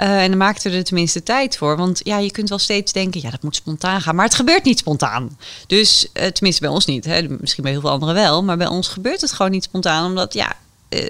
Uh, 0.00 0.22
en 0.22 0.28
dan 0.28 0.38
maakten 0.38 0.70
we 0.70 0.76
er 0.76 0.84
tenminste 0.84 1.22
tijd 1.22 1.56
voor. 1.56 1.76
Want 1.76 2.00
ja, 2.02 2.18
je 2.18 2.30
kunt 2.30 2.48
wel 2.48 2.58
steeds 2.58 2.92
denken, 2.92 3.20
ja, 3.20 3.30
dat 3.30 3.42
moet 3.42 3.56
spontaan 3.56 4.00
gaan. 4.00 4.14
Maar 4.14 4.24
het 4.24 4.34
gebeurt 4.34 4.64
niet 4.64 4.78
spontaan. 4.78 5.38
Dus 5.66 6.08
tenminste 6.12 6.60
bij 6.60 6.70
ons 6.70 6.86
niet. 6.86 7.04
Hè. 7.04 7.22
Misschien 7.28 7.62
bij 7.62 7.72
heel 7.72 7.80
veel 7.80 7.90
anderen 7.90 8.14
wel. 8.14 8.42
Maar 8.44 8.56
bij 8.56 8.66
ons 8.66 8.88
gebeurt 8.88 9.20
het 9.20 9.32
gewoon 9.32 9.50
niet 9.50 9.64
spontaan. 9.64 10.04
Omdat 10.04 10.34
ja, 10.34 10.56
uh, 10.90 11.06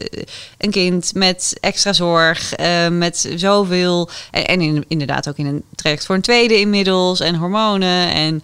een 0.58 0.70
kind 0.70 1.14
met 1.14 1.56
extra 1.60 1.92
zorg, 1.92 2.58
uh, 2.58 2.88
met 2.88 3.30
zoveel. 3.36 4.10
En, 4.30 4.60
in, 4.60 4.84
inderdaad 4.88 5.28
ook 5.28 5.36
in 5.36 5.46
een 5.46 5.62
traject 5.74 6.06
voor 6.06 6.14
een 6.14 6.20
tweede 6.20 6.58
inmiddels. 6.58 7.20
En 7.20 7.34
hormonen. 7.34 8.12
En 8.12 8.42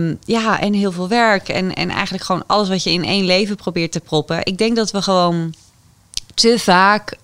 um, 0.00 0.18
ja, 0.24 0.60
en 0.60 0.72
heel 0.72 0.92
veel 0.92 1.08
werk. 1.08 1.48
En, 1.48 1.74
en 1.74 1.90
eigenlijk 1.90 2.24
gewoon 2.24 2.46
alles 2.46 2.68
wat 2.68 2.82
je 2.82 2.90
in 2.90 3.04
één 3.04 3.24
leven 3.24 3.56
probeert 3.56 3.92
te 3.92 4.00
proppen. 4.00 4.44
Ik 4.44 4.58
denk 4.58 4.76
dat 4.76 4.90
we 4.90 5.02
gewoon 5.02 5.54
te 6.34 6.58
vaak 6.58 7.16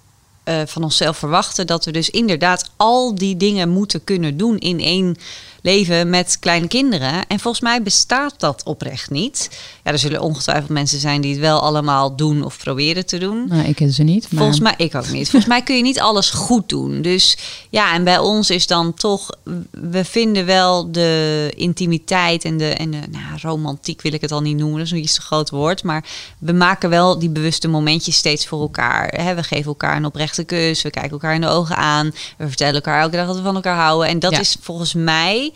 uh, 0.44 0.61
van 0.66 0.83
onszelf 0.83 1.16
verwachten 1.16 1.66
dat 1.66 1.85
we 1.85 1.90
dus 1.90 2.11
inderdaad 2.11 2.70
al 2.76 3.14
die 3.14 3.37
dingen 3.37 3.68
moeten 3.68 4.04
kunnen 4.04 4.37
doen 4.37 4.59
in 4.59 4.80
één 4.80 5.16
leven 5.62 6.11
met 6.11 6.37
kleine 6.40 6.68
kinderen. 6.68 7.27
En 7.27 7.40
volgens 7.40 7.62
mij 7.62 7.83
bestaat 7.83 8.35
dat 8.37 8.62
oprecht 8.64 9.11
niet. 9.11 9.61
Ja, 9.85 9.92
er 9.92 9.99
zullen 9.99 10.20
ongetwijfeld 10.20 10.68
mensen 10.68 10.99
zijn 11.01 11.20
die 11.20 11.31
het 11.31 11.40
wel 11.40 11.61
allemaal 11.61 12.16
doen 12.16 12.44
of 12.44 12.59
proberen 12.59 13.07
te 13.07 13.18
doen. 13.18 13.49
Nou, 13.49 13.68
ik 13.68 13.77
ken 13.77 13.92
ze 13.92 14.03
niet. 14.03 14.27
Maar... 14.31 14.38
Volgens 14.38 14.61
mij, 14.61 14.75
ik 14.77 14.94
ook 14.94 15.11
niet. 15.11 15.31
Volgens 15.31 15.51
mij 15.51 15.62
kun 15.62 15.77
je 15.77 15.83
niet 15.83 16.01
alles 16.01 16.31
goed 16.31 16.68
doen. 16.68 17.03
Dus 17.03 17.37
ja, 17.70 17.94
en 17.94 18.05
bij 18.05 18.18
ons 18.18 18.51
is 18.51 18.66
dan 18.66 18.94
toch, 18.94 19.31
we 19.70 20.05
vinden 20.05 20.46
wel 20.46 20.92
de 20.92 21.53
intimiteit 21.57 22.44
en 22.44 22.57
de, 22.57 22.68
en 22.68 22.90
de 22.90 23.01
nou, 23.11 23.38
romantiek 23.42 24.03
wil 24.03 24.12
ik 24.12 24.20
het 24.20 24.33
al 24.33 24.40
niet 24.40 24.57
noemen, 24.57 24.77
dat 24.77 24.87
is 24.87 24.92
een 24.92 24.99
iets 24.99 25.14
te 25.14 25.20
groot 25.20 25.51
woord. 25.51 25.83
Maar 25.83 26.05
we 26.38 26.53
maken 26.53 26.90
wel 26.90 27.18
die 27.18 27.31
bewuste 27.31 27.68
momentjes 27.68 28.16
steeds 28.16 28.46
voor 28.46 28.61
elkaar. 28.61 29.35
we 29.35 29.42
geven 29.42 29.66
elkaar 29.66 29.96
een 29.96 30.05
oprechte 30.05 30.44
kus, 30.44 30.83
we 30.83 30.90
kijken 30.90 31.11
elkaar 31.11 31.35
in 31.35 31.40
de 31.40 31.49
ogen 31.49 31.77
aan, 31.77 32.12
we 32.38 32.46
vertellen 32.46 32.75
elkaar 32.75 33.01
elke 33.01 33.16
dag 33.16 33.27
dat 33.27 33.37
we 33.37 33.42
van 33.42 33.55
elkaar 33.55 33.77
houden. 33.77 34.09
En 34.09 34.18
dat 34.18 34.38
is 34.38 34.57
volgens 34.61 34.94
mij 34.94 35.49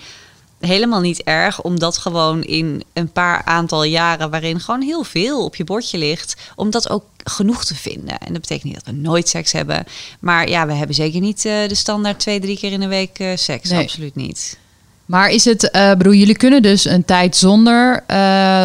helemaal 0.61 1.00
niet 1.00 1.22
erg 1.22 1.62
om 1.62 1.78
dat 1.78 1.98
gewoon 1.98 2.42
in 2.42 2.83
een 2.92 3.12
paar 3.12 3.44
aantal 3.44 3.85
jaren 3.85 4.30
waarin 4.30 4.61
gewoon 4.61 4.83
heel 4.83 5.04
veel 5.04 5.44
op 5.44 5.57
je 5.57 5.64
bordje 5.64 5.98
ligt, 5.98 6.37
om 6.57 6.70
dat 6.70 6.90
ook 6.90 7.04
genoeg 7.24 7.64
te 7.64 7.74
vinden. 7.74 8.18
En 8.18 8.33
dat 8.33 8.40
betekent 8.40 8.64
niet 8.64 8.74
dat 8.74 8.94
we 8.94 9.00
nooit 9.00 9.28
seks 9.28 9.52
hebben, 9.52 9.85
maar 10.20 10.48
ja, 10.48 10.66
we 10.66 10.72
hebben 10.72 10.96
zeker 10.96 11.20
niet 11.20 11.44
uh, 11.44 11.68
de 11.68 11.74
standaard 11.74 12.18
twee, 12.18 12.40
drie 12.40 12.59
keer 12.59 12.72
in 12.72 12.80
de 12.80 12.88
week 12.88 13.18
uh, 13.18 13.30
seks. 13.35 13.70
Nee. 13.70 13.83
Absoluut 13.83 14.14
niet. 14.14 14.59
Maar 15.07 15.30
is 15.30 15.44
het, 15.44 15.70
uh, 15.72 15.94
bedoel, 15.94 16.12
jullie 16.12 16.37
kunnen 16.37 16.62
dus 16.62 16.85
een 16.85 17.04
tijd 17.04 17.37
zonder, 17.37 18.04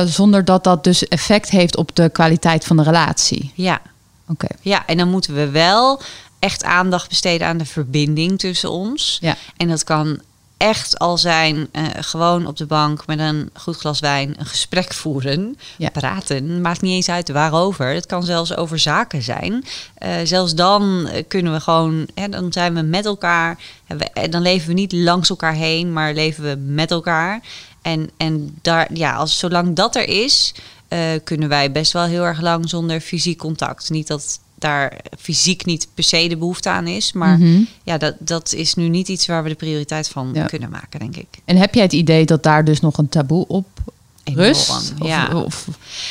zonder 0.07 0.45
dat 0.45 0.63
dat 0.63 0.83
dus 0.83 1.07
effect 1.07 1.49
heeft 1.49 1.77
op 1.77 1.95
de 1.95 2.09
kwaliteit 2.09 2.65
van 2.65 2.77
de 2.77 2.83
relatie? 2.83 3.51
Ja. 3.55 3.81
Oké. 4.27 4.47
Ja, 4.61 4.85
en 4.85 4.97
dan 4.97 5.09
moeten 5.09 5.35
we 5.35 5.49
wel 5.49 6.01
echt 6.39 6.63
aandacht 6.63 7.09
besteden 7.09 7.47
aan 7.47 7.57
de 7.57 7.65
verbinding 7.65 8.39
tussen 8.39 8.71
ons. 8.71 9.17
Ja. 9.21 9.35
En 9.57 9.67
dat 9.67 9.83
kan 9.83 10.19
echt 10.59 10.99
al 10.99 11.17
zijn 11.17 11.67
eh, 11.71 11.83
gewoon 11.99 12.47
op 12.47 12.57
de 12.57 12.65
bank 12.65 13.05
met 13.07 13.19
een 13.19 13.49
goed 13.53 13.77
glas 13.77 13.99
wijn 13.99 14.35
een 14.39 14.45
gesprek 14.45 14.93
voeren. 14.93 15.57
Ja. 15.77 15.89
Praten, 15.89 16.61
maakt 16.61 16.81
niet 16.81 16.93
eens 16.93 17.09
uit 17.09 17.29
waarover. 17.29 17.87
Het 17.93 18.05
kan 18.05 18.23
zelfs 18.23 18.55
over 18.55 18.79
zaken 18.79 19.21
zijn. 19.21 19.65
Eh, 19.93 20.11
zelfs 20.23 20.55
dan 20.55 21.07
eh, 21.07 21.23
kunnen 21.27 21.53
we 21.53 21.59
gewoon, 21.59 22.07
hè, 22.15 22.29
dan 22.29 22.51
zijn 22.53 22.73
we 22.73 22.81
met 22.81 23.05
elkaar. 23.05 23.57
We- 23.87 23.95
eh, 24.13 24.31
Dan 24.31 24.41
leven 24.41 24.67
we 24.67 24.73
niet 24.73 24.91
langs 24.91 25.29
elkaar 25.29 25.53
heen, 25.53 25.93
maar 25.93 26.13
leven 26.13 26.43
we 26.43 26.55
met 26.55 26.91
elkaar. 26.91 27.41
En, 27.81 28.09
en 28.17 28.57
daar, 28.61 28.87
ja, 28.93 29.13
als, 29.15 29.37
zolang 29.39 29.75
dat 29.75 29.95
er 29.95 30.07
is, 30.07 30.53
kunnen 31.23 31.49
wij 31.49 31.71
best 31.71 31.91
wel 31.93 32.03
heel 32.03 32.23
erg 32.23 32.41
lang 32.41 32.69
zonder 32.69 32.99
fysiek 32.99 33.37
contact. 33.37 33.89
Niet 33.89 34.07
dat 34.07 34.39
daar 34.59 34.97
fysiek 35.19 35.65
niet 35.65 35.87
per 35.93 36.03
se 36.03 36.27
de 36.27 36.37
behoefte 36.37 36.69
aan 36.69 36.87
is, 36.87 37.13
maar 37.13 37.37
Mhm. 37.37 37.61
ja, 37.83 37.97
dat, 37.97 38.15
dat 38.19 38.53
is 38.53 38.73
nu 38.73 38.87
niet 38.89 39.07
iets 39.07 39.25
waar 39.27 39.43
we 39.43 39.49
de 39.49 39.55
prioriteit 39.55 40.07
van 40.07 40.29
Ja. 40.33 40.45
kunnen 40.45 40.69
maken, 40.69 40.99
denk 40.99 41.15
ik. 41.15 41.27
En 41.45 41.57
heb 41.57 41.73
jij 41.73 41.83
het 41.83 41.93
idee 41.93 42.25
dat 42.25 42.43
daar 42.43 42.63
dus 42.63 42.79
nog 42.81 42.97
een 42.97 43.09
taboe 43.09 43.47
op 43.47 43.67
rust? 44.23 44.69
Of- 44.69 45.07
ja. 45.07 45.29
of- 45.45 45.65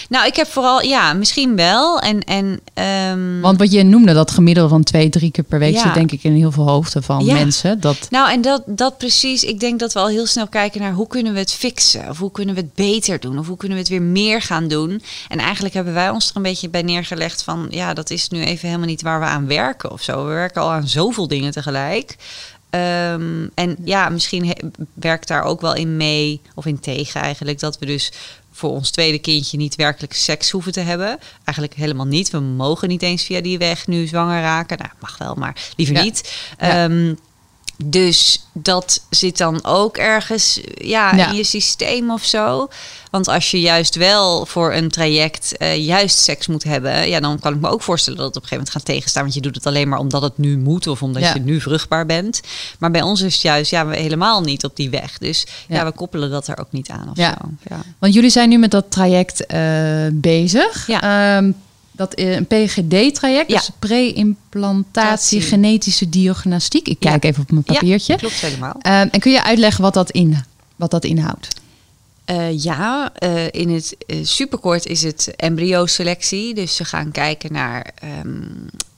Nou, 0.09 0.27
ik 0.27 0.37
heb 0.37 0.47
vooral, 0.47 0.83
ja, 0.83 1.13
misschien 1.13 1.57
wel. 1.57 1.99
En, 2.01 2.21
en 2.25 2.61
ehm, 2.75 3.41
want 3.41 3.59
wat 3.59 3.73
je 3.73 3.83
noemde, 3.83 4.13
dat 4.13 4.31
gemiddelde 4.31 4.69
van 4.69 4.83
twee, 4.83 5.09
drie 5.09 5.31
keer 5.31 5.45
per 5.45 5.59
week 5.59 5.75
Ja. 5.75 5.83
zit 5.83 5.95
denk 5.95 6.13
ik 6.13 6.23
in 6.23 6.33
heel 6.35 6.53
veel 6.53 6.69
hoofden 6.69 7.03
van 7.03 7.25
Ja. 7.25 7.35
mensen. 7.35 7.81
Dat, 7.81 8.07
Nou, 8.11 8.31
en 8.33 8.41
dat, 8.41 8.63
dat 8.67 8.99
precies. 8.99 9.45
Ik 9.45 9.61
denk 9.61 9.79
dat 9.81 9.93
we 9.93 9.99
al 9.99 10.09
heel 10.09 10.27
snel 10.27 10.47
kijken 10.49 10.81
naar 10.81 10.93
hoe 10.93 11.07
kunnen 11.07 11.33
we 11.33 11.39
het 11.39 11.53
fixen? 11.53 12.09
Of 12.09 12.19
hoe 12.19 12.31
kunnen 12.31 12.55
we 12.55 12.61
het 12.61 12.75
beter 12.75 13.21
doen? 13.21 13.39
Of 13.39 13.47
hoe 13.47 13.57
kunnen 13.57 13.77
we 13.77 13.83
het 13.83 13.93
weer 13.93 14.03
meer 14.03 14.43
gaan 14.43 14.69
doen? 14.69 15.03
En 15.29 15.39
eigenlijk 15.39 15.75
hebben 15.75 15.95
wij 15.95 16.11
ons 16.11 16.31
er 16.31 16.37
een 16.37 16.43
beetje 16.43 16.69
bij 16.69 16.83
neergelegd 16.83 17.43
van... 17.43 17.67
ja, 17.71 17.95
dat 17.95 18.11
is 18.11 18.29
nu 18.29 18.43
even 18.45 18.67
helemaal 18.67 18.89
niet 18.89 19.03
waar 19.03 19.21
we 19.21 19.27
aan 19.27 19.47
werken 19.47 19.93
of 19.93 20.03
zo. 20.03 20.25
We 20.27 20.33
werken 20.33 20.63
al 20.63 20.71
aan 20.71 20.89
zoveel 20.89 21.29
dingen 21.29 21.53
tegelijk. 21.53 22.17
Ehm, 22.71 23.47
en 23.55 23.77
ja, 23.85 24.09
misschien 24.09 24.47
he- 24.47 24.69
werkt 24.95 25.29
daar 25.29 25.43
ook 25.43 25.61
wel 25.61 25.75
in 25.75 25.97
mee, 25.97 26.41
of 26.55 26.67
in 26.67 26.81
tegen 26.81 27.21
eigenlijk... 27.21 27.59
dat 27.61 27.79
we 27.79 27.87
dus 27.87 28.13
voor 28.53 28.71
ons 28.71 28.91
tweede 28.91 29.19
kindje 29.19 29.57
niet 29.57 29.75
werkelijk 29.77 30.13
seks 30.13 30.51
hoeven 30.51 30.73
te 30.73 30.81
hebben. 30.81 31.19
Eigenlijk 31.45 31.77
helemaal 31.79 32.07
niet. 32.07 32.31
We 32.31 32.41
mogen 32.41 32.89
niet 32.89 33.03
eens 33.03 33.25
via 33.25 33.41
die 33.41 33.59
weg 33.59 33.87
nu 33.87 34.07
zwanger 34.07 34.41
raken. 34.41 34.79
Nou, 34.79 34.91
mag 35.01 35.19
wel, 35.19 35.35
maar 35.35 35.57
liever 35.77 35.97
Ja. 35.97 36.03
niet. 36.03 36.35
Ja. 36.61 36.85
Dus 37.85 38.43
dat 38.53 39.01
zit 39.11 39.39
dan 39.39 39.65
ook 39.65 39.97
ergens 39.97 40.61
ja, 40.75 41.15
Ja. 41.17 41.29
in 41.29 41.35
je 41.37 41.45
systeem 41.45 42.11
of 42.11 42.25
zo. 42.25 42.69
Want 43.11 43.29
als 43.29 43.51
je 43.51 43.61
juist 43.61 43.95
wel 43.95 44.47
voor 44.47 44.73
een 44.75 44.89
traject 44.91 45.57
eh, 45.57 45.77
juist 45.87 46.19
seks 46.19 46.47
moet 46.47 46.63
hebben, 46.65 47.09
ja, 47.09 47.21
dan 47.21 47.39
kan 47.39 47.55
ik 47.55 47.61
me 47.61 47.69
ook 47.69 47.83
voorstellen 47.83 48.19
dat 48.19 48.27
het 48.29 48.37
op 48.37 48.43
een 48.43 48.49
gegeven 48.49 48.65
moment 48.67 48.87
gaat 48.87 48.95
tegenstaan. 48.95 49.23
Want 49.23 49.35
je 49.35 49.41
doet 49.41 49.55
het 49.55 49.67
alleen 49.67 49.89
maar 49.89 49.99
omdat 49.99 50.23
het 50.23 50.39
nu 50.39 50.59
moet 50.59 50.87
of 50.87 51.03
omdat 51.03 51.23
Ja. 51.23 51.35
je 51.35 51.41
nu 51.41 51.61
vruchtbaar 51.61 52.07
bent. 52.07 52.41
Maar 52.79 52.91
bij 52.91 53.03
ons 53.03 53.21
is 53.21 53.33
het 53.33 53.43
juist 53.43 53.71
ja, 53.71 53.87
we 53.87 53.97
helemaal 53.97 54.41
niet 54.41 54.65
op 54.65 54.77
die 54.77 54.91
weg. 54.91 55.19
Dus 55.19 55.47
ja, 55.69 55.77
Ja. 55.77 55.85
we 55.85 55.93
koppelen 55.93 56.31
dat 56.31 56.47
er 56.49 56.59
ook 56.61 56.73
niet 56.73 56.89
aan 56.91 57.11
of 57.11 57.17
Ja. 57.17 57.37
zo. 57.69 57.75
Want 57.99 58.15
jullie 58.15 58.31
zijn 58.31 58.49
nu 58.49 58.59
met 58.59 58.71
dat 58.71 58.85
traject 58.91 59.47
eh, 59.47 59.61
bezig. 60.13 60.87
Ja. 60.87 61.37
Ehm, 61.37 61.51
dat 61.99 62.17
is 62.17 62.37
een 62.37 62.47
PGD-traject, 62.47 63.51
Ja. 63.51 63.57
dus 63.57 63.71
pre-implantatie 63.79 64.93
Tatie. 64.93 65.41
genetische 65.41 66.09
diagnostiek. 66.09 66.89
Ik 66.89 66.99
kijk 67.01 67.25
even 67.25 67.43
op 67.43 67.51
mijn 67.51 67.63
papiertje. 67.63 68.13
Ja, 68.13 68.19
klopt 68.19 68.35
helemaal. 68.41 68.75
Ehm, 68.81 69.09
en 69.11 69.21
kun 69.21 69.33
je 69.33 69.43
uitleggen 69.45 69.83
wat 69.83 69.95
dat, 69.95 70.11
in, 70.11 70.37
wat 70.77 70.91
dat 70.91 71.05
inhoudt? 71.05 71.49
Eh, 72.29 72.63
ja, 72.63 73.13
eh, 73.15 73.47
in 73.51 73.71
het 73.71 73.97
eh, 74.07 74.19
superkort 74.25 74.87
is 74.87 75.03
het 75.03 75.33
embryo-selectie. 75.37 76.55
Dus 76.55 76.77
ze 76.77 76.85
gaan 76.85 77.11
kijken 77.11 77.53
naar. 77.53 77.91
ehm, 77.95 78.43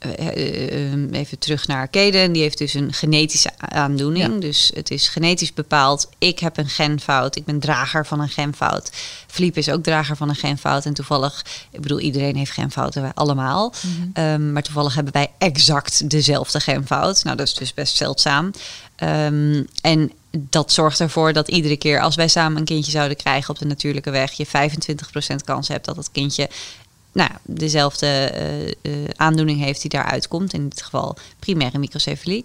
eh, 0.01 0.29
eh, 0.29 0.93
eh, 0.93 1.12
even 1.12 1.38
terug 1.38 1.66
naar 1.66 1.88
Keden. 1.88 2.33
Die 2.33 2.43
heeft 2.43 2.59
dus 2.59 2.75
een 2.75 2.93
genetische 2.93 3.51
aandoening. 3.59 4.33
Ja. 4.35 4.40
Dus 4.40 4.71
het 4.75 4.90
is 4.90 5.09
genetisch 5.09 5.53
bepaald. 5.53 6.09
Ik 6.19 6.38
heb 6.38 6.57
een 6.57 6.69
genfout. 6.69 7.37
Ik 7.37 7.45
ben 7.45 7.61
drager 7.61 8.07
van 8.07 8.21
een 8.21 8.29
genfout. 8.29 8.90
Philippe 9.27 9.59
is 9.59 9.71
ook 9.71 9.83
drager 9.83 10.16
van 10.16 10.29
een 10.29 10.35
genfout. 10.37 10.85
En 10.85 10.95
toevallig, 10.95 11.45
ik 11.71 11.81
bedoel, 11.81 12.01
iedereen 12.01 12.37
heeft 12.37 12.51
genfouten, 12.51 13.03
wij 13.03 13.12
allemaal. 13.14 13.75
Ehm, 14.12 14.53
maar 14.53 14.62
toevallig 14.62 14.95
hebben 14.95 15.12
wij 15.12 15.31
exact 15.38 16.11
dezelfde 16.11 16.61
genfout. 16.61 17.25
Nou, 17.25 17.37
dat 17.37 17.47
is 17.47 17.55
dus 17.55 17.75
best 17.75 17.97
zeldzaam. 17.97 18.51
Ehm, 18.97 19.62
en 19.81 20.12
dat 20.31 20.73
zorgt 20.73 21.01
ervoor 21.01 21.33
dat 21.33 21.49
iedere 21.49 21.77
keer 21.77 22.01
als 22.01 22.14
wij 22.14 22.29
samen 22.29 22.59
een 22.59 22.64
kindje 22.64 22.90
zouden 22.90 23.16
krijgen 23.16 23.51
op 23.51 23.59
de 23.59 23.66
natuurlijke 23.66 24.11
weg, 24.11 24.33
je 24.33 24.47
25% 24.47 24.51
kans 25.45 25.69
hebt 25.69 25.85
dat 25.85 25.97
het 25.97 26.11
kindje 26.12 26.49
nou, 27.12 27.31
dezelfde 27.43 28.07
eh, 28.07 28.69
eh, 28.69 28.73
aandoening 29.16 29.61
heeft 29.61 29.81
die 29.81 29.90
daaruit 29.90 30.29
komt. 30.29 30.53
In 30.53 30.69
dit 30.69 30.83
geval 30.83 31.16
primaire 31.38 31.79
microcefalie. 31.79 32.45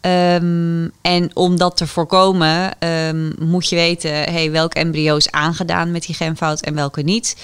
Ehm, 0.00 0.88
en 1.02 1.30
om 1.36 1.56
dat 1.56 1.76
te 1.76 1.86
voorkomen, 1.86 2.78
ehm, 2.78 3.32
moet 3.38 3.68
je 3.68 3.76
weten 3.76 4.10
hey, 4.10 4.50
welk 4.50 4.74
embryo 4.74 5.16
is 5.16 5.30
aangedaan 5.30 5.90
met 5.90 6.06
die 6.06 6.14
genfout 6.14 6.60
en 6.60 6.74
welke 6.74 7.02
niet. 7.02 7.36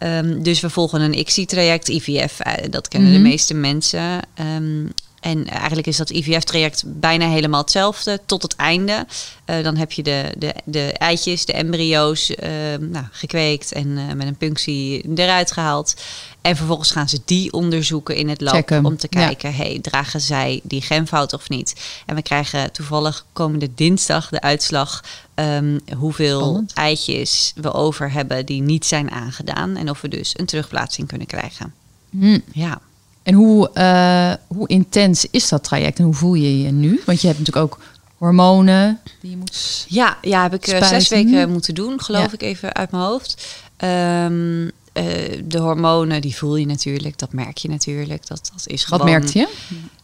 Ehm, 0.00 0.42
dus 0.42 0.60
we 0.60 0.70
volgen 0.70 1.00
een 1.00 1.18
ICSI-traject, 1.18 1.88
IVF, 1.88 2.40
eh, 2.40 2.70
dat 2.70 2.88
kennen 2.88 3.10
Mhm. 3.10 3.22
de 3.22 3.28
meeste 3.28 3.54
mensen. 3.54 4.20
Ehm, 4.34 4.86
en 5.20 5.46
eigenlijk 5.46 5.86
is 5.86 5.96
dat 5.96 6.10
IVF-traject 6.10 6.82
bijna 6.86 7.28
helemaal 7.28 7.60
hetzelfde 7.60 8.20
tot 8.26 8.42
het 8.42 8.56
einde. 8.56 9.06
Eh, 9.44 9.62
dan 9.62 9.76
heb 9.76 9.92
je 9.92 10.02
de, 10.02 10.34
de, 10.38 10.54
de 10.64 10.92
eitjes, 10.92 11.44
de 11.44 11.52
embryo's 11.52 12.34
ehm, 12.34 12.90
nou, 12.90 13.04
gekweekt 13.10 13.72
en 13.72 13.98
eh, 13.98 14.14
met 14.14 14.26
een 14.26 14.36
punctie 14.36 15.08
eruit 15.14 15.52
gehaald. 15.52 15.94
En 16.40 16.56
vervolgens 16.56 16.90
gaan 16.90 17.08
ze 17.08 17.20
die 17.24 17.52
onderzoeken 17.52 18.16
in 18.16 18.28
het 18.28 18.40
lab 18.40 18.54
Checken, 18.54 18.84
om 18.84 18.96
te 18.96 19.06
ja. 19.10 19.26
kijken, 19.26 19.54
hey, 19.54 19.78
dragen 19.82 20.20
zij 20.20 20.60
die 20.62 20.82
genfout 20.82 21.32
of 21.32 21.48
niet? 21.48 21.74
En 22.06 22.14
we 22.14 22.22
krijgen 22.22 22.72
toevallig 22.72 23.26
komende 23.32 23.70
dinsdag 23.74 24.28
de 24.28 24.40
uitslag 24.40 25.04
ehm, 25.40 25.96
hoeveel 25.98 26.38
Spannend. 26.40 26.72
eitjes 26.74 27.52
we 27.56 27.72
over 27.72 28.12
hebben 28.12 28.46
die 28.46 28.62
niet 28.62 28.86
zijn 28.86 29.10
aangedaan. 29.10 29.76
En 29.76 29.90
of 29.90 30.00
we 30.00 30.08
dus 30.08 30.38
een 30.38 30.46
terugplaatsing 30.46 31.08
kunnen 31.08 31.26
krijgen. 31.26 31.74
Hm. 32.10 32.38
Ja. 32.52 32.80
En 33.22 33.34
hoe, 33.34 33.70
eh, 33.72 34.32
hoe 34.46 34.68
intens 34.68 35.26
is 35.30 35.48
dat 35.48 35.64
traject 35.64 35.98
en 35.98 36.04
hoe 36.04 36.14
voel 36.14 36.34
je 36.34 36.62
je 36.62 36.70
nu? 36.70 37.00
Want 37.06 37.20
je 37.20 37.26
hebt 37.26 37.38
natuurlijk 37.38 37.66
ook 37.66 37.78
hormonen 38.18 39.00
die 39.20 39.30
je 39.30 39.36
moet... 39.36 39.84
Ja, 39.88 40.18
ja 40.22 40.42
heb 40.42 40.54
ik 40.54 40.66
eh, 40.66 40.88
zes 40.88 41.08
weken 41.08 41.50
moeten 41.50 41.74
doen, 41.74 42.00
geloof 42.00 42.26
Ja. 42.26 42.32
ik 42.32 42.42
even 42.42 42.74
uit 42.74 42.90
mijn 42.90 43.02
hoofd. 43.02 43.46
Ehm, 43.76 44.68
eh, 44.92 45.42
de 45.44 45.58
hormonen, 45.58 46.20
die 46.20 46.36
voel 46.36 46.56
je 46.56 46.66
natuurlijk. 46.66 47.18
Dat 47.18 47.32
merk 47.32 47.58
je 47.58 47.68
natuurlijk. 47.68 48.26
Dat, 48.26 48.50
dat 48.54 48.66
is 48.66 48.86
Wat 48.86 49.00
gewoon... 49.00 49.12
merkte 49.12 49.38
je? 49.38 49.48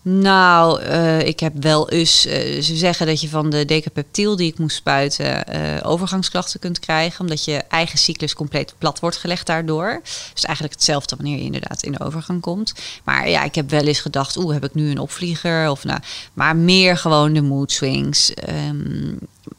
Nou, 0.09 0.81
eh, 0.81 1.21
ik 1.21 1.40
heb 1.40 1.53
wel 1.62 1.90
eens... 1.90 2.27
eh, 2.27 2.62
ze 2.62 2.77
zeggen 2.77 3.07
dat 3.07 3.21
je 3.21 3.29
van 3.29 3.51
de 3.51 3.64
decapeptiel 3.64 4.37
die 4.37 4.51
ik 4.51 4.59
moest 4.59 4.77
spuiten... 4.77 5.47
eh, 5.47 5.90
overgangsklachten 5.90 6.61
kunt 6.61 6.79
krijgen. 6.79 7.21
Omdat 7.21 7.45
je 7.45 7.57
eigen 7.57 7.99
cyclus 7.99 8.35
compleet 8.35 8.75
plat 8.79 9.01
wordt 9.01 9.16
gelegd 9.16 9.47
daardoor. 9.47 10.01
Dus 10.35 10.45
eigenlijk 10.45 10.75
hetzelfde 10.75 11.16
wanneer 11.16 11.37
je 11.37 11.45
inderdaad 11.45 11.83
in 11.83 11.92
de 11.92 12.01
overgang 12.01 12.40
komt. 12.40 12.75
Maar 13.05 13.29
ja, 13.29 13.42
ik 13.42 13.55
heb 13.55 13.71
wel 13.71 13.87
eens 13.87 14.01
gedacht... 14.01 14.37
Oeh, 14.37 14.53
heb 14.53 14.64
ik 14.64 14.75
nu 14.75 14.90
een 14.90 14.99
opvlieger? 14.99 15.71
Of 15.71 15.85
nou, 15.85 16.01
maar 16.33 16.57
meer 16.57 16.97
gewoon 16.97 17.33
de 17.33 17.42
mood 17.42 17.73
swings. 17.73 18.35
Ehm, 18.35 19.14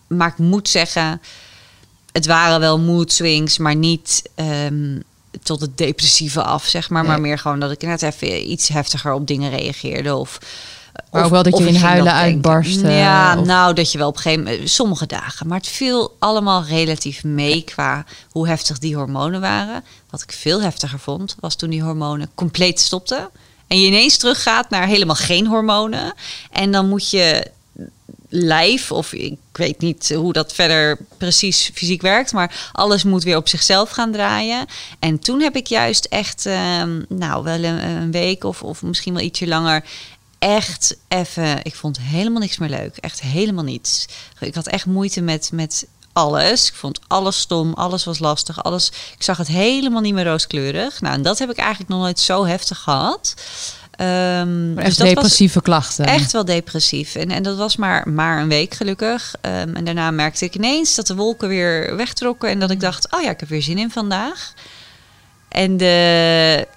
maar 0.08 0.28
ik 0.28 0.38
moet 0.38 0.70
zeggen... 0.70 1.22
Het 2.12 2.26
waren 2.26 2.60
wel 2.60 2.80
mood 2.80 3.12
swings, 3.12 3.58
maar 3.58 3.76
niet... 3.76 4.30
ehm, 4.36 5.00
tot 5.44 5.62
het 5.62 5.78
depressieve 5.78 6.44
af, 6.44 6.66
zeg 6.66 6.90
maar. 6.90 7.06
Maar 7.06 7.22
meer 7.22 7.38
gewoon 7.40 7.60
dat 7.60 7.72
ik 7.72 7.82
net 7.82 8.02
even 8.02 8.52
iets 8.52 8.68
heftiger 8.68 9.14
op 9.14 9.28
dingen 9.28 9.50
reageerde. 9.50 10.16
Of, 10.16 10.38
Maar 11.12 11.24
ook 11.24 11.32
wel 11.32 11.44
dat 11.44 11.58
je 11.58 11.68
in 11.68 11.76
huilen 11.76 12.14
uitbarstte, 12.14 12.88
Ja, 12.90 13.40
of- 13.40 13.46
nou, 13.46 13.74
dat 13.74 13.92
je 13.92 13.98
wel 13.98 14.08
op 14.08 14.16
een 14.16 14.22
gegeven 14.22 14.44
moment... 14.44 14.70
Sommige 14.70 15.06
dagen. 15.06 15.48
Maar 15.48 15.58
het 15.58 15.68
viel 15.68 16.16
allemaal 16.20 16.64
relatief 16.64 17.24
mee 17.24 17.62
qua 17.62 18.06
hoe 18.32 18.48
heftig 18.48 18.80
die 18.80 18.96
hormonen 18.96 19.42
waren. 19.42 19.84
Wat 20.10 20.22
ik 20.22 20.32
veel 20.32 20.62
heftiger 20.62 21.00
vond, 21.00 21.36
was 21.40 21.56
toen 21.56 21.70
die 21.70 21.82
hormonen 21.84 22.30
compleet 22.36 22.80
stopten. 22.80 23.30
En 23.68 23.80
je 23.82 23.88
ineens 23.88 24.18
teruggaat 24.18 24.70
naar 24.70 24.88
helemaal 24.88 25.16
geen 25.16 25.48
hormonen. 25.48 26.14
En 26.52 26.72
dan 26.72 26.90
moet 26.90 27.10
je 27.10 27.52
lijf, 28.30 28.92
of 28.92 29.14
ik 29.14 29.38
weet 29.52 29.80
niet 29.80 30.14
hoe 30.14 30.34
dat 30.34 30.54
verder 30.54 30.98
precies 31.18 31.72
fysiek 31.74 32.02
werkt, 32.02 32.34
maar 32.34 32.70
alles 32.72 33.04
moet 33.04 33.24
weer 33.24 33.38
op 33.38 33.48
zichzelf 33.48 33.90
gaan 33.90 34.12
draaien. 34.12 34.66
En 35.00 35.20
toen 35.20 35.42
heb 35.42 35.56
ik 35.56 35.68
juist 35.68 36.06
echt, 36.06 36.46
ehm, 36.46 37.02
nou, 37.10 37.44
wel 37.44 37.64
een, 37.64 37.88
een 37.88 38.12
week 38.12 38.44
of, 38.44 38.64
of 38.64 38.82
misschien 38.82 39.14
wel 39.14 39.24
ietsje 39.24 39.48
langer. 39.48 39.84
Echt 40.40 40.98
even, 41.08 41.60
ik 41.64 41.76
vond 41.76 42.00
helemaal 42.00 42.42
niks 42.42 42.58
meer 42.58 42.70
leuk. 42.70 42.98
Echt 42.98 43.22
helemaal 43.22 43.64
niets. 43.64 44.06
Ik 44.40 44.56
had 44.56 44.68
echt 44.68 44.86
moeite 44.86 45.22
met, 45.22 45.50
met 45.54 45.88
alles. 46.14 46.68
Ik 46.68 46.76
vond 46.76 47.00
alles 47.08 47.40
stom, 47.40 47.74
alles 47.74 48.04
was 48.04 48.20
lastig, 48.20 48.64
alles. 48.64 48.88
Ik 48.88 49.24
zag 49.24 49.38
het 49.38 49.48
helemaal 49.48 50.02
niet 50.02 50.14
meer 50.14 50.26
rooskleurig. 50.26 51.02
Nou, 51.02 51.14
en 51.14 51.22
dat 51.22 51.40
heb 51.40 51.50
ik 51.50 51.58
eigenlijk 51.58 51.90
nog 51.90 52.00
nooit 52.00 52.20
zo 52.20 52.46
heftig 52.46 52.80
gehad. 52.80 53.34
Maar 53.98 54.84
echt 54.84 54.98
dat 54.98 55.06
was- 55.08 55.14
depressieve 55.14 55.62
klachten. 55.62 56.06
Echt 56.06 56.32
wel 56.32 56.46
depressief. 56.46 57.16
En, 57.16 57.32
en 57.32 57.44
dat 57.44 57.58
was 57.58 57.76
maar, 57.76 58.10
maar 58.10 58.42
een 58.42 58.48
week 58.50 58.74
gelukkig. 58.74 59.36
Ehm, 59.42 59.76
en 59.76 59.84
daarna 59.86 60.12
merkte 60.12 60.46
ik 60.46 60.56
ineens 60.56 60.96
dat 60.96 61.08
de 61.08 61.16
wolken 61.16 61.48
weer 61.48 61.96
wegtrokken. 61.96 62.50
En 62.50 62.60
dat 62.60 62.72
ik 62.72 62.80
dacht, 62.80 63.14
oh 63.14 63.22
ja, 63.22 63.30
ik 63.30 63.40
heb 63.40 63.50
weer 63.50 63.62
zin 63.62 63.78
in 63.78 63.92
vandaag. 63.92 64.54
En 65.48 65.78
de, 65.78 66.68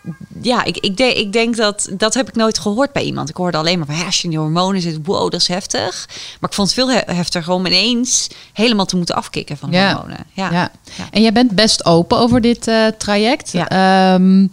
ja, 0.43 0.65
ik, 0.65 0.77
ik, 0.77 0.97
denk, 0.97 1.17
ik 1.17 1.33
denk 1.33 1.57
dat 1.57 1.89
dat 1.93 2.15
heb 2.15 2.29
ik 2.29 2.35
nooit 2.35 2.59
gehoord 2.59 2.93
bij 2.93 3.03
iemand. 3.03 3.29
Ik 3.29 3.37
hoorde 3.37 3.57
alleen 3.59 3.79
maar 3.79 3.87
van 3.87 3.97
ja, 3.97 4.05
als 4.05 4.17
je 4.17 4.25
in 4.25 4.31
die 4.31 4.39
hormonen 4.39 4.81
zit, 4.81 4.99
wow, 5.03 5.31
dat 5.31 5.41
is 5.41 5.49
heftig. 5.49 6.07
Maar 6.41 6.51
ik 6.51 6.57
vond 6.57 6.69
het 6.75 6.77
veel 6.77 6.91
he- 6.91 7.15
heftiger 7.15 7.53
om 7.53 7.67
ineens 7.67 8.29
helemaal 8.53 8.87
te 8.87 8.97
moeten 8.97 9.15
afkicken 9.15 9.57
van 9.57 9.71
Ja. 9.71 9.93
hormonen. 9.95 10.25
Ja. 10.33 10.51
Ja. 10.53 10.71
En 11.11 11.23
jij 11.23 11.33
bent 11.33 11.51
best 11.55 11.85
open 11.85 12.19
over 12.19 12.41
dit 12.41 12.67
eh, 12.69 12.87
traject. 12.99 13.53
Ja. 13.53 13.69
Ehm, 13.69 14.47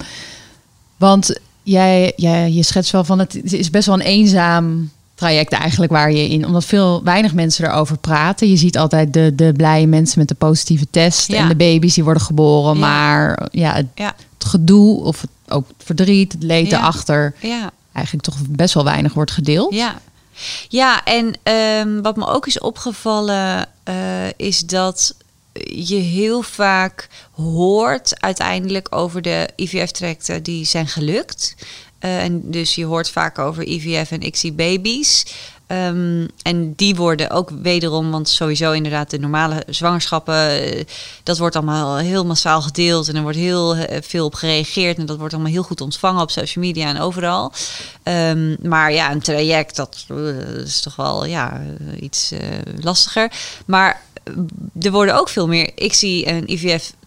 want 0.97 1.39
jij, 1.67 2.13
jij, 2.15 2.51
je 2.51 2.63
schetst 2.63 2.91
wel 2.91 3.03
van 3.03 3.19
het 3.19 3.53
is 3.53 3.69
best 3.69 3.85
wel 3.85 3.95
een 3.95 4.05
eenzaam 4.05 4.89
traject 5.15 5.51
eigenlijk 5.53 5.91
waar 5.91 6.11
je 6.11 6.27
in, 6.29 6.45
omdat 6.45 6.65
veel 6.65 7.03
weinig 7.03 7.33
mensen 7.33 7.65
erover 7.65 7.97
praten. 7.97 8.49
Je 8.49 8.57
ziet 8.57 8.77
altijd 8.77 9.13
de, 9.13 9.31
de 9.35 9.53
blije 9.57 9.87
mensen 9.87 10.19
met 10.19 10.27
de 10.27 10.35
positieve 10.35 10.87
test 10.91 11.27
Ja. 11.27 11.37
en 11.37 11.47
de 11.47 11.55
baby's 11.55 11.93
die 11.93 12.03
worden 12.03 12.23
geboren, 12.23 12.73
Ja. 12.73 12.79
maar 12.79 13.47
ja, 13.51 13.73
het, 13.73 13.85
Ja. 13.95 14.13
het 14.37 14.47
gedoe 14.47 15.03
of 15.03 15.21
het, 15.21 15.29
ook 15.47 15.67
het 15.67 15.85
verdriet, 15.85 16.31
het 16.31 16.43
leed 16.43 16.71
erachter, 16.71 17.33
ja. 17.41 17.71
eigenlijk 17.93 18.25
toch 18.25 18.37
best 18.49 18.73
wel 18.73 18.83
weinig 18.83 19.13
wordt 19.13 19.31
gedeeld. 19.31 19.73
Ja, 19.73 19.95
ja 20.69 21.03
en 21.03 21.33
ehm, 21.43 22.01
wat 22.01 22.15
me 22.15 22.27
ook 22.27 22.47
is 22.47 22.59
opgevallen, 22.59 23.65
eh, 23.83 23.93
is 24.35 24.59
dat 24.65 25.15
je 25.65 25.95
heel 25.95 26.41
vaak 26.41 27.07
hoort 27.31 28.21
uiteindelijk 28.21 28.87
over 28.95 29.21
de 29.21 29.49
IVF-trajecten 29.55 30.43
die 30.43 30.65
zijn 30.65 30.87
gelukt. 30.87 31.55
Eh, 31.99 32.23
en 32.23 32.51
dus 32.51 32.75
je 32.75 32.85
hoort 32.85 33.09
vaak 33.09 33.39
over 33.39 33.67
IVF 33.67 34.11
en 34.11 34.25
ICSI-baby's. 34.25 35.25
Ehm, 35.67 36.27
en 36.41 36.73
die 36.75 36.95
worden 36.95 37.29
ook 37.29 37.49
wederom, 37.61 38.11
want 38.11 38.29
sowieso 38.29 38.71
inderdaad 38.71 39.09
de 39.09 39.19
normale 39.19 39.63
zwangerschappen, 39.69 40.35
eh, 40.35 40.83
dat 41.23 41.37
wordt 41.37 41.55
allemaal 41.55 41.97
heel 41.97 42.25
massaal 42.25 42.61
gedeeld 42.61 43.07
en 43.07 43.15
er 43.15 43.21
wordt 43.21 43.37
heel 43.37 43.75
eh, 43.75 44.01
veel 44.01 44.25
op 44.25 44.33
gereageerd 44.33 44.97
en 44.97 45.05
dat 45.05 45.17
wordt 45.17 45.33
allemaal 45.33 45.51
heel 45.51 45.63
goed 45.63 45.81
ontvangen 45.81 46.21
op 46.21 46.31
social 46.31 46.65
media 46.65 46.87
en 46.87 46.99
overal. 46.99 47.51
Ehm, 48.03 48.55
maar 48.67 48.93
ja, 48.93 49.11
een 49.11 49.21
traject, 49.21 49.75
dat 49.75 50.05
is 50.63 50.81
toch 50.81 50.95
wel 50.95 51.25
ja, 51.25 51.61
iets 51.99 52.31
lastiger. 52.81 53.31
Maar 53.65 54.01
er 54.81 54.91
worden 54.91 55.19
ook 55.19 55.29
veel 55.29 55.47
meer. 55.47 55.69
ICSI 55.75 56.23
en 56.23 56.51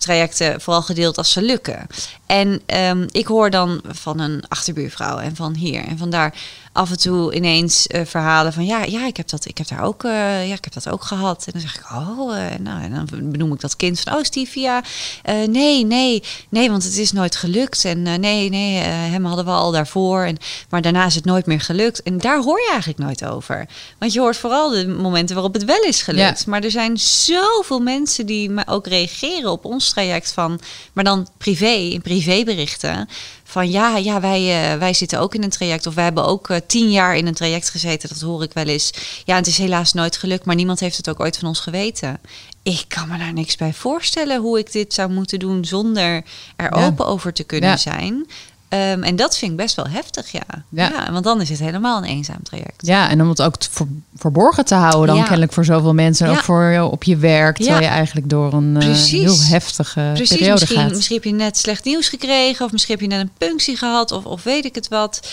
IVF-trajecten 0.01 0.61
vooral 0.61 0.83
gedeeld 0.83 1.19
als 1.19 1.33
ze 1.33 1.43
lukken. 1.43 1.87
En 2.27 2.61
ehm, 2.67 3.07
ik 3.11 3.27
hoor 3.27 3.51
dan 3.51 3.81
van 3.89 4.19
een 4.19 4.45
achterbuurvrouw 4.49 5.19
en 5.19 5.37
van 5.37 5.55
hier 5.55 5.85
en 5.85 5.99
van 5.99 6.11
daar 6.11 6.35
af 6.73 6.91
en 6.91 6.99
toe 6.99 7.35
ineens 7.35 7.87
eh, 7.87 8.01
verhalen 8.05 8.53
van 8.53 8.67
ja, 8.67 8.83
ja, 8.85 9.07
ik 9.07 9.17
heb 9.17 9.29
dat, 9.29 9.45
ik 9.45 9.59
heb 9.59 9.69
daar 9.69 9.83
ook, 9.83 10.05
eh, 10.05 10.49
ja, 10.49 10.55
ik 10.55 10.65
heb 10.65 10.73
dat 10.73 10.89
ook 10.89 11.05
gehad. 11.05 11.47
En 11.47 11.53
dan 11.53 11.61
zeg 11.61 11.77
ik, 11.77 11.91
oh, 11.93 12.37
eh, 12.37 12.59
nou, 12.59 12.83
en 12.83 12.95
dan 12.95 13.31
benoem 13.31 13.53
ik 13.53 13.61
dat 13.61 13.77
kind 13.77 14.01
van, 14.01 14.15
oh, 14.15 14.23
Stevia, 14.23 14.83
eh, 15.23 15.35
nee, 15.49 15.87
nee, 15.87 16.23
nee, 16.49 16.71
want 16.71 16.85
het 16.85 16.97
is 16.97 17.13
nooit 17.13 17.37
gelukt. 17.37 17.85
En 17.85 18.03
nee, 18.03 18.49
nee, 18.49 18.79
hem 18.83 19.25
hadden 19.25 19.45
we 19.45 19.51
al 19.51 19.71
daarvoor. 19.71 20.25
En, 20.25 20.37
maar 20.69 20.83
daarna 20.83 21.07
is 21.07 21.15
het 21.15 21.25
nooit 21.25 21.47
meer 21.47 21.61
gelukt. 21.61 22.03
En 22.03 22.19
daar 22.19 22.39
hoor 22.39 22.59
je 22.59 22.69
eigenlijk 22.71 22.99
nooit 22.99 23.25
over. 23.25 23.69
Want 23.99 24.13
je 24.13 24.21
hoort 24.21 24.37
vooral 24.37 24.71
de 24.71 24.89
momenten 24.89 25.35
waarop 25.35 25.55
het 25.55 25.65
wel 25.65 25.83
is 25.83 26.03
gelukt. 26.03 26.39
Ja. 26.39 26.51
Maar 26.51 26.63
er 26.63 26.71
zijn 26.71 26.99
zoveel 26.99 27.81
mensen 27.81 28.27
die 28.27 28.51
me 28.51 28.63
ook 28.67 28.87
reageren 28.87 29.51
op 29.51 29.65
ons 29.65 29.90
traject 29.91 30.33
van, 30.33 30.61
maar 30.93 31.05
dan 31.05 31.29
privé, 31.39 31.67
in 31.71 32.03
privéberichten. 32.03 33.09
Van 33.45 33.71
ja, 33.71 33.97
ja 33.97 34.21
wij, 34.21 34.73
eh, 34.73 34.79
wij 34.79 34.95
zitten 34.95 35.19
ook 35.21 35.35
in 35.35 35.43
een 35.43 35.51
traject. 35.51 35.87
Of 35.87 35.95
wij 35.95 36.05
hebben 36.05 36.25
ook 36.27 36.49
eh, 36.51 36.57
tien 36.67 36.91
jaar 36.91 37.17
in 37.17 37.27
een 37.27 37.35
traject 37.35 37.71
gezeten. 37.71 38.09
Dat 38.09 38.21
hoor 38.21 38.43
ik 38.43 38.53
wel 38.53 38.65
eens. 38.65 38.91
Ja, 39.25 39.37
het 39.37 39.47
is 39.47 39.59
helaas 39.59 39.93
nooit 39.93 40.17
gelukt. 40.17 40.45
Maar 40.45 40.55
niemand 40.55 40.81
heeft 40.81 40.97
het 40.97 41.09
ook 41.09 41.21
ooit 41.21 41.39
van 41.39 41.49
ons 41.49 41.61
geweten. 41.61 42.21
Ik 42.63 42.85
kan 42.89 43.09
me 43.09 43.19
daar 43.19 43.33
niks 43.33 43.57
bij 43.57 43.73
voorstellen 43.73 44.41
hoe 44.41 44.59
ik 44.59 44.73
dit 44.73 44.95
zou 44.95 45.11
moeten 45.11 45.39
doen 45.39 45.65
zonder 45.65 46.23
er 46.57 46.77
Ja. 46.79 46.87
open 46.87 47.07
over 47.07 47.33
te 47.33 47.45
kunnen 47.45 47.71
Ja. 47.71 47.77
zijn. 47.77 48.27
Ehm, 48.71 49.03
en 49.03 49.17
dat 49.17 49.39
vind 49.39 49.51
ik 49.51 49.57
best 49.57 49.75
wel 49.77 49.89
heftig, 49.89 50.31
ja. 50.33 50.41
Ja. 50.69 50.89
ja. 50.89 51.13
Want 51.13 51.25
dan 51.25 51.41
is 51.41 51.49
het 51.49 51.59
helemaal 51.59 51.99
een 51.99 52.05
eenzaam 52.09 52.43
traject. 52.43 52.87
Ja, 52.87 53.09
en 53.09 53.23
om 53.23 53.29
het 53.29 53.43
ook 53.43 53.55
ver- 53.71 53.87
verborgen 54.17 54.65
te 54.65 54.75
houden, 54.75 55.07
dan 55.07 55.17
Ja. 55.17 55.23
kennelijk 55.23 55.53
voor 55.53 55.65
zoveel 55.65 55.95
mensen. 55.95 56.27
En 56.27 56.33
Ja. 56.33 56.39
ook 56.39 56.45
voor 56.45 56.63
je 56.65 56.85
op 56.85 57.03
je 57.05 57.17
werk, 57.17 57.57
terwijl 57.57 57.81
je 57.81 57.87
eigenlijk 57.89 58.31
door 58.31 58.53
een 58.53 58.77
eh, 58.81 58.89
heel 58.89 59.37
heftige 59.43 60.11
Precies, 60.15 60.37
periode 60.37 60.61
misschien, 60.61 60.81
gaat. 60.81 60.91
misschien 60.95 61.17
heb 61.17 61.25
je 61.25 61.33
net 61.33 61.59
slecht 61.59 61.85
nieuws 61.85 62.09
gekregen, 62.09 62.65
of 62.65 62.73
misschien 62.73 62.95
heb 62.99 63.11
je 63.11 63.17
net 63.17 63.21
een 63.21 63.49
punctie 63.49 63.77
gehad, 63.77 64.13
of, 64.13 64.25
of 64.25 64.43
weet 64.43 64.65
ik 64.65 64.75
het 64.75 64.89
wat. 64.89 65.29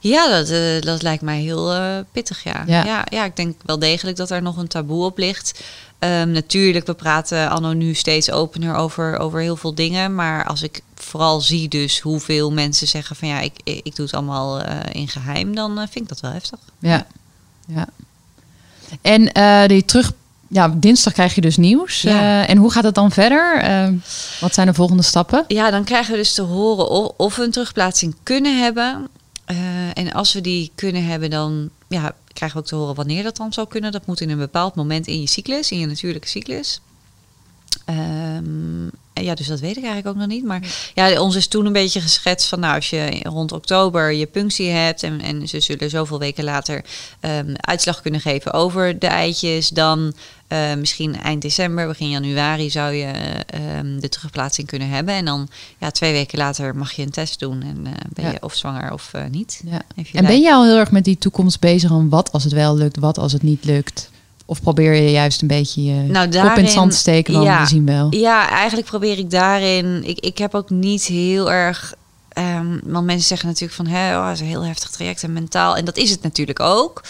Ja, 0.00 0.28
dat, 0.28 0.48
eh, 0.48 0.80
dat 0.80 1.02
lijkt 1.02 1.22
mij 1.22 1.40
heel 1.40 1.72
eh, 1.72 1.96
pittig, 2.12 2.44
ja. 2.44 2.62
Ja. 2.66 2.84
Ja. 2.84 3.04
Ja, 3.10 3.24
ik 3.24 3.36
denk 3.36 3.56
wel 3.64 3.78
degelijk 3.78 4.16
dat 4.16 4.30
er 4.30 4.42
nog 4.42 4.56
een 4.56 4.68
taboe 4.68 5.04
op 5.04 5.18
ligt. 5.18 5.60
Ehm, 5.98 6.30
natuurlijk, 6.30 6.86
we 6.86 6.94
praten 6.94 7.50
anno 7.50 7.72
nu 7.72 7.94
steeds 7.94 8.30
opener 8.30 8.74
over, 8.74 9.18
over 9.18 9.40
heel 9.40 9.56
veel 9.56 9.74
dingen. 9.74 10.14
Maar 10.14 10.44
als 10.44 10.62
ik 10.62 10.80
vooral 11.06 11.40
zie 11.40 11.68
dus 11.68 12.00
hoeveel 12.00 12.52
mensen 12.52 12.86
zeggen 12.86 13.16
van 13.16 13.28
ja, 13.28 13.40
ik, 13.40 13.52
ik, 13.64 13.96
doe 13.96 14.06
het 14.06 14.14
allemaal 14.14 14.60
eh, 14.60 14.78
in 14.92 15.08
geheim, 15.08 15.54
dan 15.54 15.78
eh, 15.78 15.86
vind 15.90 16.04
ik 16.04 16.08
dat 16.08 16.20
wel 16.20 16.30
heftig. 16.30 16.58
Ja. 16.78 17.06
ja. 17.66 17.88
En 19.00 19.32
eh, 19.32 19.68
die 19.68 19.84
terug, 19.84 20.12
ja, 20.48 20.68
dinsdag 20.68 21.12
krijg 21.12 21.34
je 21.34 21.40
dus 21.40 21.56
nieuws. 21.56 22.00
Ja. 22.00 22.46
En 22.46 22.58
hoe 22.58 22.70
gaat 22.70 22.84
het 22.84 22.94
dan 22.94 23.10
verder? 23.10 23.62
Wat 24.40 24.54
zijn 24.54 24.66
de 24.66 24.74
volgende 24.74 25.02
stappen? 25.02 25.44
Ja, 25.48 25.70
dan 25.70 25.84
krijgen 25.84 26.10
we 26.10 26.18
dus 26.18 26.34
te 26.34 26.42
horen 26.42 26.88
of, 26.88 27.12
of 27.16 27.36
we 27.36 27.42
een 27.42 27.50
terugplaatsing 27.50 28.14
kunnen 28.22 28.60
hebben. 28.60 29.08
En 29.94 30.12
als 30.12 30.32
we 30.32 30.40
die 30.40 30.70
kunnen 30.74 31.04
hebben, 31.04 31.30
dan 31.30 31.70
ja, 31.88 32.14
krijgen 32.32 32.58
we 32.58 32.62
ook 32.62 32.68
te 32.68 32.74
horen 32.76 32.94
wanneer 32.94 33.22
dat 33.22 33.36
dan 33.36 33.52
zou 33.52 33.68
kunnen. 33.68 33.92
Dat 33.92 34.06
moet 34.06 34.20
in 34.20 34.30
een 34.30 34.38
bepaald 34.38 34.74
moment 34.74 35.06
in 35.06 35.20
je 35.20 35.28
cyclus, 35.28 35.70
in 35.70 35.78
je 35.78 35.86
natuurlijke 35.86 36.28
cyclus. 36.28 36.80
Ehm, 37.84 38.88
en 38.88 38.90
ja, 39.22 39.34
dus 39.34 39.46
dat 39.46 39.60
weet 39.60 39.76
ik 39.76 39.84
eigenlijk 39.84 40.06
ook 40.06 40.16
nog 40.16 40.26
niet. 40.26 40.44
Maar 40.44 40.90
ja, 40.94 41.20
ons 41.20 41.34
is 41.34 41.46
toen 41.46 41.66
een 41.66 41.72
beetje 41.72 42.00
geschetst 42.00 42.48
van... 42.48 42.60
nou, 42.60 42.74
als 42.74 42.90
je 42.90 43.20
rond 43.22 43.52
oktober 43.52 44.12
je 44.12 44.26
punctie 44.26 44.70
hebt... 44.70 45.02
en, 45.02 45.20
en 45.20 45.48
ze 45.48 45.60
zullen 45.60 45.90
zoveel 45.90 46.18
weken 46.18 46.44
later 46.44 46.84
ehm, 47.20 47.54
uitslag 47.56 48.00
kunnen 48.00 48.20
geven 48.20 48.52
over 48.52 48.98
de 48.98 49.06
eitjes... 49.06 49.68
dan 49.68 50.14
eh, 50.48 50.74
misschien 50.74 51.20
eind 51.20 51.42
december, 51.42 51.86
begin 51.86 52.10
januari... 52.10 52.70
zou 52.70 52.92
je 52.92 53.04
eh, 53.04 53.78
ehm, 53.78 53.98
de 54.00 54.08
terugplaatsing 54.08 54.66
kunnen 54.66 54.88
hebben. 54.88 55.14
En 55.14 55.24
dan 55.24 55.48
ja, 55.78 55.90
twee 55.90 56.12
weken 56.12 56.38
later 56.38 56.76
mag 56.76 56.92
je 56.92 57.02
een 57.02 57.10
test 57.10 57.38
doen... 57.38 57.62
en 57.62 57.86
eh, 57.86 57.92
ben 58.12 58.24
Ja. 58.24 58.30
je 58.30 58.42
of 58.42 58.54
zwanger 58.54 58.92
of 58.92 59.10
eh, 59.12 59.24
niet. 59.30 59.62
Ja. 59.64 59.82
En 60.12 60.26
ben 60.26 60.40
je 60.40 60.52
al 60.52 60.64
heel 60.64 60.78
erg 60.78 60.90
met 60.90 61.04
die 61.04 61.18
toekomst 61.18 61.60
bezig? 61.60 61.88
Van 61.88 62.08
wat 62.08 62.32
als 62.32 62.44
het 62.44 62.52
wel 62.52 62.76
lukt, 62.76 62.98
wat 62.98 63.18
als 63.18 63.32
het 63.32 63.42
niet 63.42 63.64
lukt? 63.64 64.10
Of 64.48 64.62
probeer 64.62 64.94
je 64.94 65.10
juist 65.10 65.42
een 65.42 65.48
beetje 65.48 65.84
je 65.84 65.92
Nou, 65.92 66.28
kop 66.28 66.56
in 66.56 66.64
het 66.64 66.72
zand 66.72 66.90
te 66.90 66.96
steken? 66.96 67.32
Want 67.32 67.44
ja. 67.44 67.60
we 67.60 67.66
zien 67.66 67.86
wel. 67.86 68.14
Ja, 68.14 68.48
eigenlijk 68.48 68.86
probeer 68.88 69.18
ik 69.18 69.30
daarin. 69.30 70.04
Ik, 70.04 70.18
ik 70.20 70.38
heb 70.38 70.54
ook 70.54 70.70
niet 70.70 71.04
heel 71.04 71.52
erg. 71.52 71.94
ehm, 72.28 72.78
want 72.84 73.06
mensen 73.06 73.26
zeggen 73.26 73.48
natuurlijk 73.48 73.74
van 73.74 73.86
hè, 73.86 74.16
oh, 74.18 74.24
het 74.26 74.34
is 74.34 74.40
een 74.40 74.46
heel 74.46 74.64
heftig 74.64 74.90
traject 74.90 75.22
en 75.22 75.32
mentaal. 75.32 75.76
En 75.76 75.84
dat 75.84 75.96
is 75.96 76.10
het 76.10 76.22
natuurlijk 76.22 76.60
ook. 76.60 77.02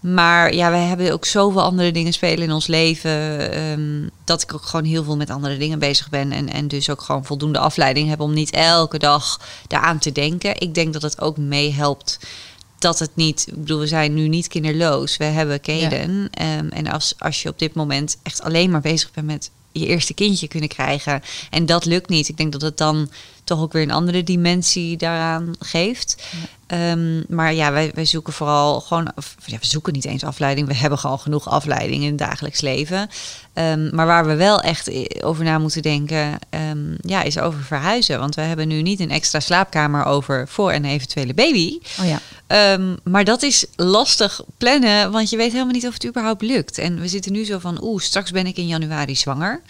Maar 0.00 0.54
ja, 0.54 0.70
wij 0.70 0.82
hebben 0.82 1.12
ook 1.12 1.24
zoveel 1.24 1.62
andere 1.62 1.92
dingen 1.92 2.12
spelen 2.12 2.44
in 2.44 2.52
ons 2.52 2.66
leven. 2.66 3.52
ehm, 3.52 4.08
dat 4.24 4.42
ik 4.42 4.54
ook 4.54 4.62
gewoon 4.62 4.84
heel 4.86 5.04
veel 5.04 5.16
met 5.16 5.30
andere 5.30 5.56
dingen 5.56 5.78
bezig 5.78 6.08
ben. 6.10 6.32
En, 6.32 6.52
en 6.52 6.68
dus 6.68 6.90
ook 6.90 7.00
gewoon 7.02 7.24
voldoende 7.24 7.58
afleiding 7.58 8.08
heb 8.08 8.20
om 8.20 8.34
niet 8.34 8.50
elke 8.50 8.98
dag 8.98 9.40
daaraan 9.66 9.98
te 9.98 10.12
denken. 10.12 10.60
Ik 10.60 10.74
denk 10.74 10.92
dat 10.92 11.02
het 11.02 11.20
ook 11.20 11.36
meehelpt 11.36 12.18
dat 12.86 12.98
het 12.98 13.16
niet, 13.16 13.46
ik 13.46 13.54
bedoel, 13.54 13.78
we 13.78 13.86
zijn 13.86 14.14
nu 14.14 14.28
niet 14.28 14.48
kinderloos. 14.48 15.16
We 15.16 15.24
hebben 15.24 15.60
Kaden. 15.60 16.28
Ehm, 16.30 16.68
en 16.68 16.86
als, 16.86 17.14
als 17.18 17.42
je 17.42 17.48
op 17.48 17.58
dit 17.58 17.74
moment 17.74 18.16
echt 18.22 18.42
alleen 18.42 18.70
maar 18.70 18.80
bezig 18.80 19.10
bent 19.10 19.26
met 19.26 19.50
je 19.72 19.86
eerste 19.86 20.14
kindje 20.14 20.48
kunnen 20.48 20.68
krijgen. 20.68 21.22
En 21.50 21.66
dat 21.66 21.84
lukt 21.84 22.08
niet. 22.08 22.28
Ik 22.28 22.36
denk 22.36 22.52
dat 22.52 22.60
het 22.60 22.78
dan 22.78 23.10
toch 23.46 23.60
ook 23.60 23.72
weer 23.72 23.82
een 23.82 23.90
andere 23.90 24.22
dimensie 24.22 24.96
daaraan 24.96 25.54
geeft. 25.58 26.22
Ehm, 26.66 27.22
maar 27.28 27.54
ja, 27.54 27.72
wij, 27.72 27.90
wij 27.94 28.04
zoeken 28.04 28.32
vooral 28.32 28.80
gewoon, 28.80 29.12
of, 29.16 29.34
ja, 29.44 29.58
we 29.60 29.66
zoeken 29.66 29.92
niet 29.92 30.04
eens 30.04 30.24
afleiding. 30.24 30.66
We 30.66 30.74
hebben 30.74 30.98
gewoon 30.98 31.18
genoeg 31.18 31.48
afleiding 31.48 32.02
in 32.02 32.08
het 32.08 32.18
dagelijks 32.18 32.60
leven. 32.60 33.08
Ehm, 33.52 33.94
maar 33.94 34.06
waar 34.06 34.26
we 34.26 34.34
wel 34.34 34.60
echt 34.60 34.90
over 35.22 35.44
na 35.44 35.58
moeten 35.58 35.82
denken, 35.82 36.38
ehm, 36.50 36.94
ja, 37.00 37.22
is 37.22 37.38
over 37.38 37.62
verhuizen. 37.62 38.18
Want 38.18 38.34
we 38.34 38.40
hebben 38.40 38.68
nu 38.68 38.82
niet 38.82 39.00
een 39.00 39.10
extra 39.10 39.40
slaapkamer 39.40 40.04
over 40.04 40.48
voor 40.48 40.72
een 40.72 40.84
eventuele 40.84 41.34
baby. 41.34 41.78
Oh 42.00 42.06
ja. 42.06 42.20
Maar 43.02 43.24
dat 43.24 43.42
is 43.42 43.66
lastig 43.76 44.40
plannen, 44.58 45.12
want 45.12 45.30
je 45.30 45.36
weet 45.36 45.52
helemaal 45.52 45.72
niet 45.72 45.86
of 45.86 45.92
het 45.92 46.06
überhaupt 46.06 46.42
lukt. 46.42 46.78
En 46.78 47.00
we 47.00 47.08
zitten 47.08 47.32
nu 47.32 47.44
zo 47.44 47.58
van, 47.58 47.82
oeh, 47.82 48.02
straks 48.02 48.30
ben 48.30 48.46
ik 48.46 48.56
in 48.56 48.66
januari 48.66 49.16
zwanger. 49.16 49.60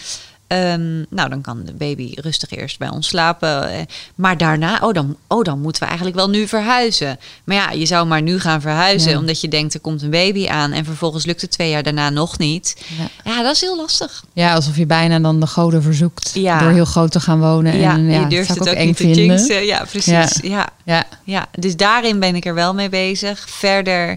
Ehm, 0.47 0.97
nou, 1.11 1.29
dan 1.29 1.41
kan 1.41 1.63
de 1.65 1.73
baby 1.73 2.13
rustig 2.15 2.51
eerst 2.51 2.79
bij 2.79 2.89
ons 2.89 3.07
slapen. 3.09 3.71
Eh, 3.71 3.81
Maar 4.15 4.37
daarna, 4.37 4.79
oh 4.83 4.93
dan, 4.95 5.17
oh, 5.27 5.45
dan 5.45 5.61
moeten 5.61 5.81
we 5.83 5.87
eigenlijk 5.89 6.17
wel 6.17 6.29
nu 6.31 6.47
verhuizen. 6.47 7.19
Maar 7.45 7.57
ja, 7.57 7.71
je 7.71 7.87
zou 7.87 8.07
maar 8.07 8.23
nu 8.23 8.41
gaan 8.41 8.61
verhuizen, 8.61 9.11
Ja. 9.11 9.19
omdat 9.19 9.41
je 9.41 9.49
denkt 9.49 9.75
er 9.75 9.81
komt 9.81 10.03
een 10.03 10.11
baby 10.11 10.49
aan. 10.49 10.73
En 10.73 10.85
vervolgens 10.85 11.25
lukt 11.27 11.41
het 11.41 11.51
twee 11.51 11.71
jaar 11.71 11.83
daarna 11.83 12.11
nog 12.11 12.39
niet. 12.39 12.77
Ja. 13.25 13.31
Ja, 13.33 13.43
dat 13.43 13.55
is 13.55 13.61
heel 13.61 13.77
lastig. 13.77 14.25
ja, 14.33 14.55
alsof 14.55 14.77
je 14.77 14.87
bijna 14.87 15.19
dan 15.19 15.41
de 15.41 15.47
goden 15.47 15.83
verzoekt 15.83 16.31
Ja. 16.35 16.59
door 16.59 16.71
heel 16.71 16.85
groot 16.85 17.11
te 17.13 17.21
gaan 17.21 17.41
wonen. 17.41 17.77
ja, 17.79 17.93
en, 17.93 18.11
ja, 18.11 18.21
je 18.21 18.27
durft 18.27 18.49
het 18.49 18.69
ook, 18.69 18.75
eng 18.75 18.87
niet 18.87 18.97
te 18.97 19.11
jinxen. 19.11 19.65
Ja, 19.65 19.85
precies. 19.91 20.39
ja. 20.43 20.69
Ja, 20.85 21.05
Ja, 21.25 21.47
dus 21.59 21.77
daarin 21.77 22.19
ben 22.21 22.35
ik 22.35 22.45
er 22.47 22.55
wel 22.55 22.75
mee 22.75 22.89
bezig. 22.89 23.45
Verder, 23.51 24.17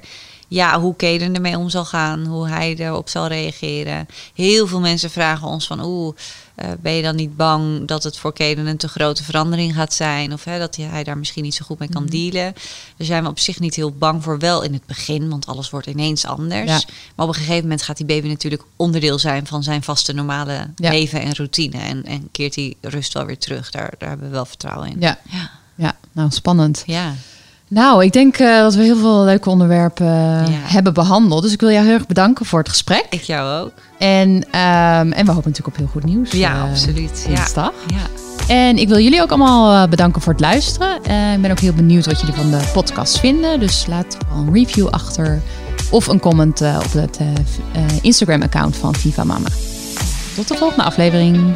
ja, 0.50 0.80
hoe 0.80 0.96
Kaden 0.96 1.36
ermee 1.36 1.58
om 1.58 1.70
zal 1.70 1.86
gaan, 1.86 2.26
hoe 2.26 2.48
hij 2.48 2.76
erop 2.78 3.10
zal 3.10 3.28
reageren. 3.28 4.08
Heel 4.34 4.68
veel 4.68 4.80
mensen 4.80 5.10
vragen 5.12 5.48
ons 5.48 5.68
van, 5.68 5.84
oeh, 5.86 6.16
Eh, 6.60 6.70
ben 6.80 6.94
je 6.94 7.02
dan 7.02 7.16
niet 7.16 7.36
bang 7.36 7.88
dat 7.88 8.04
het 8.04 8.18
voor 8.18 8.34
Kaden 8.34 8.66
een 8.68 8.78
te 8.78 8.88
grote 8.88 9.24
verandering 9.24 9.74
gaat 9.76 9.94
zijn? 9.94 10.34
Of 10.34 10.44
hè, 10.44 10.60
dat 10.60 10.76
hij 10.76 11.04
daar 11.04 11.18
misschien 11.18 11.44
niet 11.44 11.56
zo 11.56 11.66
goed 11.66 11.80
mee 11.80 11.90
kan 11.90 12.04
Mhm. 12.04 12.12
dealen? 12.12 12.54
Daar 12.98 13.08
zijn 13.08 13.24
we 13.24 13.30
op 13.30 13.40
zich 13.40 13.60
niet 13.60 13.76
heel 13.76 13.92
bang 13.92 14.24
voor, 14.24 14.40
wel 14.40 14.62
in 14.62 14.74
het 14.74 14.86
begin, 14.86 15.30
want 15.30 15.46
alles 15.46 15.70
wordt 15.70 15.88
ineens 15.88 16.26
anders. 16.26 16.70
Ja. 16.70 16.82
Maar 17.16 17.28
op 17.28 17.34
een 17.34 17.40
gegeven 17.40 17.62
moment 17.62 17.82
gaat 17.82 17.98
die 17.98 18.06
baby 18.06 18.28
natuurlijk 18.28 18.64
onderdeel 18.76 19.20
zijn 19.20 19.48
van 19.48 19.64
zijn 19.64 19.84
vaste 19.84 20.14
normale 20.14 20.68
Ja. 20.76 20.90
leven 20.92 21.22
en 21.22 21.36
routine. 21.36 21.78
En, 21.78 22.06
en 22.06 22.28
keert 22.32 22.54
die 22.54 22.78
rust 22.82 23.14
wel 23.14 23.26
weer 23.26 23.38
terug. 23.40 23.70
Daar, 23.72 23.94
daar 23.98 24.10
hebben 24.10 24.28
we 24.28 24.34
wel 24.34 24.46
vertrouwen 24.46 24.90
in. 24.92 24.98
Ja. 25.00 25.20
Ja. 25.32 25.50
ja, 25.76 25.98
nou 26.12 26.32
spannend. 26.32 26.84
Ja. 26.86 27.14
Nou, 27.70 28.04
ik 28.04 28.12
denk 28.14 28.38
eh, 28.38 28.60
dat 28.60 28.76
we 28.76 28.84
heel 28.84 28.98
veel 28.98 29.24
leuke 29.24 29.50
onderwerpen 29.50 30.06
eh, 30.08 30.48
Ja. 30.48 30.60
hebben 30.74 30.94
behandeld. 30.94 31.42
Dus 31.44 31.54
ik 31.54 31.60
wil 31.60 31.70
jou 31.72 31.86
heel 31.86 31.94
erg 31.94 32.08
bedanken 32.08 32.46
voor 32.46 32.60
het 32.60 32.70
gesprek. 32.70 33.06
Ik 33.10 33.22
jou 33.22 33.64
ook. 33.64 33.72
En, 33.98 34.44
ehm, 34.52 35.12
en 35.12 35.26
we 35.26 35.32
hopen 35.32 35.50
natuurlijk 35.50 35.68
op 35.68 35.76
heel 35.78 35.88
goed 35.92 36.04
nieuws. 36.04 36.32
Ja, 36.32 36.54
eh, 36.56 36.64
absoluut. 36.70 37.26
Ja. 37.28 37.36
Dinsdag. 37.36 37.72
Ja. 37.88 38.08
En 38.56 38.78
ik 38.78 38.88
wil 38.88 39.00
jullie 39.00 39.22
ook 39.22 39.30
allemaal 39.30 39.88
bedanken 39.88 40.22
voor 40.22 40.32
het 40.34 40.42
luisteren. 40.42 40.96
Ik 41.36 41.42
ben 41.42 41.52
ook 41.52 41.60
heel 41.60 41.74
benieuwd 41.74 42.06
wat 42.06 42.20
jullie 42.20 42.36
van 42.36 42.52
de 42.52 42.70
podcast 42.74 43.20
vinden. 43.20 43.60
Dus 43.60 43.86
laat 43.88 44.18
wel 44.30 44.38
een 44.38 44.54
review 44.54 44.88
achter. 44.88 45.42
Of 45.92 46.08
een 46.08 46.20
comment 46.20 46.62
op 46.62 46.92
het 46.94 47.20
Instagram-account 48.02 48.76
van 48.76 48.96
Viva 48.96 49.24
Mama. 49.24 49.48
Tot 50.36 50.48
de 50.48 50.56
volgende 50.58 50.84
aflevering. 50.84 51.56